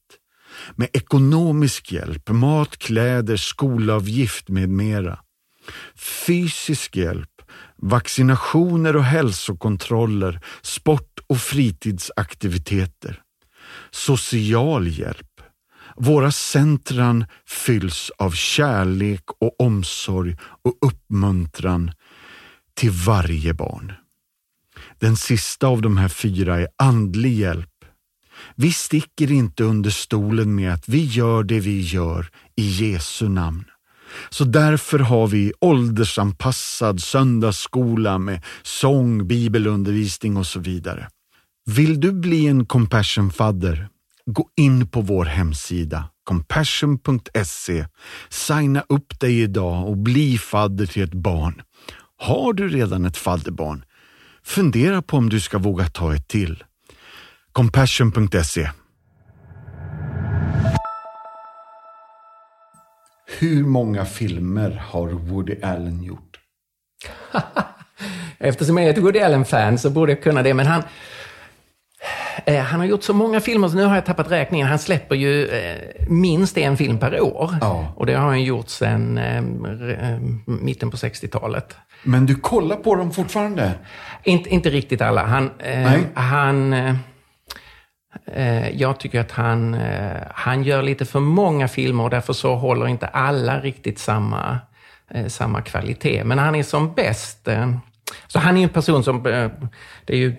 Med 0.77 0.89
ekonomisk 0.93 1.93
hjälp, 1.93 2.29
mat, 2.29 2.77
kläder, 2.77 3.37
skolavgift 3.37 4.49
med 4.49 4.69
mera 4.69 5.19
fysisk 5.97 6.97
hjälp, 6.97 7.43
vaccinationer 7.77 8.97
och 8.97 9.05
hälsokontroller, 9.05 10.41
sport 10.63 11.19
och 11.27 11.39
fritidsaktiviteter, 11.39 13.23
social 13.91 14.89
hjälp. 14.89 15.27
Våra 15.97 16.33
centran 16.33 17.25
fylls 17.47 18.11
av 18.19 18.31
kärlek 18.31 19.25
och 19.41 19.61
omsorg 19.61 20.37
och 20.65 20.79
uppmuntran 20.81 21.93
till 22.75 22.91
varje 22.91 23.55
barn. 23.55 23.93
Den 24.99 25.17
sista 25.17 25.67
av 25.67 25.83
de 25.83 25.97
här 25.97 26.09
fyra 26.09 26.61
är 26.61 26.69
andlig 26.79 27.33
hjälp. 27.33 27.85
Vi 28.55 28.73
sticker 28.73 29.33
inte 29.33 29.65
under 29.65 29.91
stolen 29.91 30.55
med 30.55 30.75
att 30.75 30.89
vi 30.89 31.05
gör 31.05 31.43
det 31.43 31.61
vi 31.61 31.81
gör 31.81 32.29
i 32.57 32.67
Jesu 32.67 33.29
namn. 33.29 33.65
Så 34.31 34.45
därför 34.45 34.99
har 34.99 35.27
vi 35.27 35.53
åldersanpassad 35.61 37.03
söndagsskola 37.03 38.19
med 38.19 38.43
sång, 38.63 39.27
bibelundervisning 39.27 40.37
och 40.37 40.47
så 40.47 40.61
vidare. 40.61 41.09
Vill 41.67 42.01
du 42.01 42.13
bli 42.13 42.47
en 42.47 42.67
compassion-fadder? 42.67 43.89
Gå 44.27 44.49
in 44.57 44.89
på 44.89 45.01
vår 45.01 45.25
hemsida 45.25 46.05
compassion.se. 46.31 47.87
Signa 48.29 48.85
upp 48.89 49.21
dig 49.21 49.41
idag 49.41 49.89
och 49.89 49.97
bli 49.97 50.39
fadder 50.39 50.87
till 50.87 51.03
ett 51.03 51.15
barn. 51.15 51.63
Har 52.19 52.53
du 52.53 52.69
redan 52.69 53.05
ett 53.05 53.17
fadderbarn? 53.17 53.85
Fundera 54.45 55.03
på 55.03 55.17
om 55.17 55.29
du 55.29 55.41
ska 55.41 55.59
våga 55.59 55.89
ta 55.89 56.15
ett 56.15 56.29
till. 56.29 56.65
Compassion.se 57.53 58.71
Hur 63.39 63.65
många 63.65 64.05
filmer 64.05 64.83
har 64.91 65.09
Woody 65.09 65.57
Allen 65.63 66.03
gjort? 66.03 66.41
Eftersom 68.39 68.77
jag 68.77 68.87
är 68.87 68.91
ett 68.91 68.99
Woody 68.99 69.21
Allen-fan 69.21 69.79
så 69.79 69.91
borde 69.91 70.13
jag 70.13 70.23
kunna 70.23 70.43
det, 70.43 70.55
men 70.55 70.67
han... 70.67 70.83
Eh, 72.45 72.63
han 72.63 72.81
har 72.81 72.87
gjort 72.87 73.03
så 73.03 73.15
många 73.15 73.41
filmer 73.41 73.69
så 73.69 73.77
nu 73.77 73.85
har 73.85 73.95
jag 73.95 74.07
tappat 74.07 74.31
räkningen. 74.31 74.67
Han 74.67 74.79
släpper 74.79 75.15
ju 75.15 75.49
eh, 75.49 75.79
minst 76.09 76.59
en 76.59 76.77
film 76.77 76.99
per 76.99 77.21
år. 77.21 77.55
Ja. 77.61 77.93
Och 77.97 78.07
det 78.07 78.15
har 78.15 78.29
han 78.29 78.43
gjort 78.43 78.69
sedan 78.69 79.19
eh, 79.19 79.37
eh 79.37 80.19
mitten 80.45 80.91
på 80.91 80.97
60-talet. 80.97 81.77
Men 82.03 82.27
du 82.27 82.35
kollar 82.35 82.77
på 82.77 82.95
dem 82.95 83.13
fortfarande? 83.13 83.73
Inte, 84.25 84.51
inte 84.51 84.71
riktigt 84.71 85.01
alla. 85.01 85.27
Han, 85.27 85.51
eh, 85.59 86.01
han 86.15 86.73
eh, 86.73 86.95
jag 88.73 89.01
tycker 89.01 89.21
att 89.21 89.31
han, 89.31 89.75
eh, 89.75 90.23
han 90.35 90.63
gör 90.63 90.83
lite 90.83 91.05
för 91.05 91.21
många 91.21 91.69
filmer 91.69 92.05
och 92.05 92.11
därför 92.11 92.33
så 92.33 92.55
håller 92.55 92.87
inte 92.87 93.07
alla 93.07 93.61
riktigt 93.61 93.99
samma, 93.99 94.59
eh, 95.11 95.27
samma 95.27 95.63
kvalitet. 95.63 96.25
Men 96.25 96.39
han 96.39 96.55
är 96.55 96.63
som 96.63 96.95
bäst. 96.95 97.49
Så 98.27 98.39
han 98.39 98.57
är 98.57 98.63
en 98.63 98.69
person 98.69 99.05
som, 99.05 99.23
det 100.05 100.13
är 100.13 100.17
ju 100.17 100.35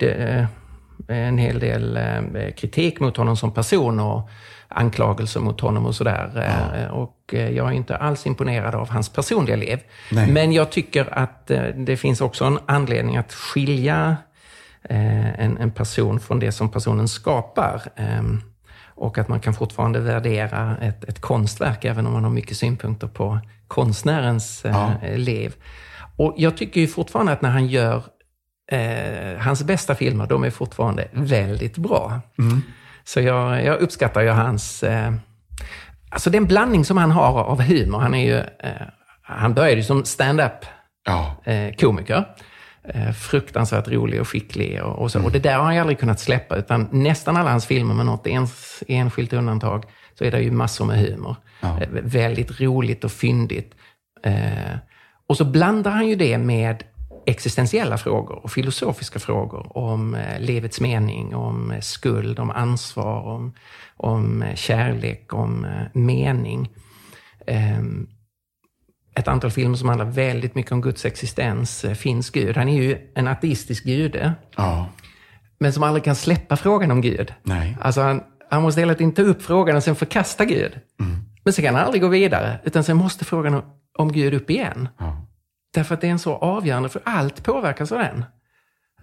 en 1.08 1.38
hel 1.38 1.58
del 1.58 1.98
kritik 2.56 3.00
mot 3.00 3.16
honom 3.16 3.36
som 3.36 3.54
person 3.54 4.00
och 4.00 4.30
anklagelser 4.68 5.40
mot 5.40 5.60
honom 5.60 5.86
och 5.86 5.94
sådär. 5.94 6.30
Ja. 6.34 6.90
Och 6.90 7.34
jag 7.34 7.68
är 7.68 7.72
inte 7.72 7.96
alls 7.96 8.26
imponerad 8.26 8.74
av 8.74 8.90
hans 8.90 9.08
personliga 9.08 9.56
liv. 9.56 9.78
Nej. 10.10 10.32
Men 10.32 10.52
jag 10.52 10.70
tycker 10.70 11.18
att 11.18 11.50
det 11.74 11.96
finns 11.96 12.20
också 12.20 12.44
en 12.44 12.58
anledning 12.66 13.16
att 13.16 13.32
skilja 13.32 14.16
Eh, 14.16 14.31
en, 14.88 15.58
en 15.58 15.70
person 15.70 16.20
från 16.20 16.38
det 16.38 16.52
som 16.52 16.70
personen 16.70 17.08
skapar. 17.08 17.82
Ehm, 17.96 18.40
och 18.94 19.18
att 19.18 19.28
man 19.28 19.40
kan 19.40 19.54
fortfarande 19.54 20.00
värdera 20.00 20.76
ett, 20.76 21.04
ett 21.04 21.20
konstverk 21.20 21.84
även 21.84 22.06
om 22.06 22.12
man 22.12 22.24
har 22.24 22.30
mycket 22.30 22.56
synpunkter 22.56 23.06
på 23.06 23.38
konstnärens 23.68 24.64
eh, 24.64 24.72
ja. 24.72 25.16
liv. 25.16 25.54
Och 26.16 26.34
jag 26.36 26.56
tycker 26.56 26.80
ju 26.80 26.88
fortfarande 26.88 27.32
att 27.32 27.42
när 27.42 27.50
han 27.50 27.66
gör 27.66 28.02
eh, 28.72 29.38
hans 29.38 29.62
bästa 29.62 29.94
filmer, 29.94 30.26
de 30.26 30.44
är 30.44 30.50
fortfarande 30.50 31.08
väldigt 31.12 31.76
bra. 31.76 32.20
Mm. 32.38 32.62
Så 33.04 33.20
jag, 33.20 33.64
jag, 33.64 33.80
uppskattar 33.80 34.20
ju 34.20 34.28
hans... 34.28 34.82
Eh, 34.82 35.12
alltså 36.10 36.30
den 36.30 36.46
blandning 36.46 36.84
som 36.84 36.96
han 36.96 37.10
har 37.10 37.44
av 37.44 37.62
humor. 37.62 37.98
Han 37.98 38.14
är 38.14 38.24
ju... 38.24 38.38
Eh, 38.38 38.86
han 39.22 39.54
började 39.54 39.76
ju 39.76 39.82
som 39.82 40.04
stand-up 40.04 40.66
ja. 41.04 41.36
eh, 41.44 41.74
komiker 41.74 42.16
eh, 42.16 42.24
fruktansvärt 43.16 43.88
rolig 43.88 44.20
och 44.20 44.28
skicklig. 44.28 44.82
Och, 44.82 44.98
och 44.98 45.10
så. 45.10 45.18
Mm. 45.18 45.26
Och 45.26 45.32
det 45.32 45.38
där 45.38 45.56
har 45.56 45.64
han 45.64 45.74
ju 45.74 45.80
aldrig 45.80 45.98
kunnat 45.98 46.20
släppa, 46.20 46.56
utan 46.56 46.88
nästan 46.92 47.36
alla 47.36 47.50
hans 47.50 47.66
filmer, 47.66 47.94
med 47.94 48.06
något 48.06 48.26
ens, 48.26 48.82
enskilt 48.88 49.32
undantag, 49.32 49.84
så 50.18 50.24
är 50.24 50.30
det 50.30 50.40
ju 50.40 50.50
massor 50.50 50.84
med 50.84 50.98
humor. 50.98 51.36
Ja. 51.60 51.80
Eh, 51.80 51.88
väldigt 51.90 52.60
roligt 52.60 53.04
och 53.04 53.12
fyndigt. 53.12 53.74
Eh, 54.22 54.76
och 55.26 55.36
så 55.36 55.44
blandar 55.44 55.90
han 55.90 56.08
ju 56.08 56.14
det 56.14 56.38
med 56.38 56.84
existentiella 57.26 57.98
frågor 57.98 58.44
och 58.44 58.50
filosofiska 58.50 59.18
frågor 59.18 59.76
om 59.78 60.14
eh, 60.14 60.40
livets 60.40 60.80
mening, 60.80 61.34
om 61.34 61.70
eh, 61.70 61.80
skuld, 61.80 62.38
om 62.38 62.50
ansvar, 62.50 63.22
om, 63.22 63.52
om 63.96 64.42
eh, 64.42 64.54
kärlek, 64.54 65.34
om 65.34 65.66
mening. 65.92 66.68
Ett 69.14 69.28
antal 69.28 69.50
filmer 69.50 69.76
som 69.76 69.88
handlar 69.88 70.06
väldigt 70.06 70.54
mycket 70.54 70.72
om 70.72 70.80
Guds 70.80 71.04
existens. 71.04 71.84
Eh, 71.84 71.94
finns 71.94 72.30
Gud? 72.30 72.56
Han 72.56 72.68
är 72.68 72.82
ju 72.82 73.10
en 73.14 73.28
ateistisk 73.28 73.84
gude. 73.84 74.34
Ja. 74.56 74.88
Men 75.58 75.72
som 75.72 75.82
aldrig 75.82 76.04
kan 76.04 76.16
släppa 76.16 76.56
frågan 76.56 76.90
om 76.90 77.00
Gud. 77.00 77.34
Nej. 77.42 77.76
Alltså 77.80 78.00
han, 78.00 78.22
han 78.50 78.62
måste 78.62 78.80
hela 78.80 78.94
tiden 78.94 79.12
ta 79.12 79.22
upp 79.22 79.42
frågan 79.42 79.76
och 79.76 79.82
sen 79.82 79.96
förkasta 79.96 80.44
Gud. 80.44 80.80
Mm. 81.00 81.16
Men 81.44 81.52
sen 81.52 81.64
kan 81.64 81.74
han 81.74 81.84
aldrig 81.84 82.02
gå 82.02 82.08
vidare, 82.08 82.60
utan 82.64 82.84
sen 82.84 82.96
måste 82.96 83.24
frågan 83.24 83.54
om, 83.54 83.62
om 83.98 84.12
Gud 84.12 84.34
upp 84.34 84.50
igen. 84.50 84.88
Ja. 84.98 85.26
Därför 85.74 85.94
att 85.94 86.00
det 86.00 86.06
är 86.06 86.10
en 86.10 86.18
så 86.18 86.34
avgörande, 86.34 86.88
för 86.88 87.02
allt 87.04 87.44
påverkas 87.44 87.92
av 87.92 87.98
den. 87.98 88.24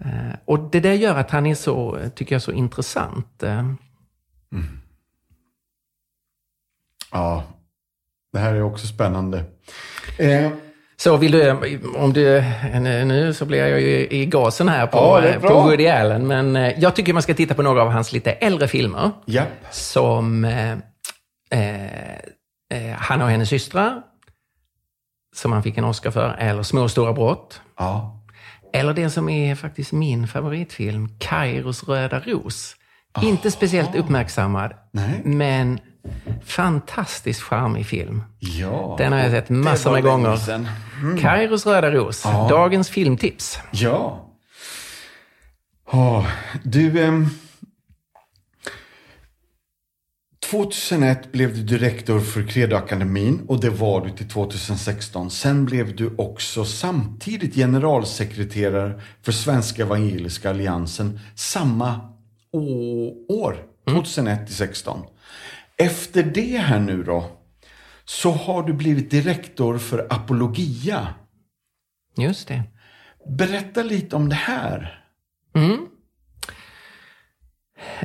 Uh, 0.04 0.34
och 0.44 0.70
det 0.70 0.80
där 0.80 0.92
gör 0.92 1.18
att 1.18 1.30
han 1.30 1.46
är 1.46 1.54
så, 1.54 1.98
tycker 2.14 2.34
jag, 2.34 2.42
så 2.42 2.52
intressant. 2.52 3.42
Uh, 3.42 3.72
Ja, 7.12 7.44
det 8.32 8.38
här 8.38 8.54
är 8.54 8.62
också 8.62 8.86
spännande. 8.86 9.44
Eh, 10.18 10.50
Så 10.96 11.16
vill 11.16 11.32
du, 11.32 11.50
om 11.96 12.12
du, 12.12 12.44
nu 13.04 13.34
så 13.34 13.44
blir 13.44 13.66
jag 13.66 13.80
ju 13.80 14.08
i 14.10 14.26
gasen 14.26 14.68
här 14.68 14.86
på, 14.86 14.98
Ja, 14.98 15.20
det 15.20 15.28
är 15.28 15.38
bra. 15.38 15.50
på 15.50 15.60
Woody 15.60 15.86
Allen, 15.88 16.26
men 16.26 16.56
eh, 16.56 16.78
jag 16.80 16.96
tycker 16.96 17.12
man 17.12 17.22
ska 17.22 17.34
titta 17.34 17.54
på 17.54 17.62
några 17.62 17.82
av 17.82 17.90
hans 17.90 18.12
lite 18.12 18.32
äldre 18.32 18.68
filmer. 18.68 19.10
japp. 19.26 19.48
Som 19.70 20.44
eh, 20.44 20.70
eh, 21.50 22.14
eh, 22.74 22.94
Han 22.96 23.22
och 23.22 23.28
hennes 23.28 23.48
systrar, 23.48 24.02
som 25.36 25.52
han 25.52 25.62
fick 25.62 25.78
en 25.78 25.84
Oscar 25.84 26.10
för, 26.10 26.36
eller 26.38 26.62
Små 26.62 26.82
och 26.82 26.90
stora 26.90 27.12
brott. 27.12 27.60
Ja. 27.78 28.16
Eller 28.72 28.94
det 28.94 29.10
som 29.10 29.28
är 29.28 29.54
faktiskt 29.54 29.92
min 29.92 30.28
favoritfilm, 30.28 31.08
Kairos 31.18 31.88
röda 31.88 32.20
ros. 32.20 32.76
Inte 33.22 33.50
speciellt 33.50 33.94
uppmärksammad, 33.94 34.72
Nej. 34.92 35.20
men 35.24 35.80
fantastiskt 36.44 37.42
charmig 37.42 37.86
film. 37.86 38.22
Ja. 38.38 38.94
Den 38.98 39.12
har 39.12 39.18
jag 39.18 39.30
sett 39.30 39.48
massor 39.48 39.92
med 39.92 40.02
gånger. 40.02 40.36
sedan. 40.36 40.68
Kairos 41.20 41.66
röda 41.66 41.90
ros, 41.90 42.22
Ja. 42.24 42.46
dagens 42.50 42.88
filmtips. 42.88 43.58
Ja. 43.72 44.26
Ja, 45.92 46.26
du... 46.64 47.02
ehm, 47.04 47.26
2001 50.50 51.32
blev 51.32 51.54
du 51.54 51.62
direktor 51.62 52.20
för 52.20 52.42
Credoakademin 52.46 53.40
och 53.48 53.60
det 53.60 53.70
var 53.70 54.04
du 54.06 54.10
till 54.10 54.28
2016. 54.28 55.30
Sen 55.30 55.64
blev 55.64 55.96
du 55.96 56.14
också 56.18 56.64
samtidigt 56.64 57.54
generalsekreterare 57.54 59.00
för 59.22 59.32
Svenska 59.32 59.82
Evangeliska 59.82 60.50
Alliansen 60.50 61.20
samma 61.34 62.00
år, 63.28 63.56
2001 63.88 64.46
till 64.46 64.56
16. 64.56 65.00
Efter 65.80 66.22
det 66.22 66.58
här 66.58 66.80
nu 66.80 67.02
då, 67.02 67.30
så 68.04 68.30
har 68.30 68.62
du 68.62 68.72
blivit 68.72 69.10
direktor 69.10 69.78
för 69.78 70.06
Apologia. 70.10 71.14
Just 72.16 72.48
det. 72.48 72.62
Berätta 73.26 73.82
lite 73.82 74.16
om 74.16 74.28
det 74.28 74.34
här. 74.34 75.04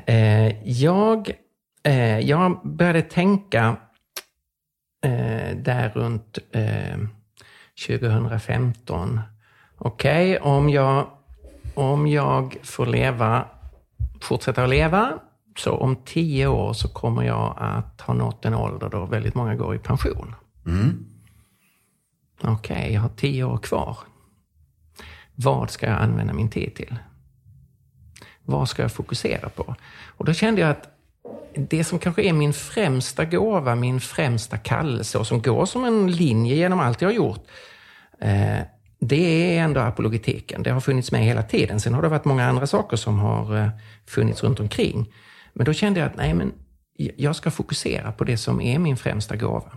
Eh, 0.06 0.70
jag, 0.70 1.32
eh, 1.84 2.20
jag 2.20 2.62
började 2.64 3.02
tänka 3.02 3.78
eh, 5.04 5.58
där 5.58 5.92
runt 5.96 6.38
eh, 6.52 6.98
2015. 7.88 9.20
Okej, 9.78 10.40
om, 10.40 10.70
jag, 10.70 11.08
om 11.74 12.08
jag 12.08 12.58
får 12.64 12.86
leva, 12.86 13.46
fortsätta 14.22 14.64
att 14.64 14.70
leva, 14.70 15.20
så 15.58 15.72
om 15.72 15.96
tio 15.96 16.48
år 16.48 16.74
så 16.74 16.88
kommer 16.88 17.24
jag 17.24 17.56
att 17.58 18.02
ha 18.02 18.14
nått 18.14 18.46
en 18.46 18.54
ålder 18.54 18.90
då 18.90 19.06
väldigt 19.06 19.36
många 19.36 19.56
går 19.56 19.76
i 19.76 19.80
pension. 19.80 20.36
Okej, 22.42 22.94
jag 22.94 23.02
har 23.02 23.10
tio 23.10 23.44
år 23.44 23.58
kvar. 23.58 23.98
Vad 25.36 25.70
ska 25.70 25.86
jag 25.86 26.02
använda 26.02 26.34
min 26.34 26.50
tid 26.50 26.76
till? 26.76 26.96
Vad 28.44 28.70
ska 28.70 28.82
jag 28.82 28.92
fokusera 28.92 29.50
på? 29.50 29.76
Och 30.18 30.26
då 30.26 30.34
kände 30.34 30.62
jag 30.62 30.70
att 30.70 30.90
det 31.56 31.84
som 31.84 32.00
kanske 32.00 32.24
är 32.24 32.34
min 32.34 32.54
främsta 32.54 33.26
gåva, 33.26 33.76
min 33.76 34.00
främsta 34.02 34.58
kallelse 34.58 35.18
och 35.18 35.28
som 35.28 35.42
går 35.42 35.66
som 35.66 35.86
en 35.86 36.12
linje 36.12 36.56
genom 36.56 36.80
allt 36.80 37.02
jag 37.02 37.10
har 37.10 37.14
gjort, 37.14 37.48
eh, 38.22 38.60
det 39.00 39.58
är 39.58 39.64
ändå 39.64 39.80
apologetiken. 39.80 40.64
Det 40.64 40.70
har 40.70 40.82
funnits 40.82 41.12
med 41.12 41.22
hela 41.22 41.44
tiden. 41.44 41.80
Sen 41.80 41.94
har 41.94 42.02
det 42.02 42.08
varit 42.08 42.26
många 42.26 42.46
andra 42.46 42.68
saker 42.68 42.98
som 42.98 43.20
har 43.20 43.58
eh, 43.58 43.70
funnits 44.08 44.44
runt 44.44 44.60
omkring. 44.60 45.14
Men 45.56 45.66
då 45.66 45.74
kände 45.74 46.00
jag 46.00 46.08
att 46.08 46.16
nej, 46.16 46.34
men 46.34 46.54
jag 46.98 47.36
ska 47.36 47.52
fokusera 47.52 48.12
på 48.12 48.24
det 48.24 48.38
som 48.38 48.62
är 48.62 48.80
min 48.80 48.98
främsta 48.98 49.36
gåva. 49.36 49.72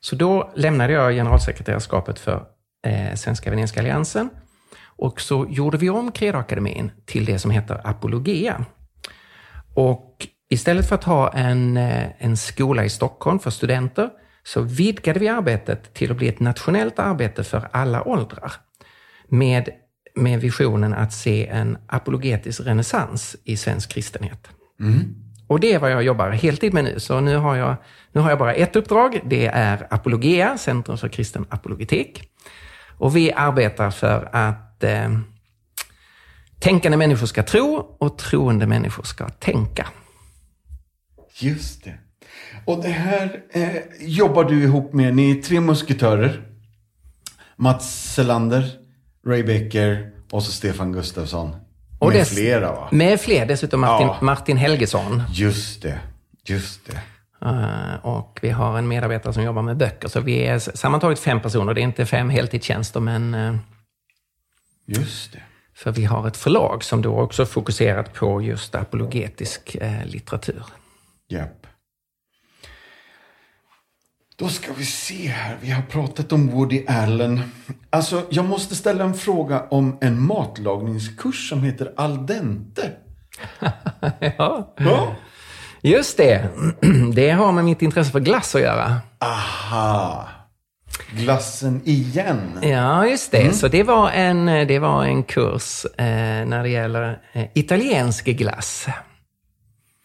Så 0.00 0.16
då 0.16 0.52
lämnade 0.54 0.92
jag 0.92 1.12
generalsekreterarskapet 1.12 2.18
för 2.18 2.46
eh, 2.86 3.14
Svenska 3.14 3.50
Venetiska 3.50 3.80
Alliansen 3.80 4.30
och 4.84 5.20
så 5.20 5.46
gjorde 5.50 5.78
vi 5.78 5.90
om 5.90 6.12
Credoakademin 6.12 6.90
till 7.04 7.24
det 7.24 7.38
som 7.38 7.50
heter 7.50 7.80
Apologia. 7.84 8.64
Och 9.74 10.26
istället 10.50 10.88
för 10.88 10.94
att 10.94 11.04
ha 11.04 11.32
en, 11.32 11.76
eh, 11.76 12.06
en 12.18 12.36
skola 12.36 12.84
i 12.84 12.90
Stockholm 12.90 13.38
för 13.38 13.50
studenter 13.50 14.10
så 14.42 14.60
vidgade 14.60 15.20
vi 15.20 15.28
arbetet 15.28 15.94
till 15.94 16.10
att 16.10 16.16
bli 16.16 16.28
ett 16.28 16.40
nationellt 16.40 16.98
arbete 16.98 17.44
för 17.44 17.68
alla 17.72 18.08
åldrar. 18.08 18.52
Med, 19.28 19.68
med 20.14 20.40
visionen 20.40 20.94
att 20.94 21.12
se 21.12 21.46
en 21.46 21.78
apologetisk 21.86 22.60
renässans 22.60 23.36
i 23.44 23.56
svensk 23.56 23.90
kristenhet. 23.90 24.48
Och 25.46 25.60
det 25.60 25.72
är 25.72 25.78
vad 25.78 25.90
jag 25.90 26.02
jobbar 26.02 26.30
heltid 26.30 26.74
med 26.74 26.84
nu. 26.84 27.00
Så 27.00 27.20
nu 27.20 27.36
har 27.36 27.56
jag, 27.56 27.76
nu 28.12 28.20
har 28.20 28.30
jag 28.30 28.38
bara 28.38 28.54
ett 28.54 28.76
uppdrag. 28.76 29.20
Det 29.24 29.46
är 29.46 29.86
Apologia, 29.90 30.58
Centrum 30.58 30.98
för 30.98 31.08
kristen 31.08 31.46
apologetik. 31.48 32.30
Och 32.98 33.16
vi 33.16 33.32
arbetar 33.32 33.90
för 33.90 34.28
att 34.32 34.84
eh, 34.84 35.18
tänkande 36.60 36.96
människor 36.96 37.26
ska 37.26 37.42
tro 37.42 37.96
och 37.98 38.18
troende 38.18 38.66
människor 38.66 39.02
ska 39.02 39.28
tänka. 39.28 39.88
Just 41.38 41.84
det. 41.84 41.94
Och 42.64 42.82
det 42.82 42.88
här 42.88 43.42
eh, 43.50 43.76
jobbar 44.00 44.44
du 44.44 44.62
ihop 44.62 44.92
med, 44.92 45.14
ni 45.14 45.38
är 45.38 45.42
tre 45.42 45.60
musketörer. 45.60 46.42
Mats 47.56 48.14
Selander, 48.14 48.70
Ray 49.26 49.42
Becker 49.42 50.12
och 50.30 50.42
så 50.42 50.52
Stefan 50.52 50.92
Gustafsson. 50.92 51.56
Och 51.98 52.08
med 52.08 52.16
dess- 52.16 52.34
flera 52.34 52.72
va? 52.72 52.88
Med 52.92 53.20
fler, 53.20 53.46
dessutom 53.46 53.80
Martin, 53.80 54.06
Ja. 54.06 54.18
Martin 54.22 54.56
Helgesson. 54.56 55.22
Just 55.32 55.82
det, 55.82 55.98
just 56.44 56.80
det. 56.86 57.00
Eh, 57.46 58.04
och 58.06 58.38
vi 58.42 58.50
har 58.50 58.78
en 58.78 58.88
medarbetare 58.88 59.32
som 59.32 59.42
jobbar 59.42 59.62
med 59.62 59.76
böcker. 59.76 60.08
Så 60.08 60.20
vi 60.20 60.46
är 60.46 60.58
sammantaget 60.58 61.18
fem 61.18 61.40
personer. 61.40 61.74
Det 61.74 61.80
är 61.80 61.82
inte 61.82 62.06
fem 62.06 62.30
heltidstjänster, 62.30 63.00
men 63.00 63.34
eh, 63.34 63.54
Just 64.86 65.32
det. 65.32 65.42
för 65.74 65.92
vi 65.92 66.04
har 66.04 66.28
ett 66.28 66.36
förlag 66.36 66.84
som 66.84 67.02
då 67.02 67.20
också 67.20 67.46
fokuserat 67.46 68.14
på 68.14 68.42
just 68.42 68.74
apologetisk 68.74 69.74
eh, 69.80 70.04
litteratur. 70.04 70.62
Japp. 71.28 71.66
Då 74.38 74.48
ska 74.48 74.72
vi 74.72 74.84
se 74.84 75.28
här. 75.28 75.56
Vi 75.60 75.70
har 75.70 75.82
pratat 75.82 76.32
om 76.32 76.48
Woody 76.48 76.84
Allen. 76.88 77.42
Alltså, 77.90 78.22
jag 78.30 78.44
måste 78.44 78.76
ställa 78.76 79.04
en 79.04 79.14
fråga 79.14 79.66
om 79.70 79.98
en 80.00 80.22
matlagningskurs 80.22 81.48
som 81.48 81.62
heter 81.62 81.92
Al 81.96 82.26
dente. 82.26 82.92
ja. 84.38 84.74
Ja. 84.76 85.14
Just 85.82 86.16
det. 86.16 86.48
Det 87.14 87.30
har 87.30 87.52
med 87.52 87.64
mitt 87.64 87.82
intresse 87.82 88.10
för 88.10 88.20
glass 88.20 88.54
att 88.54 88.60
göra. 88.60 89.00
Aha. 89.18 90.28
Glassen 91.10 91.80
igen. 91.84 92.58
Ja, 92.62 93.06
just 93.06 93.32
det. 93.32 93.52
Så 93.52 93.68
det 93.68 93.82
var 93.82 94.10
en, 94.10 94.46
det 94.46 94.78
var 94.78 95.04
en 95.04 95.22
kurs 95.22 95.84
eh, 95.98 96.46
när 96.46 96.62
det 96.62 96.68
gäller 96.68 97.22
eh, 97.32 97.46
italiensk 97.54 98.24
glass. 98.24 98.86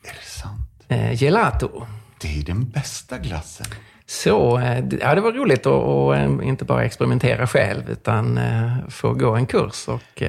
Är 0.04 0.14
det 0.20 0.26
sant? 0.26 0.86
Eh, 0.88 1.14
gelato. 1.24 1.86
Det 2.22 2.40
är 2.40 2.44
den 2.44 2.70
bästa 2.70 3.18
glassen. 3.18 3.66
Så 4.12 4.58
eh, 4.58 4.84
ja, 5.02 5.16
det 5.16 5.22
var 5.22 5.32
roligt 5.32 5.66
att, 5.66 5.74
att 5.74 6.42
eh, 6.42 6.48
inte 6.48 6.66
bara 6.66 6.86
experimentera 6.86 7.48
själv, 7.48 7.90
utan 7.90 8.38
eh, 8.38 8.72
få 8.90 9.14
gå 9.14 9.36
en 9.36 9.46
kurs 9.46 9.88
och 9.88 10.24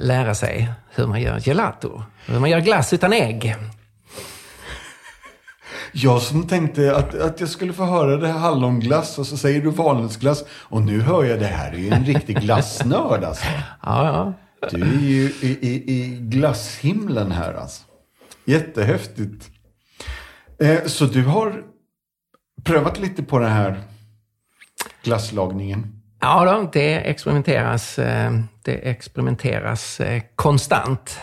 lära 0.00 0.34
sig 0.34 0.68
hur 0.94 1.06
man 1.06 1.20
gör 1.20 1.40
gelato. 1.40 2.02
Hur 2.26 2.40
man 2.40 2.50
gör 2.50 2.60
glass 2.60 2.92
utan 2.92 3.12
ägg. 3.12 3.56
Jag 5.92 6.22
som 6.22 6.46
tänkte 6.46 6.96
att, 6.96 7.14
att 7.14 7.40
jag 7.40 7.48
skulle 7.48 7.72
få 7.72 7.84
höra 7.84 8.16
det 8.16 8.28
här 8.28 8.38
hallonglass 8.38 9.18
och 9.18 9.26
så 9.26 9.36
säger 9.36 9.60
du 9.60 9.70
valnötsglass. 9.70 10.44
Och 10.48 10.82
nu 10.82 11.00
hör 11.00 11.24
jag 11.24 11.38
det 11.38 11.46
här 11.46 11.72
är 11.72 11.78
ju 11.78 11.90
en 11.90 12.04
riktig 12.04 12.40
glassnörd 12.40 13.24
alltså. 13.24 13.46
Ja, 13.82 14.34
ja. 14.60 14.68
Du 14.70 14.82
är 14.82 15.00
ju 15.00 15.32
i, 15.40 15.58
i, 15.60 15.92
i 15.92 16.18
glasshimlen 16.20 17.32
här 17.32 17.54
alltså. 17.54 17.82
Jättehäftigt. 18.44 19.50
Eh, 20.60 20.84
så 20.86 21.04
du 21.04 21.24
har 21.24 21.62
prövat 22.66 22.98
lite 22.98 23.22
på 23.22 23.38
den 23.38 23.50
här 23.50 23.80
glasslagningen? 25.02 26.02
Ja, 26.20 26.44
då, 26.44 26.70
det 26.72 26.94
experimenteras, 26.94 27.98
eh, 27.98 28.32
det 28.62 28.72
experimenteras 28.72 30.00
eh, 30.00 30.22
konstant 30.34 31.18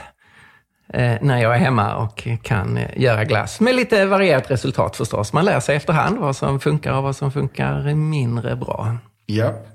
eh, 0.94 1.18
när 1.22 1.42
jag 1.42 1.56
är 1.56 1.60
hemma 1.60 1.96
och 1.96 2.28
kan 2.42 2.80
göra 2.96 3.24
glass. 3.24 3.60
Med 3.60 3.76
lite 3.76 4.06
varierat 4.06 4.52
resultat 4.52 4.96
förstås. 4.96 5.34
Man 5.34 5.46
lär 5.46 5.60
sig 5.60 5.76
efterhand 5.76 6.18
vad 6.18 6.36
som 6.36 6.60
funkar 6.60 6.94
och 6.94 7.04
vad 7.04 7.16
som 7.16 7.32
funkar 7.32 7.94
mindre 7.94 8.56
bra. 8.56 8.98
Japp. 9.28 9.68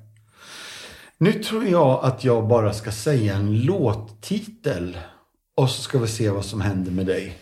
Nu 1.18 1.32
tror 1.32 1.64
jag 1.64 2.04
att 2.04 2.24
jag 2.24 2.46
bara 2.48 2.72
ska 2.72 2.92
säga 2.92 3.34
en 3.34 3.60
låttitel. 3.60 4.98
Och 5.56 5.70
så 5.70 5.82
ska 5.82 5.98
vi 5.98 6.08
se 6.08 6.30
vad 6.30 6.44
som 6.44 6.60
händer 6.60 6.92
med 6.92 7.06
dig. 7.06 7.38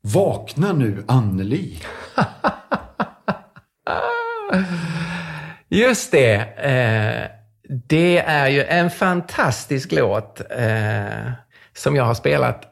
Vakna 0.00 0.72
nu 0.72 1.04
Anneli. 1.08 1.80
Just 5.68 6.12
det. 6.12 6.34
Eh, 6.56 7.30
det 7.68 8.18
är 8.18 8.48
ju 8.48 8.64
en 8.64 8.90
fantastisk 8.90 9.92
låt 9.92 10.40
eh, 10.40 11.32
som 11.76 11.96
jag 11.96 12.04
har 12.04 12.14
spelat 12.14 12.62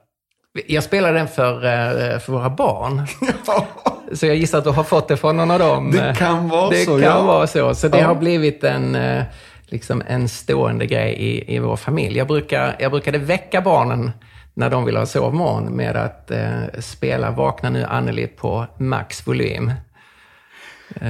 Jag 0.67 0.85
spelar 0.85 1.13
den 1.13 1.29
för, 1.29 1.55
eh, 1.65 2.19
för 2.19 2.33
våra 2.33 2.51
barn. 2.51 3.07
Så 4.13 4.27
jag 4.27 4.37
gissar 4.37 4.59
att 4.59 4.65
du 4.65 4.71
har 4.71 4.85
fått 4.85 5.09
det 5.09 5.17
från 5.17 5.37
någon 5.37 5.51
av 5.51 5.59
dem. 5.59 5.91
Det 5.91 6.15
kan 6.19 6.49
vara 6.49 6.71
det 6.71 6.77
så, 6.85 6.91
kan 6.91 7.01
ja. 7.01 7.23
vara 7.23 7.47
så. 7.47 7.75
Så 7.75 7.89
det 7.89 7.99
Ja. 7.99 8.07
har 8.07 8.15
blivit 8.15 8.65
en, 8.65 8.95
eh, 8.95 9.23
liksom 9.67 10.03
en 10.07 10.29
stående 10.29 10.87
grej 10.87 11.13
i, 11.13 11.55
i 11.55 11.59
vår 11.59 11.77
familj. 11.77 12.19
Jag, 12.19 12.27
brukar, 12.27 12.77
jag 12.79 12.91
brukade 12.91 13.19
väcka 13.19 13.61
barnen 13.61 14.11
när 14.55 14.71
de 14.71 14.85
ville 14.85 14.99
ha 14.99 15.07
sovmorgon 15.07 15.65
med 15.65 15.97
att 15.97 16.31
eh, 16.31 16.63
spela 16.79 17.31
Vakna 17.31 17.71
nu 17.71 17.85
Anneli 17.85 18.27
på 18.27 18.67
max 18.79 19.27
volym. 19.27 19.73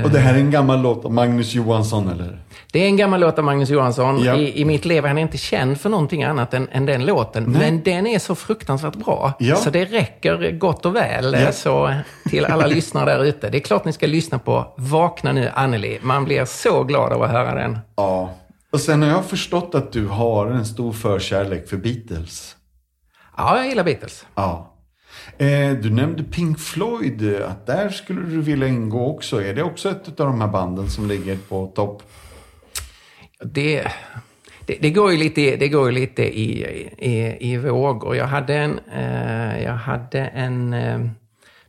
Och 0.04 0.10
det 0.10 0.18
här 0.18 0.34
är 0.34 0.38
en 0.38 0.50
gammal 0.50 0.82
låt 0.82 1.04
av 1.04 1.12
Magnus 1.12 1.54
Johansson, 1.54 2.08
eller? 2.08 2.38
Det 2.72 2.78
är 2.78 2.86
en 2.86 2.96
gammal 2.96 3.20
låt 3.20 3.38
av 3.38 3.44
Magnus 3.44 3.70
Johansson. 3.70 4.24
Ja. 4.24 4.36
I, 4.36 4.60
I 4.60 4.64
mitt 4.64 4.84
liv 4.84 5.04
är 5.04 5.08
han 5.08 5.18
inte 5.18 5.38
känd 5.38 5.80
för 5.80 5.90
någonting 5.90 6.24
annat 6.24 6.54
än, 6.54 6.68
än 6.72 6.86
den 6.86 7.06
låten. 7.06 7.44
Men 7.44 7.82
den 7.82 8.06
är 8.06 8.18
så 8.18 8.34
fruktansvärt 8.34 8.94
bra. 8.96 9.32
Ja. 9.38 9.56
Så 9.56 9.70
det 9.70 9.84
räcker 9.84 10.50
gott 10.58 10.86
och 10.86 10.96
väl. 10.96 11.36
Ja. 11.40 11.52
Så 11.52 11.94
till 12.30 12.44
alla 12.44 12.66
lyssnare 12.76 13.12
där 13.12 13.24
ute. 13.24 13.50
Det 13.50 13.58
är 13.58 13.60
klart 13.60 13.84
ni 13.84 13.92
ska 13.92 14.06
lyssna 14.06 14.38
på 14.38 14.74
Vakna 14.76 15.32
nu 15.32 15.50
Anneli. 15.54 15.98
Man 16.02 16.24
blir 16.24 16.44
så 16.44 16.84
glad 16.84 17.12
av 17.12 17.22
att 17.22 17.30
höra 17.30 17.54
den. 17.54 17.78
Ja. 17.96 18.34
Och 18.72 18.80
sen 18.80 19.02
har 19.02 19.08
jag 19.08 19.24
förstått 19.24 19.74
att 19.74 19.92
du 19.92 20.06
har 20.06 20.46
en 20.46 20.64
stor 20.64 20.92
förkärlek 20.92 21.68
för 21.68 21.76
Beatles. 21.76 22.56
Ja, 23.36 23.56
jag 23.56 23.66
gillar 23.68 23.84
Beatles. 23.84 24.26
Ja. 24.34 24.71
Eh, 25.38 25.70
du 25.70 25.90
nämnde 25.90 26.24
Pink 26.24 26.60
Floyd, 26.60 27.42
att 27.48 27.66
där 27.66 27.88
skulle 27.88 28.20
du 28.20 28.40
vilja 28.40 28.68
ingå 28.68 29.06
också. 29.06 29.42
Är 29.42 29.54
det 29.54 29.62
också 29.62 29.90
ett 29.90 30.20
av 30.20 30.26
de 30.26 30.40
här 30.40 30.48
banden 30.48 30.90
som 30.90 31.08
ligger 31.08 31.36
på 31.48 31.66
topp? 31.66 32.02
Det, 33.44 33.86
det, 34.66 34.76
det 34.80 34.90
går 34.90 35.12
ju 35.12 35.18
lite, 35.18 35.56
det 35.56 35.68
går 35.68 35.92
lite 35.92 36.22
i, 36.22 36.66
i, 36.98 37.36
i 37.52 37.56
vågor. 37.56 38.16
Jag 38.16 38.26
hade 38.26 38.54
en, 38.54 38.80
eh, 38.94 39.62
jag 39.62 39.72
hade 39.72 40.20
en 40.20 40.72
eh, 40.72 41.00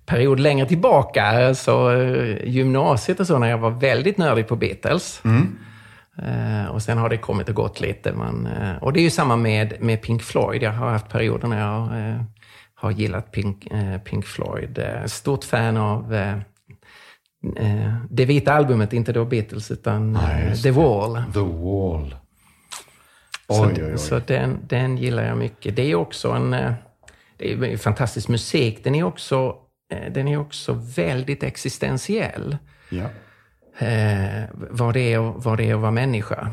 period 0.06 0.39
längre 0.39 0.68
tillbaka, 0.68 1.24
alltså 1.24 1.94
gymnasiet 2.44 3.20
och 3.20 3.28
så, 3.28 3.39
när 3.39 3.50
jag 3.50 3.58
var 3.58 3.70
väldigt 3.70 4.18
nördig 4.18 4.48
på 4.48 4.56
Beatles. 4.56 5.22
Eh, 6.18 6.66
och 6.72 6.82
sen 6.82 6.98
har 6.98 7.10
det 7.10 7.18
kommit 7.18 7.50
och 7.50 7.56
gått 7.56 7.82
lite. 7.82 8.14
Man, 8.14 8.48
eh, 8.48 8.84
och 8.84 8.94
det 8.94 9.00
är 9.00 9.04
ju 9.04 9.10
samma 9.10 9.36
med, 9.36 9.74
med 9.80 10.02
Pink 10.02 10.24
Floyd. 10.24 10.64
Jag 10.64 10.72
har 10.72 10.89
haft 10.89 11.10
perioder 11.10 11.48
när 11.48 11.60
jag 11.60 12.10
eh, 12.10 12.22
har 12.84 12.92
gillat 12.92 13.32
Pink, 13.32 13.68
eh, 13.72 13.98
Pink 13.98 14.26
Floyd. 14.26 14.78
Eh, 14.78 15.06
stort 15.06 15.44
fan 15.44 15.78
av 15.78 16.14
eh, 16.14 16.38
det 18.10 18.26
vita 18.26 18.54
albumet, 18.54 18.94
inte 18.94 19.14
då 19.14 19.26
Beatles, 19.26 19.72
utan 19.72 20.14
Nej, 20.14 20.56
The. 20.56 20.72
Wall. 20.72 21.24
The 21.34 21.40
Wall. 21.40 22.16
Så, 23.48 23.66
Oj, 23.66 23.74
oj, 23.78 23.92
oj. 23.92 23.98
så 23.98 24.20
den, 24.20 24.60
den 24.68 24.98
gillar 24.98 25.24
jag 25.24 25.38
mycket. 25.38 25.76
Det 25.76 25.92
är 25.92 25.96
också 25.96 26.32
en, 26.32 26.52
det 27.38 27.54
är 27.54 27.78
fantastisk 27.78 28.28
musik. 28.28 28.84
Den 28.84 28.96
är 28.96 29.04
också, 29.04 29.56
den 30.12 30.28
är 30.28 30.38
också 30.38 30.74
väldigt 30.96 31.44
existentiell. 31.44 32.58
Ja. 32.90 33.06
Eh, 33.88 34.44
vad, 34.54 34.94
det 34.94 35.14
är, 35.14 35.20
vad 35.20 35.58
det 35.58 35.70
är 35.70 35.76
att 35.76 35.82
vara 35.82 35.92
människa. 35.92 36.52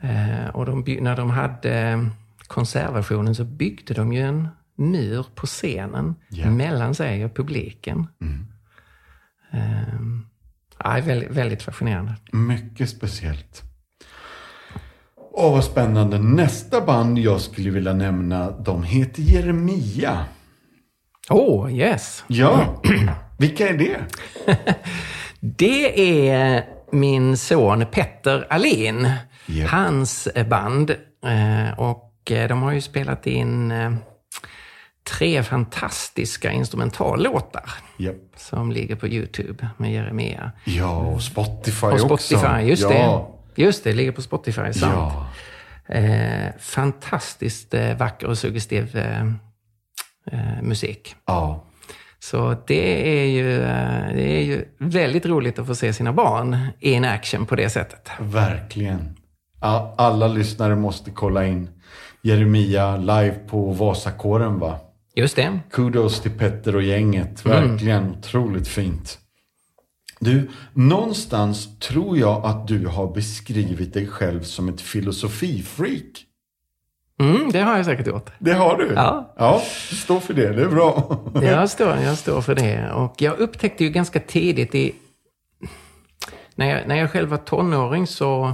Eh, 0.00 0.48
och 0.54 0.66
de, 0.66 0.84
när 1.00 1.16
de 1.16 1.30
hade 1.30 2.06
konsertversionen 2.46 3.34
så 3.34 3.44
byggde 3.44 3.94
de 3.94 4.12
ju 4.12 4.22
en 4.22 4.48
mur 4.76 5.26
på 5.34 5.46
scenen 5.46 6.14
Ja. 6.28 6.50
mellan 6.50 6.94
sig 6.94 7.24
och 7.24 7.36
publiken. 7.36 8.06
Eh, 9.52 10.00
ja, 10.84 11.00
väldigt, 11.04 11.30
väldigt 11.30 11.62
fascinerande. 11.62 12.14
Mycket 12.32 12.90
speciellt. 12.90 13.62
Åh, 15.38 15.52
vad 15.52 15.64
spännande. 15.64 16.18
Nästa 16.18 16.80
band 16.80 17.18
jag 17.18 17.40
skulle 17.40 17.70
vilja 17.70 17.92
nämna, 17.92 18.50
de 18.50 18.82
heter 18.82 19.22
Jeremia. 19.22 20.24
Oh, 21.30 21.72
yes! 21.72 22.24
Ja, 22.26 22.82
vilka 23.38 23.68
är 23.68 23.74
det? 23.78 23.98
Det 25.40 26.20
är 26.30 26.64
min 26.92 27.36
son 27.36 27.84
Petter 27.92 28.46
Alin. 28.50 29.10
Ja. 29.46 29.66
Hans 29.68 30.28
band. 30.50 30.90
Eh, 31.26 31.78
Och 31.78 32.30
eh, 32.30 32.48
de 32.48 32.62
har 32.62 32.72
ju 32.72 32.80
spelat 32.80 33.26
in 33.26 33.70
eh, 33.70 33.92
tre 35.10 35.42
fantastiska 35.42 36.52
instrumentallåtar 36.52 37.70
Japp. 37.96 38.14
som 38.36 38.72
ligger 38.72 38.96
på 38.96 39.08
YouTube 39.08 39.68
med 39.76 39.92
Jeremia. 39.92 40.52
Ja, 40.64 40.96
och 40.96 41.22
Spotify 41.22 41.86
Och 41.86 42.10
också. 42.10 42.38
Spotify, 42.38 42.68
just 42.68 42.82
ja. 42.82 42.88
det. 42.88 43.62
Just 43.62 43.84
det, 43.84 43.92
ligger 43.92 44.12
på 44.12 44.22
Spotify. 44.22 44.72
Sant. 44.72 44.74
Ja. 44.82 45.26
Eh, 45.94 46.48
fantastiskt 46.58 47.74
eh, 47.74 47.96
vacker 47.96 48.26
och 48.26 48.38
suggestiv 48.38 48.96
eh, 48.96 49.26
eh, 50.32 50.62
musik. 50.62 51.14
ja. 51.26 51.62
Så 52.18 52.56
det 52.66 53.18
är, 53.20 53.26
ju, 53.26 53.62
eh, 53.62 54.14
det 54.14 54.38
är 54.38 54.42
ju 54.42 54.64
väldigt 54.78 55.26
roligt 55.26 55.58
att 55.58 55.66
få 55.66 55.74
se 55.74 55.92
sina 55.92 56.12
barn 56.12 56.58
in 56.80 57.04
action 57.04 57.46
på 57.46 57.56
det 57.56 57.70
sättet. 57.70 58.10
Verkligen. 58.18 59.16
Alla 59.96 60.28
lyssnare 60.28 60.76
måste 60.76 61.10
kolla 61.10 61.46
in 61.46 61.70
Jeremia 62.22 62.96
live 62.96 63.34
på 63.48 63.72
Vasakåren 63.72 64.58
va? 64.58 64.78
Just 65.18 65.36
det. 65.36 65.60
Kudos 65.70 66.20
till 66.20 66.38
Petter 66.38 66.76
och 66.76 66.82
gänget. 66.82 67.46
Verkligen 67.46 68.10
otroligt 68.10 68.68
fint. 68.68 69.18
Du, 70.18 70.50
någonstans 70.72 71.78
tror 71.78 72.18
jag 72.18 72.44
att 72.44 72.68
du 72.68 72.86
har 72.86 73.14
beskrivit 73.14 73.94
dig 73.94 74.06
själv 74.06 74.42
som 74.42 74.68
ett 74.68 74.80
filosofifreak. 74.80 76.24
Mm, 77.20 77.50
det 77.52 77.60
har 77.60 77.76
jag 77.76 77.84
säkert 77.84 78.06
gjort. 78.06 78.30
Det 78.38 78.52
har 78.52 78.76
du? 78.78 78.92
Ja. 78.94 79.34
Ja, 79.38 79.62
stå 79.92 80.20
för 80.20 80.34
det. 80.34 80.52
Det 80.52 80.62
är 80.62 80.68
bra. 80.68 81.20
Jag 81.42 81.70
står, 81.70 81.96
jag 81.96 82.18
står 82.18 82.40
för 82.40 82.54
det. 82.54 82.92
Och 82.92 83.22
jag 83.22 83.38
upptäckte 83.38 83.84
ju 83.84 83.90
ganska 83.90 84.20
tidigt 84.20 84.74
i... 84.74 84.94
När 86.54 86.66
jag, 86.66 86.88
när 86.88 86.96
jag 86.96 87.10
själv 87.10 87.28
var 87.28 87.38
tonåring 87.38 88.06
så, 88.06 88.52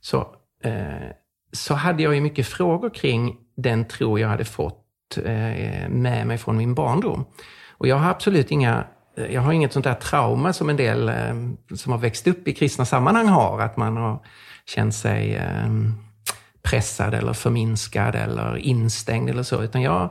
så, 0.00 0.18
eh, 0.64 1.10
så 1.52 1.74
hade 1.74 2.02
jag 2.02 2.14
ju 2.14 2.20
mycket 2.20 2.46
frågor 2.46 2.90
kring 2.90 3.36
den 3.56 3.84
tro 3.88 4.18
jag 4.18 4.28
hade 4.28 4.44
fått 4.44 4.83
Eh, 5.18 5.88
med 5.88 6.26
mig 6.26 6.38
från 6.38 6.56
min 6.56 6.74
barndom. 6.74 7.24
Och 7.72 7.88
jag 7.88 7.96
har 7.96 8.10
absolut 8.10 8.50
inga... 8.50 8.84
Jag 9.30 9.40
har 9.40 9.52
inget 9.52 9.72
sånt 9.72 9.84
där 9.84 9.94
trauma 9.94 10.52
som 10.52 10.70
en 10.70 10.76
del 10.76 11.08
eh, 11.08 11.74
som 11.76 11.92
har 11.92 11.98
växt 11.98 12.26
upp 12.26 12.48
i 12.48 12.52
kristna 12.52 12.84
sammanhang 12.84 13.26
har. 13.28 13.60
Att 13.60 13.76
man 13.76 13.96
har 13.96 14.18
känt 14.66 14.94
sig 14.94 15.34
eh, 15.34 15.68
pressad 16.62 17.14
eller 17.14 17.32
förminskad 17.32 18.14
eller 18.14 18.56
instängd 18.56 19.30
eller 19.30 19.42
så. 19.42 19.62
Utan 19.62 19.82
jag 19.82 20.10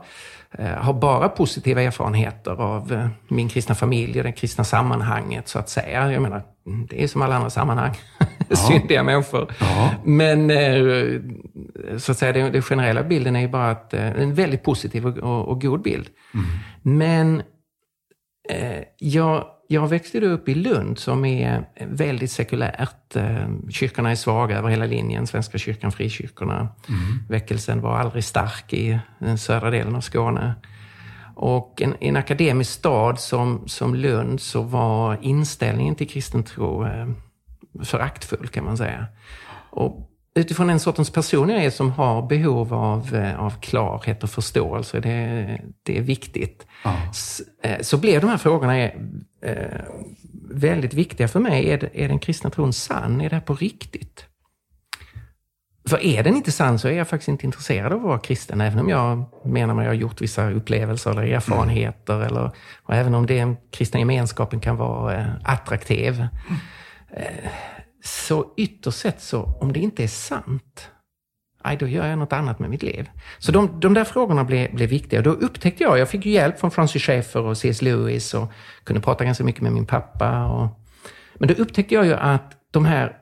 har 0.76 0.92
bara 0.92 1.28
positiva 1.28 1.82
erfarenheter 1.82 2.50
av 2.50 3.08
min 3.28 3.48
kristna 3.48 3.74
familj 3.74 4.18
och 4.18 4.24
det 4.24 4.32
kristna 4.32 4.64
sammanhanget 4.64 5.48
så 5.48 5.58
att 5.58 5.68
säga. 5.68 6.12
Jag 6.12 6.22
menar, 6.22 6.42
det 6.88 7.02
är 7.02 7.08
som 7.08 7.22
alla 7.22 7.36
andra 7.36 7.50
sammanhang. 7.50 7.96
Syndiga 8.50 9.02
människor. 9.02 9.52
Ja. 9.60 9.90
Men 10.04 10.50
eh, 10.50 11.20
så 11.98 12.12
att 12.12 12.18
säga, 12.18 12.32
den, 12.32 12.52
den 12.52 12.62
generella 12.62 13.02
bilden 13.02 13.36
är 13.36 13.40
ju 13.40 13.48
bara 13.48 13.70
att, 13.70 13.94
eh, 13.94 14.06
en 14.06 14.34
väldigt 14.34 14.62
positiv 14.62 15.06
och, 15.06 15.18
och, 15.18 15.48
och 15.48 15.60
god 15.60 15.82
bild. 15.82 16.08
Men 16.82 17.42
eh, 18.48 18.82
jag, 18.98 19.44
jag 19.68 19.88
växte 19.88 20.20
då 20.20 20.26
upp 20.26 20.48
i 20.48 20.54
Lund 20.54 20.98
som 20.98 21.24
är 21.24 21.68
väldigt 21.80 22.30
sekulärt. 22.30 23.16
Eh, 23.16 23.48
Kyrkorna 23.70 24.10
är 24.10 24.14
svaga 24.14 24.58
över 24.58 24.68
hela 24.68 24.86
linjen. 24.86 25.26
Svenska 25.26 25.58
kyrkan, 25.58 25.92
frikyrkorna. 25.92 26.68
Väckelsen 27.28 27.80
var 27.80 27.98
aldrig 27.98 28.24
stark 28.24 28.72
i 28.72 28.98
den 29.18 29.38
södra 29.38 29.70
delen 29.70 29.96
av 29.96 30.00
Skåne. 30.00 30.54
Och 31.36 31.82
en, 31.82 31.94
i 32.00 32.08
en 32.08 32.16
akademisk 32.16 32.72
stad 32.72 33.20
som, 33.20 33.68
som 33.68 33.94
Lund 33.94 34.40
så 34.40 34.62
var 34.62 35.18
inställningen 35.22 35.94
till 35.94 36.08
kristen 36.08 36.42
tro 36.42 36.86
föraktfull 37.82 38.48
kan 38.48 38.64
man 38.64 38.76
säga. 38.76 39.06
Och 39.70 40.10
utifrån 40.34 40.66
den 40.66 40.80
sortens 40.80 41.10
person 41.10 41.48
jag 41.48 41.64
är 41.64 41.70
som 41.70 41.90
har 41.90 42.22
behov 42.28 42.74
av, 42.74 43.14
eh, 43.14 43.40
av 43.40 43.50
klarhet 43.60 44.22
och 44.22 44.30
förståelse, 44.30 45.00
det, 45.00 45.60
det 45.82 45.98
är 45.98 46.02
viktigt. 46.02 46.66
S- 47.10 47.40
eh, 47.62 47.80
Så 47.80 47.98
blev 47.98 48.20
de 48.20 48.30
här 48.30 48.36
frågorna 48.38 48.78
eh, 48.82 48.92
väldigt 50.50 50.94
viktiga 50.94 51.28
för 51.28 51.40
mig. 51.40 51.70
Är, 51.70 51.90
är 51.96 52.08
den 52.08 52.18
kristna 52.18 52.50
tron 52.50 52.72
sann? 52.72 53.20
Är 53.20 53.30
det 53.30 53.36
här 53.36 53.40
på 53.42 53.54
riktigt? 53.54 54.26
För 55.88 56.04
är 56.04 56.22
den 56.22 56.36
inte 56.36 56.52
sann 56.52 56.78
så 56.78 56.88
är 56.88 56.92
jag 56.92 57.08
faktiskt 57.08 57.28
inte 57.28 57.46
intresserad 57.46 57.92
av 57.92 57.98
att 57.98 58.04
vara 58.04 58.18
kristen, 58.18 58.60
även 58.60 58.78
om 58.78 58.88
jag 58.88 59.24
menar 59.44 59.74
mig 59.74 59.86
ha 59.86 59.94
gjort 59.94 60.20
vissa 60.22 60.50
upplevelser 60.50 61.10
eller 61.10 61.22
erfarenheter. 61.22 62.20
Eller, 62.20 62.50
och 62.82 62.94
även 62.94 63.14
om 63.14 63.26
den 63.26 63.56
kristna 63.70 64.00
gemenskapen 64.00 64.60
kan 64.60 64.76
vara 64.76 65.16
eh, 65.16 65.26
attraktiv. 65.44 66.20
Eh, 66.20 66.26
Eh, 67.16 67.50
så 68.04 68.54
ytterst 68.56 68.98
sett, 68.98 69.22
så 69.22 69.42
om 69.42 69.72
det 69.72 69.80
inte 69.80 70.02
är 70.02 70.08
sant, 70.08 70.90
aj, 71.62 71.76
då 71.76 71.86
gör 71.86 72.06
jag 72.06 72.18
något 72.18 72.32
annat 72.32 72.58
med 72.58 72.70
mitt 72.70 72.82
liv. 72.82 73.10
Så 73.38 73.52
de, 73.52 73.80
de 73.80 73.94
där 73.94 74.04
frågorna 74.04 74.44
blev, 74.44 74.74
blev 74.74 74.88
viktiga. 74.88 75.20
Och 75.20 75.24
då 75.24 75.30
upptäckte 75.30 75.82
jag, 75.82 75.98
jag 75.98 76.08
fick 76.08 76.26
ju 76.26 76.32
hjälp 76.32 76.60
från 76.60 76.70
Francis 76.70 77.02
Schaeffer 77.02 77.40
och 77.40 77.58
C.S. 77.58 77.82
Lewis 77.82 78.34
och 78.34 78.52
kunde 78.84 79.00
prata 79.00 79.24
ganska 79.24 79.44
mycket 79.44 79.62
med 79.62 79.72
min 79.72 79.86
pappa. 79.86 80.46
Och, 80.46 80.68
men 81.34 81.48
då 81.48 81.54
upptäckte 81.54 81.94
jag 81.94 82.06
ju 82.06 82.14
att 82.14 82.56
de 82.70 82.84
här 82.84 83.16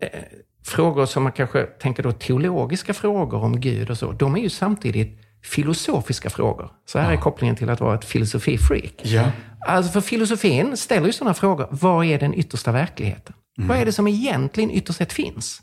eh, 0.00 0.22
frågor 0.64 1.06
som 1.06 1.22
man 1.22 1.32
kanske 1.32 1.62
tänker 1.62 2.02
då 2.02 2.12
teologiska 2.12 2.94
frågor 2.94 3.44
om 3.44 3.60
Gud 3.60 3.90
och 3.90 3.98
så, 3.98 4.12
de 4.12 4.34
är 4.36 4.40
ju 4.40 4.50
samtidigt 4.50 5.17
filosofiska 5.42 6.30
frågor. 6.30 6.70
Så 6.86 6.98
här 6.98 7.12
är 7.12 7.16
kopplingen 7.16 7.56
till 7.56 7.70
att 7.70 7.80
vara 7.80 7.94
ett 7.94 8.04
filosofifreak. 8.04 8.94
Ja. 9.02 9.30
Alltså 9.66 9.92
för 9.92 10.00
filosofin 10.00 10.76
ställer 10.76 11.06
ju 11.06 11.12
sådana 11.12 11.34
frågor. 11.34 11.68
Vad 11.70 12.06
är 12.06 12.18
den 12.18 12.34
yttersta 12.34 12.72
verkligheten? 12.72 13.34
Vad 13.56 13.78
är 13.78 13.84
det 13.84 13.92
som 13.92 14.08
egentligen 14.08 14.70
ytterst 14.70 14.98
sett 14.98 15.12
finns? 15.12 15.62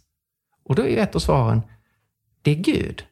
Och 0.66 0.76
då 0.76 0.82
är 0.82 0.88
ju 0.88 0.98
ett 0.98 1.16
av 1.16 1.20
svaren, 1.20 1.62
det 2.42 2.52
är 2.52 2.56
Gud 2.56 3.04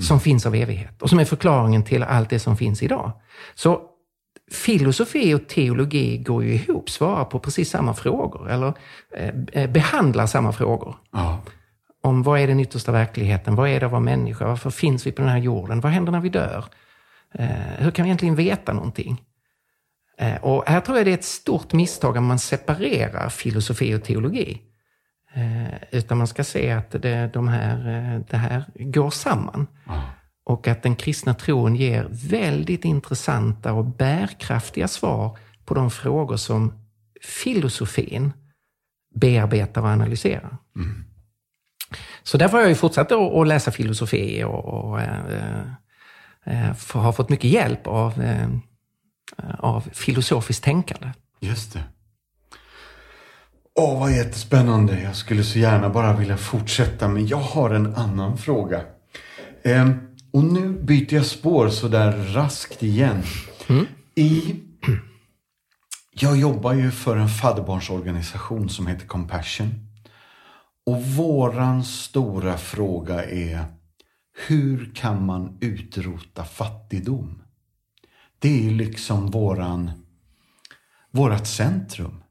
som 0.00 0.20
finns 0.20 0.46
av 0.46 0.54
evighet 0.54 1.02
och 1.02 1.10
som 1.10 1.18
är 1.18 1.24
förklaringen 1.24 1.84
till 1.84 2.02
allt 2.02 2.30
det 2.30 2.38
som 2.38 2.56
finns 2.56 2.82
idag. 2.82 3.12
Så 3.54 3.82
filosofi 4.50 5.34
och 5.34 5.48
teologi 5.48 6.18
går 6.18 6.44
ju 6.44 6.54
ihop, 6.54 6.90
svarar 6.90 7.24
på 7.24 7.38
precis 7.38 7.70
samma 7.70 7.94
frågor 7.94 8.50
eller 8.50 8.74
eh, 9.52 9.70
behandlar 9.70 10.26
samma 10.26 10.52
frågor. 10.52 10.96
Ja. 11.12 11.40
Om 12.02 12.22
vad 12.22 12.40
är 12.40 12.46
den 12.46 12.60
yttersta 12.60 12.92
verkligheten? 12.92 13.54
Vad 13.54 13.68
är 13.68 13.80
det 13.80 13.86
att 13.86 13.92
vara 13.92 14.00
människa? 14.00 14.46
Varför 14.46 14.70
finns 14.70 15.06
vi 15.06 15.12
på 15.12 15.22
den 15.22 15.30
här 15.30 15.38
jorden? 15.38 15.80
Vad 15.80 15.92
händer 15.92 16.12
när 16.12 16.20
vi 16.20 16.28
dör? 16.28 16.64
Eh, 17.34 17.48
hur 17.78 17.90
kan 17.90 18.02
vi 18.02 18.08
egentligen 18.08 18.34
veta 18.34 18.72
någonting? 18.72 19.22
Eh, 20.18 20.36
och 20.36 20.64
här 20.66 20.80
tror 20.80 20.96
jag 20.96 21.06
det 21.06 21.10
är 21.10 21.14
ett 21.14 21.24
stort 21.24 21.72
misstag 21.72 22.16
om 22.16 22.24
man 22.24 22.38
separerar 22.38 23.28
filosofi 23.28 23.94
och 23.94 24.04
teologi. 24.04 24.62
Eh, 25.34 25.74
utan 25.90 26.18
man 26.18 26.26
ska 26.26 26.44
se 26.44 26.70
att 26.70 26.90
det, 26.90 27.30
de 27.32 27.48
här, 27.48 27.78
eh, 27.88 28.20
det 28.30 28.36
här 28.36 28.64
går 28.74 29.10
samman. 29.10 29.66
Och 30.44 30.68
att 30.68 30.82
den 30.82 30.96
kristna 30.96 31.34
tron 31.34 31.76
ger 31.76 32.08
väldigt 32.10 32.84
intressanta 32.84 33.72
och 33.72 33.84
bärkraftiga 33.84 34.88
svar 34.88 35.38
på 35.64 35.74
de 35.74 35.90
frågor 35.90 36.36
som 36.36 36.72
filosofin 37.22 38.32
bearbetar 39.14 39.82
och 39.82 39.88
analyserar. 39.88 40.56
Så 42.22 42.38
därför 42.38 42.56
har 42.56 42.62
jag 42.62 42.68
ju 42.68 42.74
fortsatt 42.74 43.12
att 43.12 43.48
läsa 43.48 43.70
filosofi 43.70 44.44
och, 44.44 44.64
och 44.64 45.00
eh, 45.00 45.60
eh, 46.44 46.76
har 46.92 47.12
fått 47.12 47.28
mycket 47.28 47.50
hjälp 47.50 47.86
av, 47.86 48.22
eh, 48.22 48.48
av 49.58 49.80
filosofiskt 49.92 50.64
tänkande. 50.64 51.12
Just 51.40 51.72
det. 51.72 51.82
Åh, 53.74 54.00
vad 54.00 54.12
jättespännande. 54.12 55.00
Jag 55.02 55.16
skulle 55.16 55.44
så 55.44 55.58
gärna 55.58 55.88
bara 55.88 56.16
vilja 56.16 56.36
fortsätta, 56.36 57.08
men 57.08 57.26
jag 57.26 57.38
har 57.38 57.70
en 57.70 57.94
annan 57.94 58.38
fråga. 58.38 58.82
Ehm, 59.62 60.00
och 60.32 60.44
nu 60.44 60.68
byter 60.68 61.14
jag 61.14 61.26
spår 61.26 61.68
så 61.68 61.88
där 61.88 62.12
raskt 62.12 62.82
igen. 62.82 63.22
I... 64.14 64.54
Jag 66.20 66.36
jobbar 66.36 66.72
ju 66.72 66.90
för 66.90 67.16
en 67.16 67.28
fadderbarnsorganisation 67.28 68.68
som 68.68 68.86
heter 68.86 69.06
Compassion. 69.06 69.87
Och 70.88 71.02
våran 71.02 71.84
stora 71.84 72.58
fråga 72.58 73.24
är 73.24 73.64
hur 74.46 74.94
kan 74.94 75.26
man 75.26 75.58
utrota 75.60 76.44
fattigdom? 76.44 77.42
Det 78.38 78.66
är 78.66 78.70
liksom 78.70 79.30
våran, 79.30 79.90
vårat 81.10 81.46
centrum. 81.46 82.22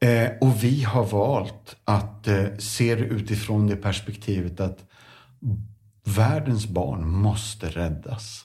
Eh, 0.00 0.30
och 0.40 0.64
vi 0.64 0.84
har 0.84 1.04
valt 1.04 1.76
att 1.84 2.28
eh, 2.28 2.56
se 2.58 2.94
det 2.94 3.04
utifrån 3.04 3.66
det 3.66 3.76
perspektivet 3.76 4.60
att 4.60 4.84
världens 6.04 6.66
barn 6.66 7.08
måste 7.08 7.70
räddas. 7.70 8.44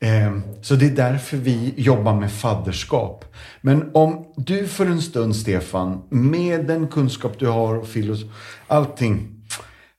Ehm, 0.00 0.42
så 0.62 0.74
det 0.74 0.86
är 0.86 0.96
därför 0.96 1.36
vi 1.36 1.74
jobbar 1.76 2.14
med 2.20 2.32
fadderskap. 2.32 3.24
Men 3.60 3.90
om 3.94 4.34
du 4.36 4.68
för 4.68 4.86
en 4.86 5.02
stund, 5.02 5.36
Stefan, 5.36 6.02
med 6.10 6.66
den 6.66 6.88
kunskap 6.88 7.38
du 7.38 7.46
har 7.46 7.74
och 7.74 7.88
filos 7.88 8.24
allting, 8.66 9.44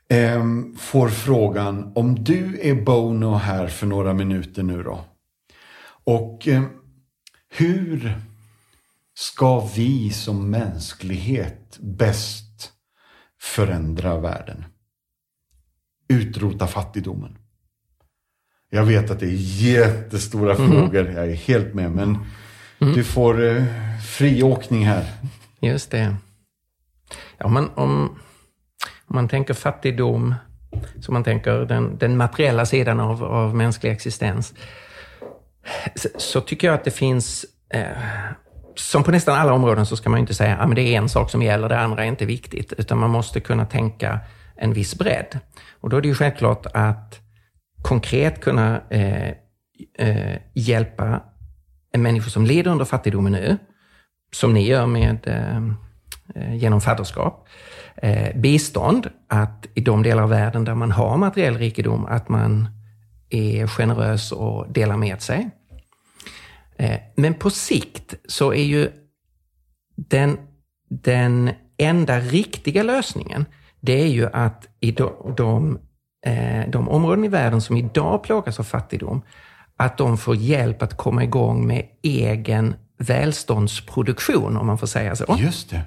ehm, 0.09 0.75
får 0.79 1.09
frågan 1.09 1.91
om 1.95 2.23
du 2.23 2.59
är 2.61 2.75
Bono 2.75 3.33
här 3.33 3.67
för 3.67 3.87
några 3.87 4.13
minuter 4.13 4.63
nu 4.63 4.83
då. 4.83 5.05
Och 6.03 6.47
ehm, 6.47 6.65
hur 7.49 8.21
ska 9.13 9.69
vi 9.75 10.09
som 10.09 10.49
mänsklighet 10.49 11.77
bäst 11.79 12.71
förändra 13.41 14.19
världen? 14.19 14.65
Utrota 16.07 16.67
fattigdomen. 16.67 17.40
Jag 18.73 18.83
vet 18.83 19.11
att 19.11 19.19
det 19.19 19.25
är 19.25 19.63
jättestora 19.63 20.55
frågor, 20.55 21.11
jag 21.15 21.29
är 21.29 21.35
helt 21.35 21.73
med, 21.73 21.91
men 21.91 22.17
du 22.79 23.03
får 23.03 23.47
eh, 23.47 23.63
friåkning 24.17 24.85
här. 24.85 25.05
Just 25.59 25.91
det. 25.91 26.15
Ja, 27.37 27.47
men 27.47 27.69
om, 27.75 28.09
om 29.05 29.15
man 29.15 29.27
tänker 29.27 29.53
fattigdom, 29.53 30.35
så 30.99 31.11
man 31.11 31.23
tänker 31.23 31.51
den, 31.51 31.97
den 31.97 32.17
materiella 32.17 32.65
sidan 32.65 32.99
av, 32.99 33.23
av 33.23 33.55
mänsklig 33.55 33.91
existens, 33.91 34.53
så, 35.95 36.09
så 36.17 36.41
tycker 36.41 36.67
jag 36.67 36.75
att 36.75 36.83
det 36.83 36.91
finns 36.91 37.45
eh, 37.69 37.85
som 38.75 39.03
på 39.03 39.11
nästan 39.11 39.39
alla 39.39 39.53
områden 39.53 39.85
så 39.85 39.97
ska 39.97 40.09
man 40.09 40.19
inte 40.19 40.33
säga 40.33 40.55
att 40.55 40.71
ah, 40.71 40.73
det 40.73 40.81
är 40.81 40.97
en 40.97 41.09
sak 41.09 41.31
som 41.31 41.41
gäller, 41.41 41.69
det 41.69 41.79
andra 41.79 42.03
är 42.03 42.07
inte 42.07 42.25
viktigt. 42.25 42.73
Utan 42.73 42.97
man 42.97 43.09
måste 43.09 43.39
kunna 43.39 43.65
tänka 43.65 44.19
en 44.55 44.73
viss 44.73 44.95
bredd. 44.95 45.39
Och 45.81 45.89
då 45.89 45.97
är 45.97 46.01
det 46.01 46.07
ju 46.07 46.15
självklart 46.15 46.65
att 46.73 47.20
konkret 47.81 48.41
kunna 48.41 48.81
eh, 48.89 49.29
eh, 49.97 50.37
hjälpa 50.53 51.21
en 51.91 52.01
människa 52.01 52.29
som 52.29 52.45
lider 52.45 52.71
under 52.71 52.85
fattigdomen 52.85 53.31
nu, 53.31 53.57
som 54.33 54.53
ni 54.53 54.67
gör 54.67 54.85
med, 54.85 55.27
eh, 55.27 55.57
eh, 56.35 56.55
genom 56.55 56.81
fadderskap. 56.81 57.47
Eh, 57.95 58.35
bistånd, 58.35 59.09
att 59.27 59.67
i 59.73 59.81
de 59.81 60.03
delar 60.03 60.23
av 60.23 60.29
världen 60.29 60.63
där 60.63 60.75
man 60.75 60.91
har 60.91 61.17
materiell 61.17 61.57
rikedom, 61.57 62.05
att 62.05 62.29
man 62.29 62.69
är 63.29 63.67
generös 63.67 64.31
och 64.31 64.71
delar 64.71 64.97
med 64.97 65.21
sig. 65.21 65.49
Eh, 66.75 66.99
men 67.15 67.33
på 67.33 67.49
sikt 67.49 68.15
så 68.27 68.53
är 68.53 68.63
ju 68.63 68.89
den, 69.95 70.37
den 70.89 71.51
enda 71.77 72.19
riktiga 72.19 72.83
lösningen, 72.83 73.45
det 73.79 74.01
är 74.01 74.07
ju 74.07 74.27
att 74.33 74.67
i 74.79 74.91
de, 74.91 75.33
de, 75.37 75.79
de 76.67 76.89
områden 76.89 77.25
i 77.25 77.27
världen 77.27 77.61
som 77.61 77.77
idag 77.77 78.23
plågas 78.23 78.59
av 78.59 78.63
fattigdom, 78.63 79.21
att 79.77 79.97
de 79.97 80.17
får 80.17 80.35
hjälp 80.35 80.81
att 80.81 80.97
komma 80.97 81.23
igång 81.23 81.67
med 81.67 81.85
egen 82.01 82.75
välståndsproduktion, 82.97 84.57
om 84.57 84.67
man 84.67 84.77
får 84.77 84.87
säga 84.87 85.15
så. 85.15 85.37
Just 85.39 85.69
det. 85.69 85.81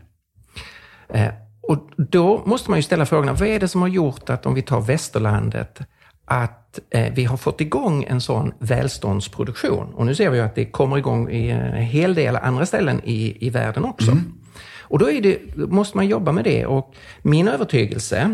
Eh, 1.08 1.32
och 1.62 1.88
då 1.96 2.42
måste 2.46 2.70
man 2.70 2.78
ju 2.78 2.82
ställa 2.82 3.06
frågan, 3.06 3.36
vad 3.36 3.48
är 3.48 3.60
det 3.60 3.68
som 3.68 3.80
har 3.80 3.88
gjort 3.88 4.30
att, 4.30 4.46
om 4.46 4.54
vi 4.54 4.62
tar 4.62 4.80
västerlandet, 4.80 5.78
att 6.24 6.78
eh, 6.90 7.12
vi 7.12 7.24
har 7.24 7.36
fått 7.36 7.60
igång 7.60 8.04
en 8.04 8.20
sån 8.20 8.52
välståndsproduktion. 8.58 9.94
Och 9.94 10.06
nu 10.06 10.14
ser 10.14 10.30
vi 10.30 10.38
ju 10.38 10.44
att 10.44 10.54
det 10.54 10.64
kommer 10.64 10.98
igång 10.98 11.30
i 11.30 11.50
en 11.50 11.82
hel 11.82 12.14
del 12.14 12.36
andra 12.36 12.66
ställen 12.66 13.00
i, 13.04 13.46
i 13.46 13.50
världen 13.50 13.84
också. 13.84 14.10
Mm. 14.10 14.32
Och 14.80 14.98
då, 14.98 15.06
det, 15.06 15.56
måste 15.56 15.96
man 15.96 16.06
jobba 16.06 16.32
med 16.32 16.44
det. 16.44 16.66
Och 16.66 16.94
min 17.22 17.48
övertygelse, 17.48 18.18
eh, 18.18 18.28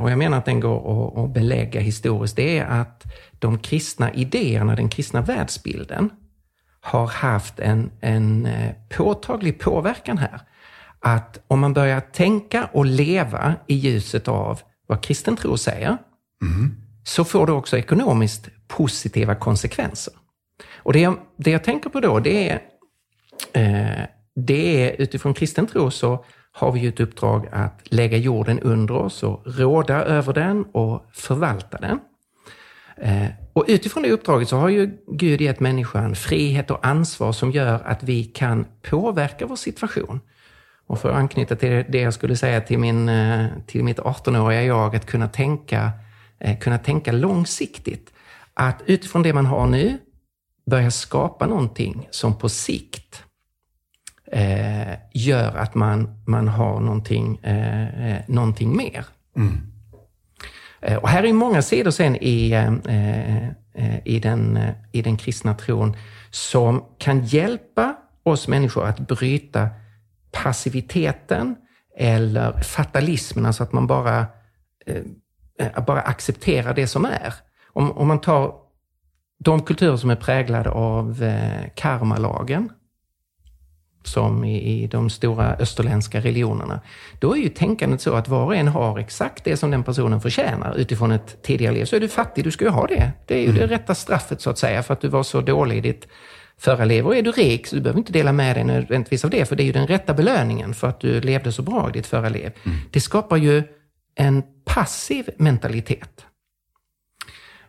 och 0.00 0.10
jag 0.10 0.18
menar 0.18 0.38
att 0.38 0.44
den 0.44 0.60
går 0.60 0.78
att, 0.78 1.18
att 1.18 1.34
belägga 1.34 1.80
historiskt, 1.80 2.36
det 2.36 2.58
är 2.58 2.66
att 2.66 3.04
de 3.38 3.58
kristna 3.58 4.12
idéerna, 4.12 4.76
den 4.76 4.88
kristna 4.88 5.20
världsbilden, 5.20 6.10
har 6.80 7.06
haft 7.06 7.58
en, 7.60 7.90
en 8.00 8.46
eh, 8.46 8.72
påtaglig 8.96 9.60
påverkan 9.60 10.18
här. 10.18 10.40
Att 11.00 11.40
om 11.48 11.60
man 11.60 11.74
börjar 11.74 12.00
tänka 12.00 12.68
och 12.72 12.86
leva 12.86 13.54
i 13.66 13.74
ljuset 13.74 14.28
av 14.28 14.60
vad 14.86 15.02
kristen 15.02 15.36
tro 15.36 15.56
säger, 15.56 15.98
Mm. 16.42 16.76
så 17.04 17.24
får 17.24 17.46
det 17.46 17.52
också 17.52 17.78
ekonomiskt 17.78 18.48
positiva 18.68 19.34
konsekvenser. 19.34 20.14
Och 20.76 20.92
det 20.92 21.00
jag, 21.00 21.18
det 21.36 21.50
jag 21.50 21.64
tänker 21.64 21.90
på 21.90 22.00
då, 22.00 22.20
det 22.20 22.48
är, 22.48 22.60
eh, 23.52 24.04
det 24.34 24.84
är 24.84 25.02
utifrån 25.02 25.34
kristen 25.34 25.66
tro 25.66 25.90
så 25.90 26.24
har 26.58 26.72
vi 26.72 26.80
ju 26.80 26.88
ett 26.88 27.00
uppdrag 27.00 27.48
att 27.52 27.80
lägga 27.84 28.16
jorden 28.16 28.60
under 28.60 28.94
oss 28.94 29.22
och 29.22 29.42
råda 29.46 30.04
över 30.04 30.32
den 30.32 30.64
och 30.64 31.04
förvalta 31.12 31.78
den. 31.78 32.00
Eh, 32.96 33.30
och 33.52 33.64
utifrån 33.68 34.02
det 34.02 34.10
uppdraget 34.10 34.48
så 34.48 34.56
har 34.56 34.68
ju 34.68 34.98
Gud 35.06 35.40
gett 35.40 35.60
människan 35.60 36.14
frihet 36.14 36.70
och 36.70 36.86
ansvar 36.86 37.32
som 37.32 37.50
gör 37.50 37.80
att 37.84 38.02
vi 38.02 38.24
kan 38.24 38.66
påverka 38.90 39.46
vår 39.46 39.56
situation. 39.56 40.20
Och 40.86 41.00
för 41.00 41.10
att 41.10 41.16
anknyta 41.16 41.56
till 41.56 41.84
det 41.88 42.00
jag 42.00 42.14
skulle 42.14 42.36
säga 42.36 42.60
till, 42.60 42.78
min, 42.78 43.08
eh, 43.08 43.46
till 43.66 43.84
mitt 43.84 43.98
18-åriga 43.98 44.62
jag, 44.62 44.96
att 44.96 45.06
kunna 45.06 45.28
tänka 45.28 45.90
eh, 46.40 46.58
kunna 46.58 46.78
tänka 46.78 47.12
långsiktigt. 47.12 48.12
Att 48.54 48.82
utifrån 48.86 49.22
det 49.22 49.32
man 49.32 49.46
har 49.46 49.66
nu 49.66 49.98
börja 50.70 50.90
skapa 50.90 51.46
någonting 51.46 52.08
som 52.10 52.38
på 52.38 52.48
sikt 52.48 53.24
eh, 54.32 54.94
gör 55.12 55.56
att 55.56 55.74
man, 55.74 56.22
man 56.26 56.48
har 56.48 56.80
någonting, 56.80 57.38
eh, 57.42 58.12
eh 58.12 58.22
någonting 58.28 58.76
mer. 58.76 59.06
Mm. 59.36 59.60
Eh, 60.80 60.96
och 60.96 61.08
här 61.08 61.24
är 61.24 61.32
många 61.32 61.62
sidor 61.62 61.90
sen 61.90 62.16
i, 62.16 62.50
eh, 62.52 64.02
i, 64.04 64.20
den, 64.20 64.58
i 64.92 65.02
den 65.02 65.16
kristna 65.16 65.54
tron 65.54 65.96
som 66.30 66.84
kan 66.98 67.24
hjälpa 67.24 67.96
oss 68.22 68.48
människor 68.48 68.86
att 68.86 69.00
bryta 69.00 69.68
passiviteten 70.32 71.56
eller 71.96 72.52
fatalismen, 72.52 73.46
alltså 73.46 73.62
att 73.62 73.72
man 73.72 73.86
bara 73.86 74.26
bara 75.86 76.00
acceptera 76.00 76.72
det 76.72 76.86
som 76.86 77.04
är. 77.04 77.34
om, 77.72 77.92
om 77.92 78.08
man 78.08 78.20
tar 78.20 78.54
de 79.38 79.62
kulturer 79.62 79.96
som 79.96 80.10
är 80.10 80.16
präglade 80.16 80.70
av 80.70 81.22
eh, 81.22 81.70
karmalagen, 81.74 82.72
som 84.02 84.44
i, 84.44 84.82
i 84.82 84.86
de 84.86 85.10
stora 85.10 85.56
österländska 85.56 86.20
religionerna, 86.20 86.80
då 87.18 87.36
är 87.36 87.40
ju 87.40 87.48
tänkandet 87.48 88.00
så 88.00 88.14
att 88.14 88.28
var 88.28 88.44
och 88.44 88.56
en 88.56 88.68
har 88.68 88.98
exakt 88.98 89.44
det 89.44 89.56
som 89.56 89.70
den 89.70 89.84
personen 89.84 90.20
förtjänar 90.20 90.74
utifrån 90.74 91.10
ett 91.10 91.42
tidigare 91.42 91.74
liv. 91.74 91.84
Så 91.84 91.96
är 91.96 92.00
du 92.00 92.08
fattig, 92.08 92.44
du 92.44 92.50
ska 92.50 92.64
ju 92.64 92.70
ha 92.70 92.86
det. 92.86 93.12
Det 93.26 93.34
är 93.34 93.40
ju 93.40 93.48
mm. 93.48 93.58
det 93.58 93.66
rätta 93.66 93.94
straffet 93.94 94.40
så 94.40 94.50
att 94.50 94.58
säga 94.58 94.82
för 94.82 94.94
att 94.94 95.00
du 95.00 95.08
var 95.08 95.22
så 95.22 95.40
dålig 95.40 95.76
i 95.76 95.80
ditt 95.80 96.08
förra 96.58 96.84
liv. 96.84 97.06
Och 97.06 97.16
är 97.16 97.22
du 97.22 97.32
rik 97.32 97.66
så 97.66 97.76
du 97.76 97.82
behöver 97.82 97.98
inte 97.98 98.12
dela 98.12 98.32
med 98.32 98.56
dig 98.56 98.64
nödvändigtvis 98.64 99.24
av 99.24 99.30
det, 99.30 99.44
för 99.44 99.56
det 99.56 99.62
är 99.62 99.66
ju 99.66 99.72
den 99.72 99.86
rätta 99.86 100.14
belöningen 100.14 100.74
för 100.74 100.88
att 100.88 101.00
du 101.00 101.20
levde 101.20 101.52
så 101.52 101.62
bra 101.62 101.88
i 101.88 101.92
ditt 101.92 102.06
förra 102.06 102.28
liv. 102.28 102.50
Mm. 102.64 102.78
Det 102.90 103.00
skapar 103.00 103.36
ju 103.36 103.62
en 104.14 104.42
passiv 104.64 105.30
mentalitet. 105.36 106.24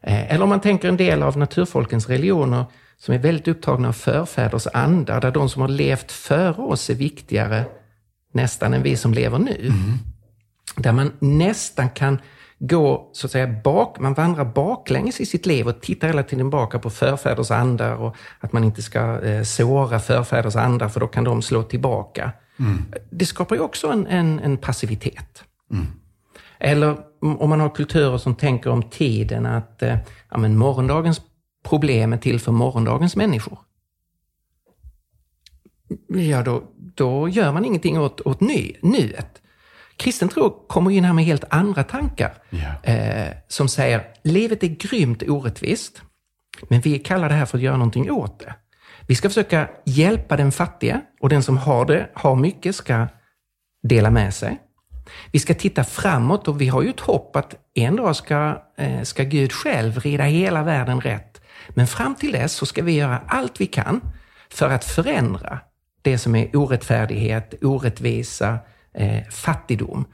Eh, 0.02 0.34
eller 0.34 0.44
om 0.44 0.50
man 0.50 0.62
tänker 0.62 0.90
en 0.90 0.98
del 0.98 1.24
av 1.24 1.38
naturfolkens 1.38 2.10
religioner 2.10 2.66
som 3.00 3.14
är 3.14 3.20
väldigt 3.20 3.48
upptagna 3.48 3.88
av 3.88 3.94
förfäders 3.94 4.68
andar, 4.74 5.22
där 5.22 5.32
de 5.32 5.50
som 5.50 5.62
har 5.62 5.70
levt 5.70 6.12
före 6.12 6.62
oss 6.62 6.90
är 6.90 6.96
viktigare 6.96 7.66
nästan 8.34 8.74
än 8.74 8.84
vi 8.84 8.98
som 8.98 9.14
lever 9.14 9.40
nu. 9.40 9.58
Mm. 9.62 9.98
Där 10.76 10.92
man 10.92 11.12
nästan 11.20 11.90
kan 11.90 12.20
gå, 12.60 13.10
så 13.14 13.28
att 13.28 13.32
säga, 13.32 13.48
bak, 13.64 14.00
man 14.00 14.14
vandrar 14.14 14.46
baklänges 14.46 15.22
i 15.22 15.26
sitt 15.26 15.46
liv 15.46 15.68
och 15.68 15.82
tittar 15.82 16.08
hela 16.08 16.24
tiden 16.24 16.46
tillbaka 16.46 16.80
på 16.80 16.90
förfäders 16.90 17.52
andar 17.52 17.96
och 17.96 18.16
att 18.40 18.54
man 18.54 18.64
inte 18.64 18.82
ska 18.82 19.22
eh, 19.22 19.44
såra 19.44 20.00
förfäders 20.00 20.56
andar 20.56 20.90
för 20.90 21.00
då 21.00 21.08
kan 21.08 21.24
de 21.24 21.42
slå 21.42 21.64
tillbaka. 21.64 22.32
Mm. 22.60 22.86
Det 23.10 23.26
skapar 23.26 23.56
ju 23.56 23.62
också 23.62 23.88
en, 23.88 24.08
en, 24.08 24.40
en 24.40 24.58
passivitet. 24.58 25.44
Mm. 25.72 25.88
Eller 26.60 26.98
om 27.22 27.50
man 27.50 27.60
har 27.60 27.70
kulturer 27.70 28.18
som 28.18 28.36
tänker 28.36 28.70
om 28.70 28.84
tiden 28.84 29.46
att 29.46 29.84
eh, 29.84 29.98
ja, 30.30 30.38
men 30.38 30.58
morgondagens 30.58 31.22
problem 31.64 32.14
är 32.14 32.18
till 32.18 32.40
för 32.40 32.52
morgondagens 32.52 33.16
människor. 33.16 33.60
Ja, 36.08 36.44
då, 36.44 36.64
då 36.96 37.30
gör 37.30 37.52
man 37.52 37.66
ingenting 37.66 38.00
åt, 38.00 38.22
åt 38.22 38.42
ny, 38.42 38.74
nuet. 38.82 39.42
Kristen 39.98 40.30
tro 40.30 40.66
kommer 40.68 40.92
in 40.92 41.04
här 41.04 41.14
med 41.14 41.26
helt 41.26 41.44
andra 41.50 41.84
tankar. 41.84 42.34
Yeah. 42.52 43.28
Eh, 43.28 43.34
som 43.48 43.68
säger, 43.68 44.04
livet 44.24 44.64
är 44.64 44.68
grymt 44.68 45.24
orättvist, 45.24 46.02
men 46.68 46.82
vi 46.82 47.00
kallar 47.00 47.30
det 47.30 47.36
här 47.36 47.46
för 47.46 47.58
att 47.58 47.64
göra 47.64 47.78
någonting 47.78 48.12
åt 48.12 48.40
det. 48.40 48.56
Vi 49.08 49.16
ska 49.16 49.30
försöka 49.30 49.70
hjälpa 49.86 50.38
den 50.38 50.52
fattiga 50.52 51.02
och 51.20 51.30
den 51.30 51.44
som 51.44 51.58
har 51.58 51.86
det, 51.86 52.10
har 52.14 52.36
mycket, 52.36 52.76
ska 52.76 53.08
dela 53.84 54.10
med 54.10 54.34
sig. 54.34 54.60
Vi 55.32 55.40
ska 55.40 55.54
titta 55.54 55.84
framåt 55.84 56.48
och 56.48 56.62
vi 56.62 56.68
har 56.68 56.82
ju 56.82 56.90
ett 56.90 57.00
hopp 57.00 57.36
att 57.36 57.56
en 57.76 57.96
dag 57.96 58.16
ska, 58.16 58.64
eh, 58.78 59.02
ska 59.02 59.24
Gud 59.24 59.52
själv 59.52 60.00
rida 60.00 60.24
hela 60.24 60.64
världen 60.64 61.02
rätt. 61.02 61.42
Men 61.70 61.88
fram 61.88 62.16
till 62.16 62.32
dess 62.32 62.54
så 62.54 62.66
ska 62.66 62.84
vi 62.84 62.92
göra 62.92 63.22
allt 63.28 63.62
vi 63.62 63.66
kan 63.66 64.02
för 64.50 64.70
att 64.70 64.86
förändra 64.86 65.60
det 66.02 66.18
som 66.18 66.36
är 66.36 66.56
orättfärdighet, 66.56 67.54
orättvisa, 67.64 68.58
eh, 68.94 69.24
fattigdom. 69.30 70.06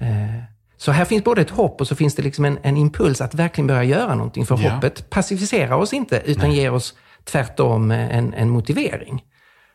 Eh, 0.00 0.42
så 0.76 0.92
här 0.92 1.04
finns 1.04 1.24
både 1.24 1.40
ett 1.40 1.50
hopp 1.50 1.80
och 1.80 1.88
så 1.88 1.94
finns 1.94 2.14
det 2.14 2.22
liksom 2.22 2.44
en, 2.44 2.58
en 2.62 2.76
impuls 2.76 3.20
att 3.20 3.34
verkligen 3.34 3.66
börja 3.66 3.84
göra 3.84 4.14
någonting. 4.14 4.46
För 4.46 4.58
ja. 4.62 4.70
hoppet 4.70 5.10
pacificerar 5.10 5.76
oss 5.76 5.92
inte, 5.92 6.22
utan 6.24 6.48
Nej. 6.48 6.58
ger 6.58 6.72
oss 6.72 6.94
tvärtom 7.24 7.90
en, 7.90 8.34
en 8.34 8.50
motivering. 8.50 9.22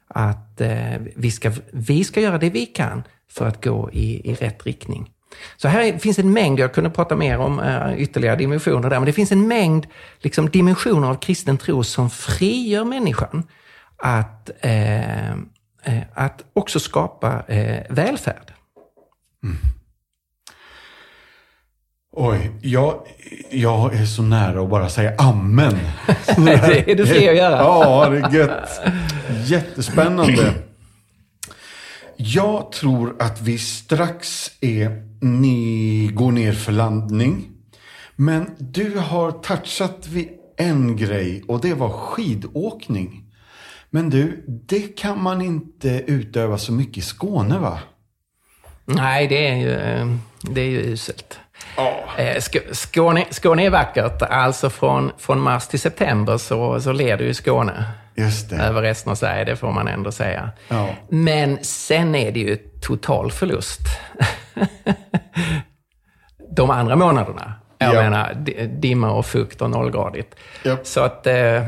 Att 0.08 0.62
eh, 0.62 0.98
vi, 1.16 1.32
ska, 1.32 1.52
vi 1.72 2.04
ska 2.04 2.22
göra 2.22 2.38
det 2.38 2.50
vi 2.50 2.66
kan 2.66 3.04
för 3.30 3.48
att 3.48 3.64
gå 3.64 3.90
i, 3.92 4.32
i 4.32 4.34
rätt 4.34 4.66
riktning. 4.66 5.10
Så 5.58 5.68
här 5.68 5.98
finns 5.98 6.20
en 6.20 6.34
mängd, 6.34 6.60
jag 6.60 6.74
kunde 6.74 6.90
prata 6.90 7.16
mer 7.16 7.40
om 7.40 7.60
uh, 7.60 8.02
ytterligare 8.02 8.36
dimensioner 8.36 8.90
där, 8.90 9.00
men 9.00 9.06
det 9.06 9.14
finns 9.14 9.32
en 9.32 9.48
mängd 9.48 9.88
liksom, 10.20 10.50
dimensioner 10.50 11.08
av 11.08 11.16
kristen 11.16 11.58
tro 11.58 11.84
som 11.84 12.10
frigör 12.10 12.84
människan 12.84 13.44
att, 13.98 14.50
uh, 14.66 15.32
uh, 15.94 16.02
att 16.14 16.44
också 16.54 16.80
skapa 16.80 17.44
välfärd. 17.90 18.54
Mm. 19.44 19.58
Oj, 22.20 22.52
jag, 22.62 23.02
jag 23.50 23.94
är 23.94 24.06
så 24.06 24.22
nära 24.22 24.62
att 24.62 24.70
bara 24.70 24.90
säga 24.90 25.14
amen. 25.18 25.80
det 26.38 26.92
är 26.92 26.96
du 26.96 27.06
fri 27.06 27.30
att 27.30 27.36
göra. 27.36 27.58
ja, 27.58 28.10
det 28.10 28.18
är 28.18 28.32
gött. 28.32 28.82
Jättespännande. 29.46 30.54
Jag 32.16 32.72
tror 32.72 33.16
att 33.20 33.42
vi 33.42 33.58
strax 33.58 34.52
är, 34.62 35.07
ni 35.22 36.10
går 36.14 36.32
ner 36.32 36.54
för 36.54 36.72
landning. 36.72 37.50
Men 38.16 38.56
du 38.58 38.98
har 38.98 39.32
touchat 39.32 40.08
vid 40.08 40.30
en 40.58 40.98
grej 40.98 41.44
och 41.48 41.62
det 41.62 41.74
var 41.74 41.90
skidåkning. 41.90 43.24
Men 43.90 44.10
du, 44.10 44.44
det 44.48 44.98
kan 44.98 45.22
man 45.22 45.42
inte 45.42 46.04
utöva 46.08 46.58
så 46.58 46.72
mycket 46.72 46.98
i 46.98 47.02
Skåne 47.02 47.60
va? 47.60 47.80
Nej, 48.86 49.28
det 49.28 49.48
är 49.48 49.56
ju, 49.56 49.72
eh, 49.72 50.08
det 50.42 50.62
är 50.62 50.70
ju 50.70 50.80
uselt. 50.80 51.40
Oh. 51.78 52.40
Skåne, 52.72 53.26
Skåne 53.30 53.66
är 53.66 53.70
vackert. 53.70 54.22
Alltså 54.22 54.70
från, 54.70 55.12
från 55.18 55.40
mars 55.40 55.68
till 55.68 55.80
september 55.80 56.38
så, 56.38 56.82
så 56.82 56.92
leder 56.92 57.26
ju 57.26 57.34
Skåne 57.34 57.86
över 58.52 58.82
resten 58.82 59.12
av 59.12 59.16
Sverige, 59.16 59.44
det 59.44 59.56
får 59.56 59.72
man 59.72 59.88
ändå 59.88 60.12
säga. 60.12 60.50
Ja. 60.68 60.90
Men 61.10 61.64
sen 61.64 62.16
är 62.16 62.32
det 62.32 62.40
ju 62.40 62.58
total 62.88 63.32
förlust. 63.32 63.82
De 66.56 66.70
andra 66.70 66.96
månaderna. 66.96 67.54
Jag 67.78 67.96
ja. 67.96 68.02
menar, 68.02 68.34
dimma 68.68 69.12
och 69.12 69.26
fukt 69.26 69.62
och 69.62 69.70
nollgradigt. 69.70 70.36
Ja. 70.64 70.78
Så 70.84 71.02
att... 71.02 71.28
Eh, 71.28 71.64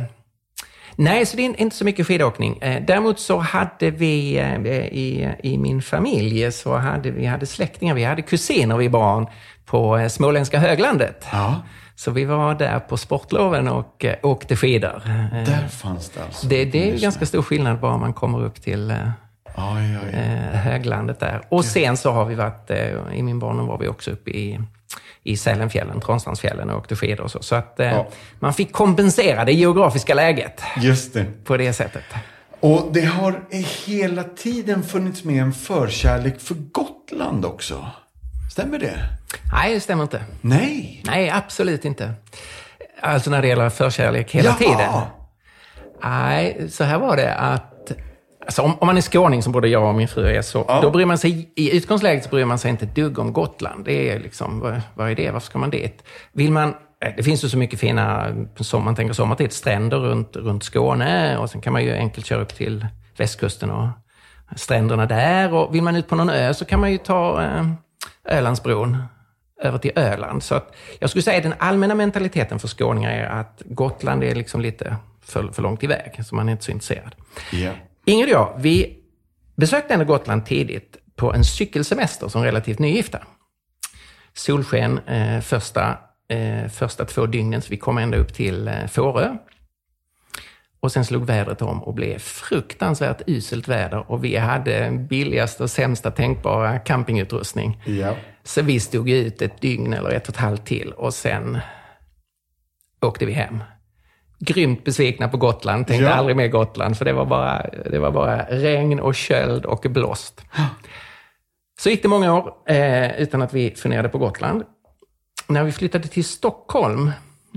nej, 0.96 1.26
så 1.26 1.38
det 1.38 1.46
är 1.46 1.62
inte 1.62 1.76
så 1.76 1.86
mycket 1.86 2.08
skidåkning. 2.08 2.58
Eh, 2.62 2.84
däremot 2.86 3.20
så 3.20 3.38
hade 3.38 3.92
vi 3.92 4.38
eh, 4.38 4.56
i, 4.76 5.34
i 5.44 5.58
min 5.58 5.82
familj, 5.82 6.52
så 6.52 6.78
hade 6.78 7.12
vi 7.12 7.26
hade 7.26 7.46
släktingar, 7.46 7.96
vi 7.96 8.04
hade 8.04 8.22
kusiner, 8.22 8.78
vi 8.78 8.90
barn, 8.90 9.28
på 9.66 10.08
småländska 10.10 10.60
höglandet. 10.60 11.26
Ja. 11.32 11.56
Så 11.96 12.12
vi 12.12 12.26
var 12.26 12.56
där 12.56 12.80
på 12.80 12.98
sportloven 12.98 13.68
och 13.68 14.06
åkte 14.22 14.56
skidor. 14.56 15.02
Där 15.46 15.68
fanns 15.68 16.10
det 16.10 16.24
alltså? 16.24 16.48
Det, 16.48 16.66
det 16.66 16.92
är 16.92 17.00
ganska 17.00 17.26
stor 17.26 17.42
skillnad 17.42 17.80
bara 17.80 17.98
man 17.98 18.14
kommer 18.14 18.44
upp 18.44 18.62
till 18.62 18.94
aj, 19.60 19.98
aj. 20.04 20.14
höglandet 20.58 21.20
där. 21.20 21.42
Och 21.50 21.66
sen 21.66 21.98
så 21.98 22.12
har 22.12 22.26
vi 22.26 22.36
varit, 22.36 22.72
i 23.14 23.24
min 23.24 23.40
barndom 23.40 23.68
var 23.68 23.78
vi 23.78 23.88
också 23.88 24.12
uppe 24.12 24.30
i 24.32 24.60
i 25.24 25.38
Sälenfjällen, 25.38 26.02
Transtrandsfjällen 26.02 26.70
och 26.70 26.78
åkte 26.78 26.96
skidor 26.96 27.24
och 27.24 27.32
så. 27.32 27.44
Så 27.44 27.56
att 27.56 27.74
ja. 27.78 28.08
man 28.40 28.54
fick 28.54 28.72
kompensera 28.72 29.46
det 29.46 29.54
geografiska 29.54 30.14
läget. 30.14 30.62
Just 30.78 31.14
det. 31.14 31.26
På 31.44 31.58
det 31.58 31.74
sättet. 31.74 32.04
Och 32.60 32.90
det 32.92 33.06
har 33.06 33.42
hela 33.86 34.24
tiden 34.24 34.84
funnits 34.84 35.24
med 35.24 35.42
en 35.42 35.54
förkärlek 35.54 36.42
för 36.42 36.56
Gotland 36.56 37.46
också. 37.46 37.86
Stämmer 38.52 38.80
det? 38.80 39.00
Nej, 39.54 39.74
det 39.74 39.80
stämmer 39.80 40.04
inte. 40.04 40.24
Nej? 40.42 41.04
Nej, 41.06 41.30
absolut 41.30 41.86
inte. 41.86 42.14
Alltså 43.02 43.30
när 43.30 43.42
det 43.42 43.48
gäller 43.48 43.70
förkärlek 43.70 44.32
hela 44.32 44.50
Jaha. 44.50 44.58
tiden. 44.58 45.02
Nej, 46.04 46.72
så 46.72 46.84
här 46.84 47.00
var 47.00 47.18
det 47.18 47.36
att 47.36 47.79
Alltså 48.50 48.62
om, 48.62 48.78
om, 48.80 48.88
man 48.88 48.98
är 48.98 49.02
skåning, 49.02 49.44
som 49.44 49.52
både 49.52 49.68
jag 49.68 49.90
och 49.90 49.96
min 49.96 50.08
fru 50.08 50.28
är, 50.28 50.42
så 50.42 50.66
ja. 50.68 50.82
då 50.82 50.92
bryr 50.92 51.06
man 51.06 51.18
sig, 51.18 51.52
i 51.56 51.78
utgångsläget 51.78 52.24
så 52.24 52.30
bryr 52.30 52.46
man 52.46 52.60
sig 52.60 52.72
inte 52.72 52.86
ett 52.86 52.96
dugg 52.96 53.20
om 53.20 53.34
Gotland. 53.34 53.86
Det 53.86 54.10
är 54.10 54.20
liksom, 54.20 54.60
vad, 54.60 54.82
vad 54.96 55.12
är 55.12 55.16
det? 55.16 55.32
Varför 55.32 55.46
ska 55.46 55.60
man 55.60 55.70
dit? 55.70 56.04
Vill 56.32 56.52
man, 56.52 56.74
eh, 57.06 57.14
det 57.18 57.24
finns 57.24 57.44
ju 57.44 57.50
så 57.50 57.58
mycket 57.58 57.80
fina, 57.80 58.28
som 58.56 58.84
man 58.84 58.96
tänker 58.96 59.14
sommartid, 59.14 59.54
stränder 59.54 59.98
runt, 59.98 60.36
runt 60.36 60.64
Skåne 60.64 61.38
och 61.38 61.50
sen 61.50 61.62
kan 61.62 61.74
man 61.74 61.84
ju 61.84 61.94
enkelt 61.94 62.26
köra 62.26 62.42
upp 62.42 62.56
till 62.56 62.86
västkusten 63.18 63.72
och 63.72 63.88
stränderna 64.56 65.06
där. 65.06 65.54
Och 65.54 65.76
vill 65.76 65.84
man 65.84 65.96
ut 65.96 66.08
på 66.08 66.16
någon 66.16 66.30
ö 66.30 66.54
så 66.54 66.66
kan 66.66 66.80
man 66.80 66.92
ju 66.92 66.98
ta 66.98 67.44
eh, 67.44 67.66
Ölandsbron 68.26 68.98
över 69.62 69.78
till 69.78 69.92
Öland. 69.96 70.44
Så 70.44 70.56
att 70.56 70.76
jag 71.00 71.10
skulle 71.10 71.24
säga 71.24 71.38
att 71.38 71.44
den 71.44 71.54
allmänna 71.60 71.96
mentaliteten 71.96 72.60
för 72.60 72.68
skåningar 72.68 73.12
är 73.12 73.26
att 73.26 73.62
Gotland 73.66 74.24
är 74.24 74.36
liksom 74.36 74.62
lite 74.62 74.96
för, 75.22 75.48
för 75.48 75.62
långt 75.62 75.84
iväg, 75.84 76.26
så 76.26 76.36
man 76.36 76.48
är 76.48 76.52
inte 76.52 76.64
så 76.64 76.72
intresserad. 76.72 77.16
Yeah. 77.54 77.76
Ingrid 78.10 78.36
och 78.36 78.42
jag, 78.42 78.54
vi 78.58 78.98
besökte 79.56 79.94
ändå 79.94 80.06
Gotland 80.06 80.46
tidigt 80.46 80.98
på 81.16 81.34
en 81.34 81.44
cykelsemester 81.44 82.28
som 82.28 82.44
relativt 82.44 82.80
nygifta. 82.80 83.20
Solsken 84.34 84.98
eh, 84.98 85.42
första, 85.42 85.98
eh, 86.30 86.70
första 86.70 87.06
två 87.06 87.26
dygnen, 87.26 87.62
så 87.62 87.70
vi 87.70 87.78
kom 87.78 87.98
ända 87.98 88.18
upp 88.18 88.34
till 88.34 88.68
eh, 88.68 88.88
Fårö. 88.88 89.36
Och 90.80 90.92
sen 90.92 91.06
slog 91.06 91.26
vädret 91.26 91.62
om 91.62 91.84
och 91.84 91.94
blev 91.94 92.20
fruktansvärt 92.20 93.22
uselt 93.28 93.68
väder 93.68 94.12
och 94.12 94.24
vi 94.24 94.38
hade 94.38 94.92
billigaste 95.10 95.64
och 95.64 95.70
sämsta 95.70 96.12
tänkbara 96.12 96.80
campingutrustning. 96.80 97.82
Ja. 97.86 98.16
Så 98.44 98.62
vi 98.62 98.80
stod 98.80 99.10
ut 99.10 99.42
ett 99.42 99.62
dygn 99.62 99.94
eller 99.94 100.10
ett 100.10 100.28
och 100.28 100.34
ett 100.34 100.42
halvt 100.42 100.66
till 100.66 100.92
och 100.92 101.14
sen 101.14 101.60
åkte 103.02 103.26
vi 103.26 103.34
hem. 103.34 103.64
Grymt 104.40 104.84
besvikna 104.84 105.28
på 105.28 105.38
Gotland, 105.38 105.88
tänkte 105.88 106.06
ja. 106.06 106.14
aldrig 106.14 106.38
mer 106.38 106.48
Gotland, 106.48 106.98
för 106.98 107.06
det 107.06 107.14
var, 107.14 107.26
bara, 107.26 107.66
det 107.92 108.00
var 108.00 108.12
bara 108.12 108.46
regn 108.50 109.00
och 109.00 109.16
köld 109.16 109.66
och 109.66 109.86
blåst. 109.90 110.42
Så 111.80 111.90
gick 111.90 112.02
det 112.02 112.08
många 112.08 112.34
år 112.34 112.54
eh, 112.68 113.22
utan 113.22 113.42
att 113.42 113.54
vi 113.54 113.76
funderade 113.76 114.10
på 114.10 114.18
Gotland. 114.18 114.64
När 115.48 115.64
vi 115.64 115.72
flyttade 115.72 116.08
till 116.08 116.26
Stockholm 116.26 117.12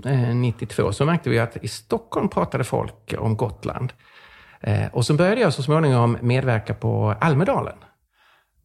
eh, 0.04 0.34
92, 0.34 0.92
så 0.92 1.04
märkte 1.04 1.30
vi 1.30 1.38
att 1.38 1.56
i 1.64 1.68
Stockholm 1.68 2.28
pratade 2.28 2.64
folk 2.64 3.14
om 3.18 3.36
Gotland. 3.36 3.92
Eh, 4.60 4.86
och 4.92 5.06
så 5.06 5.14
började 5.14 5.40
jag 5.40 5.52
så 5.52 5.62
småningom 5.62 6.18
medverka 6.20 6.74
på 6.74 7.14
Almedalen. 7.20 7.76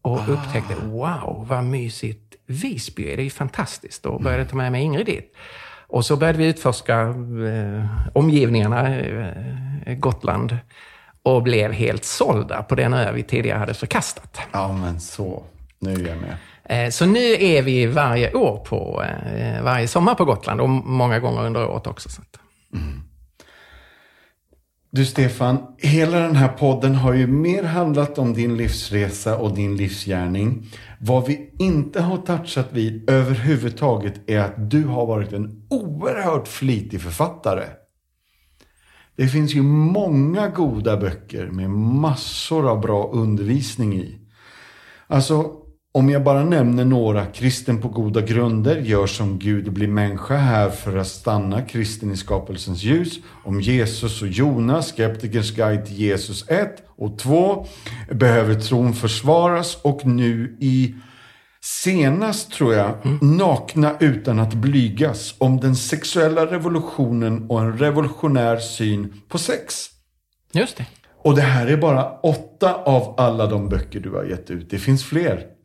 Och 0.01 0.20
ah. 0.20 0.26
upptäckte, 0.28 0.76
wow, 0.86 1.45
vad 1.49 1.63
mysigt 1.63 2.36
Visby 2.45 3.11
är. 3.11 3.15
Det 3.15 3.22
är 3.22 3.24
ju 3.24 3.30
fantastiskt. 3.30 4.05
Och 4.05 4.22
började 4.22 4.45
ta 4.45 4.55
med 4.55 4.72
mig 4.72 4.82
Ingrid 4.82 5.05
dit. 5.05 5.34
Och 5.88 6.05
så 6.05 6.15
började 6.15 6.38
vi 6.38 6.47
utforska 6.47 7.01
eh, 7.01 7.85
omgivningarna, 8.13 8.99
eh, 8.99 9.95
Gotland. 9.95 10.57
Och 11.23 11.43
blev 11.43 11.71
helt 11.71 12.03
sålda 12.03 12.63
på 12.63 12.75
den 12.75 12.93
ö 12.93 13.11
vi 13.11 13.23
tidigare 13.23 13.59
hade 13.59 13.73
förkastat. 13.73 14.39
Ja, 14.51 14.73
men 14.73 14.99
så. 14.99 15.43
Nu 15.79 15.93
är 15.93 16.07
jag 16.07 16.17
med. 16.17 16.38
Eh, 16.69 16.89
så 16.89 17.05
nu 17.05 17.33
är 17.39 17.61
vi 17.61 17.85
varje 17.85 18.33
år 18.33 18.57
på, 18.57 19.03
eh, 19.35 19.63
varje 19.63 19.88
sommar 19.88 20.15
på 20.15 20.25
Gotland 20.25 20.61
och 20.61 20.69
många 20.69 21.19
gånger 21.19 21.45
under 21.45 21.67
året 21.67 21.88
också. 21.88 22.09
Mm. 22.73 23.01
Du 24.91 25.05
Stefan, 25.05 25.57
hela 25.77 26.19
den 26.19 26.35
här 26.35 26.47
podden 26.47 26.95
har 26.95 27.13
ju 27.13 27.27
mer 27.27 27.63
handlat 27.63 28.17
om 28.17 28.33
din 28.33 28.57
livsresa 28.57 29.38
och 29.38 29.55
din 29.55 29.77
livsgärning. 29.77 30.65
Vad 30.99 31.27
vi 31.27 31.53
inte 31.59 32.01
har 32.01 32.17
touchat 32.17 32.67
vid 32.71 33.09
överhuvudtaget 33.09 34.29
är 34.29 34.39
att 34.39 34.71
du 34.71 34.83
har 34.83 35.05
varit 35.05 35.33
en 35.33 35.67
oerhört 35.69 36.47
flitig 36.47 37.01
författare. 37.01 37.65
Det 39.15 39.27
finns 39.27 39.55
ju 39.55 39.61
många 39.61 40.49
goda 40.49 40.97
böcker 40.97 41.47
med 41.47 41.69
massor 41.69 42.69
av 42.69 42.81
bra 42.81 43.09
undervisning 43.11 43.95
i. 43.95 44.19
Alltså, 45.07 45.51
om 45.97 46.09
jag 46.09 46.23
bara 46.23 46.43
nämner 46.43 46.85
några. 46.85 47.25
Kristen 47.25 47.81
på 47.81 47.87
goda 47.87 48.21
grunder, 48.21 48.75
Gör 48.75 49.07
som 49.07 49.39
Gud 49.39 49.73
blir 49.73 49.87
människa 49.87 50.35
här 50.35 50.69
för 50.69 50.97
att 50.97 51.07
stanna, 51.07 51.61
Kristen 51.61 52.11
i 52.11 52.17
skapelsens 52.17 52.83
ljus. 52.83 53.19
Om 53.43 53.61
Jesus 53.61 54.21
och 54.21 54.27
Jonas, 54.27 54.91
Skeptikers 54.91 55.55
guide 55.55 55.85
till 55.85 55.97
Jesus 55.97 56.49
1 56.49 56.83
och 56.97 57.19
2. 57.19 57.65
Behöver 58.11 58.55
tron 58.55 58.93
försvaras 58.93 59.77
och 59.81 60.05
nu 60.05 60.57
i 60.59 60.95
senast 61.61 62.51
tror 62.51 62.73
jag, 62.73 62.93
Nakna 63.21 63.95
utan 63.99 64.39
att 64.39 64.53
blygas. 64.53 65.35
Om 65.37 65.59
den 65.59 65.75
sexuella 65.75 66.45
revolutionen 66.45 67.49
och 67.49 67.61
en 67.61 67.77
revolutionär 67.77 68.57
syn 68.57 69.21
på 69.27 69.37
sex. 69.37 69.85
Just 70.51 70.77
det. 70.77 70.85
Och 71.23 71.35
det 71.35 71.41
här 71.41 71.67
är 71.67 71.77
bara 71.77 72.11
åtta 72.19 72.73
av 72.73 73.15
alla 73.17 73.47
de 73.47 73.69
böcker 73.69 73.99
du 73.99 74.09
har 74.09 74.23
gett 74.23 74.49
ut. 74.49 74.69
Det 74.69 74.79
finns 74.79 75.03
fler. 75.03 75.56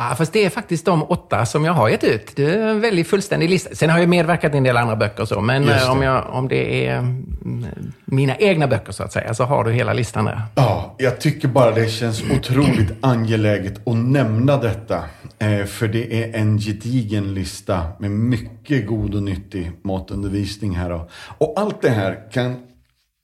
Ja, 0.00 0.14
fast 0.14 0.32
det 0.32 0.44
är 0.44 0.50
faktiskt 0.50 0.84
de 0.84 1.02
åtta 1.02 1.46
som 1.46 1.64
jag 1.64 1.72
har 1.72 1.88
gett 1.88 2.04
ut. 2.04 2.36
Det 2.36 2.44
är 2.44 2.68
en 2.68 2.80
väldigt 2.80 3.08
fullständig 3.08 3.50
lista. 3.50 3.74
Sen 3.74 3.90
har 3.90 3.98
jag 3.98 4.08
medverkat 4.08 4.54
i 4.54 4.56
en 4.56 4.62
del 4.62 4.76
andra 4.76 4.96
böcker 4.96 5.22
och 5.22 5.28
så, 5.28 5.40
men 5.40 5.66
det. 5.66 5.82
Eh, 5.82 5.90
om, 5.90 6.02
jag, 6.02 6.26
om 6.30 6.48
det 6.48 6.86
är 6.86 6.98
mm, 6.98 7.66
mina 8.04 8.36
egna 8.36 8.66
böcker 8.66 8.92
så 8.92 9.02
att 9.02 9.12
säga, 9.12 9.34
så 9.34 9.44
har 9.44 9.64
du 9.64 9.72
hela 9.72 9.92
listan 9.92 10.24
där. 10.24 10.42
Ja, 10.54 10.94
jag 10.98 11.20
tycker 11.20 11.48
bara 11.48 11.70
det 11.70 11.88
känns 11.88 12.22
otroligt 12.30 12.92
angeläget 13.00 13.88
att 13.88 13.96
nämna 13.96 14.56
detta. 14.56 15.04
Eh, 15.38 15.64
för 15.64 15.88
det 15.88 16.24
är 16.24 16.40
en 16.40 16.58
gedigen 16.58 17.34
lista 17.34 17.82
med 17.98 18.10
mycket 18.10 18.86
god 18.86 19.14
och 19.14 19.22
nyttig 19.22 19.72
matundervisning 19.82 20.76
här. 20.76 20.90
Då. 20.90 21.08
Och 21.38 21.54
allt 21.56 21.82
det 21.82 21.90
här 21.90 22.32
kan 22.32 22.56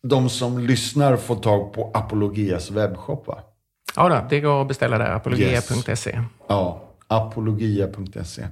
de 0.09 0.29
som 0.29 0.59
lyssnar 0.59 1.17
få 1.17 1.35
tag 1.35 1.73
på 1.73 1.91
Apologias 1.95 2.71
webbshop 2.71 3.27
va? 3.27 3.39
Ja, 3.97 4.09
då, 4.09 4.27
det 4.31 4.41
går 4.41 4.63
att 4.63 4.69
beställa 4.69 4.99
där. 4.99 5.11
Apologia.se. 5.11 5.91
Yes. 5.91 6.09
Ja, 6.49 6.95
apologia.se. 7.09 8.47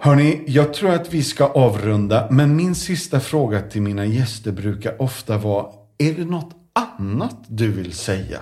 Hörni, 0.00 0.44
jag 0.46 0.74
tror 0.74 0.90
att 0.90 1.14
vi 1.14 1.22
ska 1.22 1.46
avrunda, 1.46 2.28
men 2.30 2.56
min 2.56 2.74
sista 2.74 3.20
fråga 3.20 3.62
till 3.62 3.82
mina 3.82 4.04
gäster 4.04 4.52
brukar 4.52 5.02
ofta 5.02 5.38
vara, 5.38 5.66
är 5.98 6.14
det 6.14 6.24
något 6.24 6.54
annat 6.72 7.44
du 7.48 7.72
vill 7.72 7.92
säga? 7.92 8.40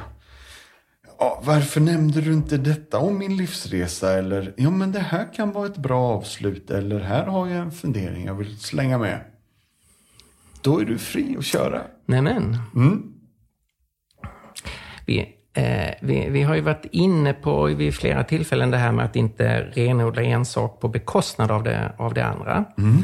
Ja, 1.19 1.43
varför 1.45 1.81
nämnde 1.81 2.21
du 2.21 2.33
inte 2.33 2.57
detta 2.57 2.99
om 2.99 3.19
min 3.19 3.37
livsresa? 3.37 4.13
Eller, 4.13 4.55
ja 4.57 4.71
men 4.71 4.93
det 4.93 5.01
här 5.01 5.35
kan 5.35 5.53
vara 5.53 5.67
ett 5.67 5.77
bra 5.77 6.01
avslut. 6.01 6.71
Eller, 6.71 7.01
här 7.01 7.27
har 7.27 7.49
jag 7.49 7.59
en 7.59 7.73
fundering 7.73 8.25
jag 8.25 8.35
vill 8.35 8.59
slänga 8.59 8.99
med. 8.99 9.21
Då 10.63 10.79
är 10.81 10.85
du 10.85 10.99
fri 10.99 11.37
att 11.39 11.45
köra. 11.45 11.83
Nämen. 12.07 12.59
Mm. 12.75 13.13
Vi, 15.07 15.38
Eh, 15.59 15.95
vi, 16.01 16.29
vi, 16.31 16.43
har 16.43 16.55
ju 16.55 16.61
varit 16.61 16.87
inne 16.93 17.33
på 17.35 17.65
vid 17.65 17.95
flera 17.95 18.25
tillfällen 18.25 18.71
det 18.71 18.77
här 18.77 18.93
med 18.93 19.05
att 19.05 19.17
inte 19.17 19.61
renodla 19.61 20.23
en 20.23 20.45
sak 20.45 20.81
på 20.81 20.89
bekostnad 20.89 21.51
av 21.51 21.63
det, 21.63 21.93
av 21.97 22.15
det 22.15 22.25
andra. 22.25 22.65
Mm. 22.79 23.03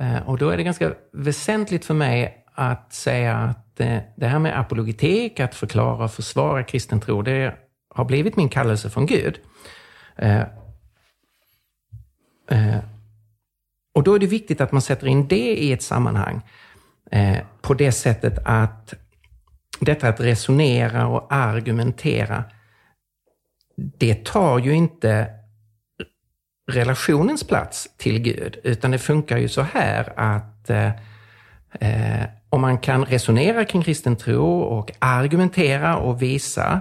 Eh, 0.00 0.28
och 0.28 0.38
då 0.38 0.50
är 0.50 0.56
det 0.56 0.62
ganska 0.62 0.92
väsentligt 1.12 1.84
för 1.84 1.94
mig 1.94 2.44
att 2.54 2.92
säga 2.92 3.36
att 3.36 3.80
eh, 3.80 3.98
det 4.16 4.26
här 4.26 4.38
med 4.38 4.60
apologetik, 4.60 5.40
att 5.40 5.54
förklara 5.54 6.04
och 6.04 6.12
försvara 6.12 6.62
kristen 6.62 7.00
tro, 7.00 7.22
det 7.22 7.54
har 7.94 8.04
blivit 8.04 8.36
min 8.36 8.48
kallelse 8.48 8.90
från 8.90 9.06
Gud. 9.06 9.38
Eh, 10.16 10.40
eh 12.50 12.78
och 13.94 14.02
då 14.02 14.14
är 14.14 14.18
det 14.18 14.26
viktigt 14.26 14.60
att 14.60 14.72
man 14.72 14.82
sätter 14.82 15.06
in 15.06 15.28
det 15.28 15.56
i 15.56 15.72
ett 15.72 15.82
sammanhang 15.82 16.40
eh, 17.10 17.38
på 17.62 17.74
det 17.74 17.92
sättet 17.92 18.38
att 18.44 18.94
detta 19.80 20.08
att 20.08 20.20
resonera 20.20 21.06
och 21.06 21.26
argumentera, 21.32 22.44
det 23.76 24.24
tar 24.24 24.58
ju 24.58 24.72
inte 24.72 25.28
relationens 26.72 27.44
plats 27.44 27.88
till 27.96 28.18
Gud, 28.18 28.56
utan 28.64 28.90
det 28.90 28.98
funkar 28.98 29.38
ju 29.38 29.48
så 29.48 29.62
här 29.62 30.12
att 30.16 30.70
eh, 30.70 30.90
eh, 31.80 32.26
om 32.50 32.60
man 32.60 32.78
kan 32.78 33.04
resonera 33.04 33.64
kring 33.64 33.82
kristen 33.82 34.16
tro 34.16 34.60
och 34.60 34.92
argumentera 34.98 35.96
och 35.96 36.22
visa 36.22 36.80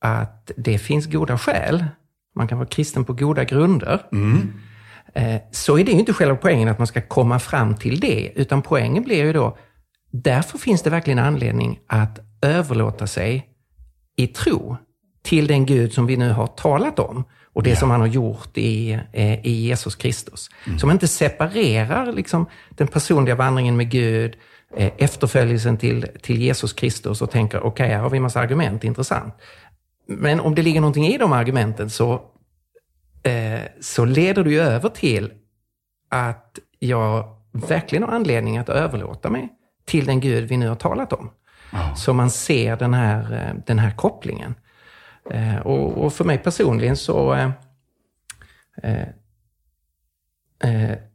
att 0.00 0.50
det 0.56 0.78
finns 0.78 1.06
goda 1.06 1.38
skäl, 1.38 1.84
man 2.34 2.48
kan 2.48 2.58
vara 2.58 2.68
kristen 2.68 3.04
på 3.04 3.12
goda 3.12 3.44
grunder, 3.44 4.00
mm. 4.12 4.52
eh, 5.14 5.40
så 5.50 5.78
är 5.78 5.84
det 5.84 5.92
ju 5.92 5.98
inte 5.98 6.12
själva 6.12 6.36
poängen 6.36 6.68
att 6.68 6.78
man 6.78 6.86
ska 6.86 7.00
komma 7.00 7.38
fram 7.38 7.74
till 7.74 8.00
det, 8.00 8.32
utan 8.34 8.62
poängen 8.62 9.02
blir 9.02 9.24
ju 9.24 9.32
då, 9.32 9.58
därför 10.22 10.58
finns 10.58 10.82
det 10.82 10.90
verkligen 10.90 11.18
anledning 11.18 11.80
att 11.86 12.18
överlåta 12.42 13.06
sig 13.06 13.48
i 14.16 14.26
tro 14.26 14.76
till 15.22 15.46
den 15.46 15.66
Gud 15.66 15.92
som 15.92 16.06
vi 16.06 16.16
nu 16.16 16.30
har 16.30 16.46
talat 16.46 16.98
om 16.98 17.24
och 17.52 17.62
det 17.62 17.70
ja. 17.70 17.76
som 17.76 17.90
han 17.90 18.00
har 18.00 18.06
gjort 18.06 18.58
i, 18.58 19.00
eh, 19.12 19.46
i 19.46 19.50
Jesus 19.50 19.94
Kristus. 19.94 20.50
Mm. 20.66 20.78
Som 20.78 20.90
inte 20.90 21.08
separerar 21.08 22.12
liksom, 22.12 22.46
den 22.70 22.88
personliga 22.88 23.34
vandringen 23.34 23.76
med 23.76 23.90
Gud, 23.90 24.36
eh, 24.76 24.92
efterföljelsen 24.96 25.76
till, 25.76 26.06
till 26.22 26.42
Jesus 26.42 26.72
Kristus 26.72 27.22
och 27.22 27.30
tänker, 27.30 27.58
okej, 27.58 27.68
okay, 27.68 27.88
här 27.88 28.02
har 28.02 28.10
vi 28.10 28.20
massa 28.20 28.40
argument, 28.40 28.84
intressant. 28.84 29.34
Men 30.06 30.40
om 30.40 30.54
det 30.54 30.62
ligger 30.62 30.80
någonting 30.80 31.06
i 31.06 31.18
de 31.18 31.32
argumenten 31.32 31.90
så, 31.90 32.12
eh, 33.22 33.60
så 33.80 34.04
leder 34.04 34.44
det 34.44 34.50
ju 34.50 34.60
över 34.60 34.88
till 34.88 35.32
att 36.08 36.58
jag 36.78 37.36
verkligen 37.52 38.02
har 38.02 38.12
anledning 38.12 38.58
att 38.58 38.68
överlåta 38.68 39.30
mig 39.30 39.48
till 39.94 40.06
den 40.06 40.20
Gud 40.20 40.48
vi 40.48 40.56
nu 40.56 40.68
har 40.68 40.74
talat 40.74 41.12
om. 41.12 41.30
Så 41.96 42.12
man 42.12 42.30
ser 42.30 42.76
den 42.76 42.94
här, 42.94 43.32
eh, 43.32 43.54
den 43.66 43.78
här 43.78 43.90
kopplingen. 43.90 44.54
Eh, 45.30 45.56
och, 45.56 46.04
och 46.04 46.12
för 46.12 46.24
mig 46.24 46.38
personligen 46.38 46.96
så 46.96 47.34
eh, 48.82 49.08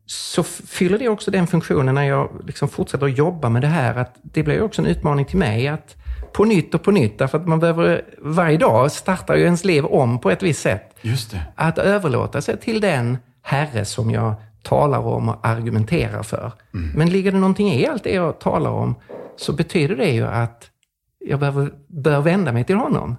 så 0.05 0.43
fyller 0.43 0.99
det 0.99 1.09
också 1.09 1.31
den 1.31 1.47
funktionen 1.47 1.95
när 1.95 2.03
jag 2.03 2.41
liksom 2.47 2.69
fortsätter 2.69 3.05
att 3.05 3.17
jobba 3.17 3.49
med 3.49 3.61
det 3.61 3.67
här, 3.67 3.95
att 3.95 4.15
det 4.21 4.43
blir 4.43 4.61
också 4.61 4.81
en 4.81 4.87
utmaning 4.87 5.25
till 5.25 5.37
mig 5.37 5.67
att 5.67 5.95
på 6.33 6.45
nytt 6.45 6.73
och 6.73 6.83
på 6.83 6.91
nytt, 6.91 7.17
därför 7.17 7.37
att 7.37 7.47
man 7.47 7.59
behöver, 7.59 8.05
varje 8.17 8.57
dag 8.57 8.91
startar 8.91 9.35
ju 9.35 9.43
ens 9.43 9.65
liv 9.65 9.85
om 9.85 10.19
på 10.19 10.31
ett 10.31 10.43
visst 10.43 10.61
sätt. 10.61 10.95
Att 11.55 11.77
överlåta 11.77 12.41
sig 12.41 12.57
till 12.57 12.81
den 12.81 13.17
Herre 13.41 13.85
som 13.85 14.11
jag 14.11 14.35
talar 14.69 14.99
om 14.99 15.29
och 15.29 15.47
argumenterar 15.47 16.23
för. 16.23 16.51
Mm. 16.73 16.91
Men 16.95 17.09
ligger 17.09 17.31
det 17.31 17.37
någonting 17.37 17.73
i 17.73 17.87
allt 17.87 18.03
det 18.03 18.13
jag 18.13 18.39
talar 18.39 18.71
om 18.71 18.95
så 19.37 19.53
betyder 19.53 19.95
det 19.95 20.09
ju 20.09 20.27
att 20.27 20.69
jag 21.25 21.39
behöver, 21.39 21.71
bör 21.87 22.21
vända 22.21 22.51
mig 22.51 22.63
till 22.63 22.75
honom. 22.75 23.15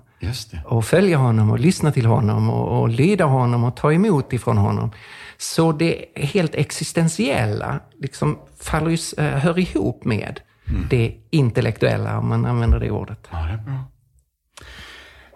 Och 0.65 0.85
följa 0.85 1.17
honom 1.17 1.51
och 1.51 1.59
lyssna 1.59 1.93
till 1.93 2.07
honom 2.07 2.51
och, 2.51 2.81
och 2.81 2.89
lyda 2.89 3.25
honom 3.25 3.65
och 3.65 3.77
ta 3.77 3.93
emot 3.93 4.33
ifrån 4.33 4.57
honom. 4.57 4.91
Så 5.39 5.73
det 5.73 6.05
helt 6.15 6.55
existentiella 6.55 7.81
liksom 7.99 8.39
faller 8.61 9.21
eh, 9.21 9.25
hör 9.25 9.59
ihop 9.59 10.05
med 10.05 10.41
mm. 10.69 10.87
det 10.91 11.15
intellektuella, 11.31 12.19
om 12.19 12.29
man 12.29 12.47
använder 12.47 12.81
det 12.81 12.91
ordet. 12.91 13.29
Ja, 13.31 13.39
det 13.39 13.53
är 13.53 13.57
bra. 13.57 13.85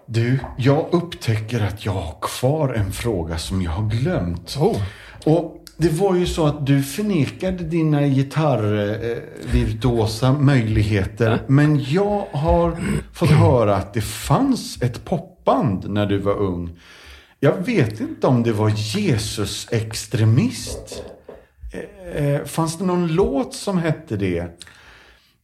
Du, 0.07 0.39
jag 0.57 0.85
upptäcker 0.91 1.61
att 1.63 1.85
jag 1.85 1.91
har 1.91 2.15
kvar 2.21 2.73
en 2.73 2.91
fråga 2.91 3.37
som 3.37 3.61
jag 3.61 3.71
har 3.71 3.89
glömt. 3.89 4.57
Oh. 4.59 4.81
Och 5.25 5.64
det 5.77 5.89
var 5.89 6.15
ju 6.15 6.25
så 6.25 6.47
att 6.47 6.65
du 6.65 6.83
förnekade 6.83 7.63
dina 7.63 8.07
gitarrvirtuosa 8.07 10.33
möjligheter. 10.33 11.41
Men 11.47 11.83
jag 11.83 12.25
har 12.31 12.77
fått 13.13 13.29
höra 13.29 13.75
att 13.75 13.93
det 13.93 14.01
fanns 14.01 14.81
ett 14.81 15.05
popband 15.05 15.89
när 15.89 16.05
du 16.05 16.17
var 16.17 16.33
ung. 16.33 16.79
Jag 17.39 17.65
vet 17.65 17.99
inte 17.99 18.27
om 18.27 18.43
det 18.43 18.51
var 18.51 18.69
Jesus 18.69 19.67
extremist. 19.71 21.03
Eh, 22.15 22.43
fanns 22.45 22.77
det 22.77 22.85
någon 22.85 23.07
låt 23.07 23.53
som 23.53 23.77
hette 23.77 24.17
det? 24.17 24.45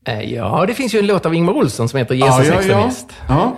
Eh, 0.07 0.21
ja, 0.21 0.65
det 0.67 0.73
finns 0.73 0.95
ju 0.95 0.99
en 0.99 1.07
låt 1.07 1.25
av 1.25 1.35
Ingmar 1.35 1.53
Olsson 1.53 1.89
som 1.89 1.99
heter 1.99 2.15
Jesus 2.15 2.37
ja, 2.37 2.43
ja, 2.43 2.53
extremist. 2.53 3.07
Ja. 3.27 3.57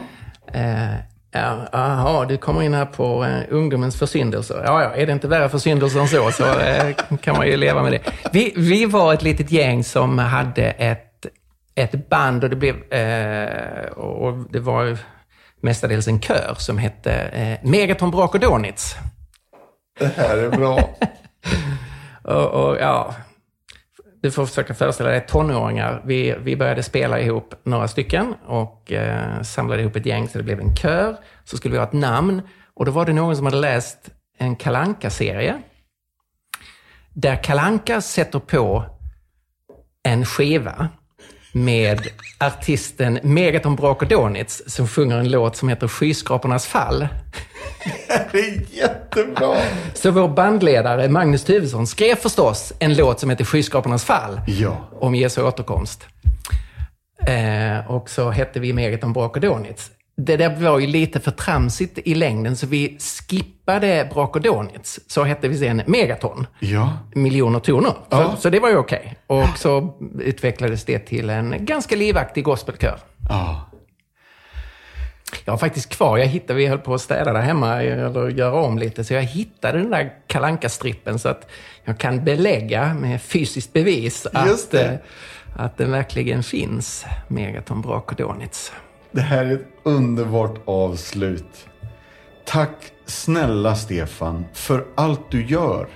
Eh, 1.35 1.57
ja, 1.71 2.25
du 2.29 2.37
kommer 2.37 2.61
in 2.61 2.73
här 2.73 2.85
på 2.85 3.25
eh, 3.25 3.43
ungdomens 3.49 3.99
försyndelser. 3.99 4.61
Ja, 4.65 4.83
ja, 4.83 4.89
är 4.89 5.05
det 5.05 5.13
inte 5.13 5.27
värre 5.27 5.49
försyndelser 5.49 5.99
än 5.99 6.07
så, 6.07 6.31
så 6.31 6.59
eh, 6.59 6.95
kan 7.21 7.37
man 7.37 7.47
ju 7.47 7.57
leva 7.57 7.83
med 7.83 7.91
det. 7.91 8.01
Vi, 8.31 8.53
vi 8.57 8.85
var 8.85 9.13
ett 9.13 9.21
litet 9.21 9.51
gäng 9.51 9.83
som 9.83 10.17
hade 10.19 10.63
ett, 10.63 11.25
ett 11.75 12.09
band 12.09 12.43
och 12.43 12.49
det 12.49 12.55
blev, 12.55 12.93
eh, 12.93 13.85
och 13.85 14.37
det 14.49 14.59
var 14.59 14.97
mestadels 15.61 16.07
en 16.07 16.19
kör 16.19 16.55
som 16.57 16.77
hette 16.77 17.13
eh, 17.13 17.69
Megaton 17.69 18.11
Brakodonits. 18.11 18.95
Det 19.99 20.11
här 20.17 20.37
är 20.37 20.49
bra. 20.49 20.89
Och, 22.25 22.45
och, 22.45 22.77
ja, 22.79 23.15
du 24.23 24.31
får 24.31 24.45
försöka 24.45 24.73
föreställa 24.73 25.09
dig 25.09 25.25
tonåringar. 25.27 26.01
Vi, 26.05 26.35
vi 26.39 26.55
började 26.55 26.83
spela 26.83 27.19
ihop 27.19 27.55
några 27.63 27.87
stycken 27.87 28.35
och 28.45 28.91
eh, 28.91 29.41
samlade 29.41 29.81
ihop 29.81 29.95
ett 29.95 30.05
gäng 30.05 30.27
så 30.27 30.37
det 30.37 30.43
blev 30.43 30.59
en 30.59 30.75
kör. 30.75 31.17
Så 31.43 31.57
skulle 31.57 31.71
vi 31.71 31.77
ha 31.77 31.85
ett 31.85 31.93
namn 31.93 32.41
och 32.73 32.85
då 32.85 32.91
var 32.91 33.05
det 33.05 33.13
någon 33.13 33.35
som 33.35 33.45
hade 33.45 33.57
läst 33.57 34.09
en 34.37 34.55
kalanka 34.55 35.09
serie 35.09 35.61
Där 37.13 37.43
Kalanka 37.43 38.01
sätter 38.01 38.39
på 38.39 38.85
en 40.03 40.25
skiva 40.25 40.89
med 41.55 41.99
artisten 42.39 43.19
Megaton 43.23 43.75
Brakodonits 43.75 44.63
som 44.67 44.87
sjunger 44.87 45.17
en 45.17 45.29
låt 45.31 45.55
som 45.55 45.69
heter 45.69 45.87
Skyskrapornas 45.87 46.65
fall. 46.67 47.07
Det 48.31 48.39
är 48.39 48.61
jättebra. 48.77 49.55
Så 49.93 50.11
vår 50.11 50.27
bandledare 50.27 51.09
Magnus 51.09 51.43
Tuvesson 51.43 51.87
skrev 51.87 52.15
förstås 52.15 52.73
en 52.79 52.95
låt 52.95 53.19
som 53.19 53.29
heter 53.29 53.45
Skyskrapornas 53.45 54.03
fall 54.05 54.41
Ja. 54.47 54.77
om 54.99 55.15
Jesu 55.15 55.41
återkomst. 55.41 56.07
Eh, 57.27 57.91
och 57.91 58.09
så 58.09 58.29
hette 58.31 58.59
vi 58.59 58.73
Megaton 58.73 59.13
Brakodonits. 59.13 59.91
Det 60.15 60.37
där 60.37 60.55
var 60.55 60.79
ju 60.79 60.87
lite 60.87 61.19
för 61.19 61.31
tramsigt 61.31 61.99
i 62.05 62.15
längden 62.15 62.57
så 62.57 62.67
vi 62.67 62.97
skippade 62.99 64.09
Brakodonits. 64.13 64.99
Så 65.07 65.23
hette 65.23 65.47
vi 65.47 65.57
sen 65.57 65.81
Megaton, 65.87 66.47
Ja. 66.59 66.97
miljoner 67.15 67.59
toner. 67.59 67.93
Ja. 68.09 68.31
Så, 68.35 68.41
så 68.41 68.49
det 68.49 68.59
var 68.59 68.69
ju 68.69 68.77
okej. 68.77 69.15
Och 69.27 69.57
så 69.57 69.93
utvecklades 70.19 70.85
det 70.85 70.99
till 70.99 71.29
en 71.29 71.65
ganska 71.65 71.95
livaktig 71.95 72.43
gospelkör. 72.43 72.99
Ja. 73.29 73.69
Jag 75.45 75.53
har 75.53 75.57
faktiskt 75.57 75.89
kvar, 75.89 76.17
jag 76.17 76.25
hittade, 76.27 76.53
vi 76.53 76.67
höll 76.67 76.79
på 76.79 76.93
att 76.93 77.01
städa 77.01 77.33
där 77.33 77.41
hemma 77.41 77.83
eller 77.83 78.29
göra 78.29 78.53
om 78.53 78.77
lite, 78.77 79.03
så 79.03 79.13
jag 79.13 79.21
hittade 79.21 79.77
den 79.77 79.89
där 79.89 80.13
kalanka 80.27 80.69
strippen 80.69 81.19
så 81.19 81.29
att 81.29 81.47
jag 81.83 81.97
kan 81.97 82.23
belägga 82.23 82.93
med 82.93 83.21
fysiskt 83.21 83.73
bevis 83.73 84.27
att, 84.33 84.73
eh, 84.73 84.91
att 85.55 85.77
den 85.77 85.91
verkligen 85.91 86.43
finns, 86.43 87.05
Megaton 87.27 87.81
Brakodonits. 87.81 88.71
Det 89.15 89.21
här 89.21 89.45
är 89.45 89.53
ett 89.53 89.67
underbart 89.83 90.61
avslut. 90.65 91.67
Tack 92.45 92.91
snälla 93.05 93.75
Stefan 93.75 94.45
för 94.53 94.85
allt 94.95 95.31
du 95.31 95.45
gör. 95.45 95.87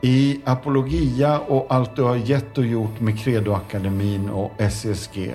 I 0.00 0.40
Apologia 0.44 1.38
och 1.38 1.66
allt 1.68 1.96
du 1.96 2.02
har 2.02 2.16
gett 2.16 2.58
och 2.58 2.66
gjort 2.66 3.00
med 3.00 3.18
Credoakademin 3.18 4.30
och 4.30 4.52
SSG. 4.58 5.34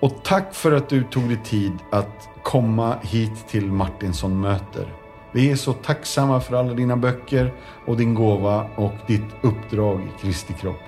Och 0.00 0.24
tack 0.24 0.54
för 0.54 0.72
att 0.72 0.88
du 0.88 1.04
tog 1.04 1.28
dig 1.28 1.40
tid 1.44 1.72
att 1.92 2.28
komma 2.42 2.96
hit 3.02 3.48
till 3.48 3.66
Martinsson 3.66 4.40
möter. 4.40 4.94
Vi 5.32 5.50
är 5.50 5.56
så 5.56 5.72
tacksamma 5.72 6.40
för 6.40 6.56
alla 6.56 6.74
dina 6.74 6.96
böcker 6.96 7.52
och 7.86 7.96
din 7.96 8.14
gåva 8.14 8.70
och 8.76 8.94
ditt 9.06 9.30
uppdrag 9.42 10.00
i 10.00 10.22
Kristi 10.22 10.52
kropp. 10.52 10.80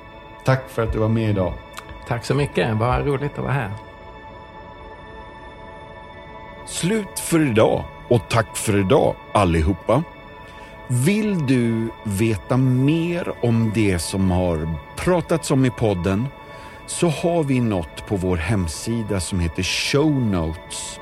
Tack 0.44 0.68
för 0.68 0.82
att 0.82 0.92
du 0.92 0.98
var 0.98 1.08
med 1.08 1.30
idag. 1.30 1.52
Tack 2.08 2.24
så 2.24 2.34
mycket, 2.34 2.76
Vad 2.76 3.06
roligt 3.06 3.32
att 3.32 3.38
vara 3.38 3.52
här. 3.52 3.89
Slut 6.70 7.18
för 7.18 7.46
idag 7.46 7.84
och 8.08 8.28
tack 8.28 8.56
för 8.56 8.78
idag 8.78 9.16
allihopa. 9.32 10.02
Vill 10.88 11.46
du 11.46 11.88
veta 12.04 12.56
mer 12.56 13.32
om 13.42 13.72
det 13.74 13.98
som 13.98 14.30
har 14.30 14.74
pratats 14.96 15.50
om 15.50 15.64
i 15.64 15.70
podden 15.70 16.26
så 16.86 17.08
har 17.08 17.44
vi 17.44 17.60
något 17.60 18.06
på 18.06 18.16
vår 18.16 18.36
hemsida 18.36 19.20
som 19.20 19.40
heter 19.40 19.62
Show 19.62 20.10
Notes. 20.10 21.00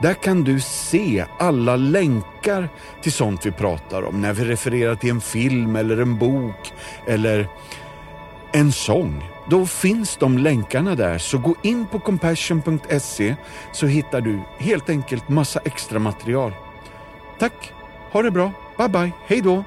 Där 0.00 0.14
kan 0.14 0.44
du 0.44 0.60
se 0.60 1.24
alla 1.38 1.76
länkar 1.76 2.68
till 3.02 3.12
sånt 3.12 3.46
vi 3.46 3.50
pratar 3.50 4.02
om 4.02 4.20
när 4.20 4.32
vi 4.32 4.44
refererar 4.44 4.94
till 4.94 5.10
en 5.10 5.20
film 5.20 5.76
eller 5.76 5.96
en 5.96 6.18
bok 6.18 6.72
eller 7.06 7.48
en 8.52 8.72
sång. 8.72 9.31
Då 9.46 9.66
finns 9.66 10.16
de 10.16 10.38
länkarna 10.38 10.94
där, 10.94 11.18
så 11.18 11.38
gå 11.38 11.54
in 11.62 11.86
på 11.86 11.98
compassion.se 11.98 13.36
så 13.72 13.86
hittar 13.86 14.20
du 14.20 14.40
helt 14.58 14.90
enkelt 14.90 15.28
massa 15.28 15.60
extra 15.64 15.98
material. 15.98 16.52
Tack, 17.38 17.72
ha 18.12 18.22
det 18.22 18.30
bra, 18.30 18.52
bye 18.76 18.88
bye, 18.88 19.12
hej 19.26 19.40
då! 19.40 19.64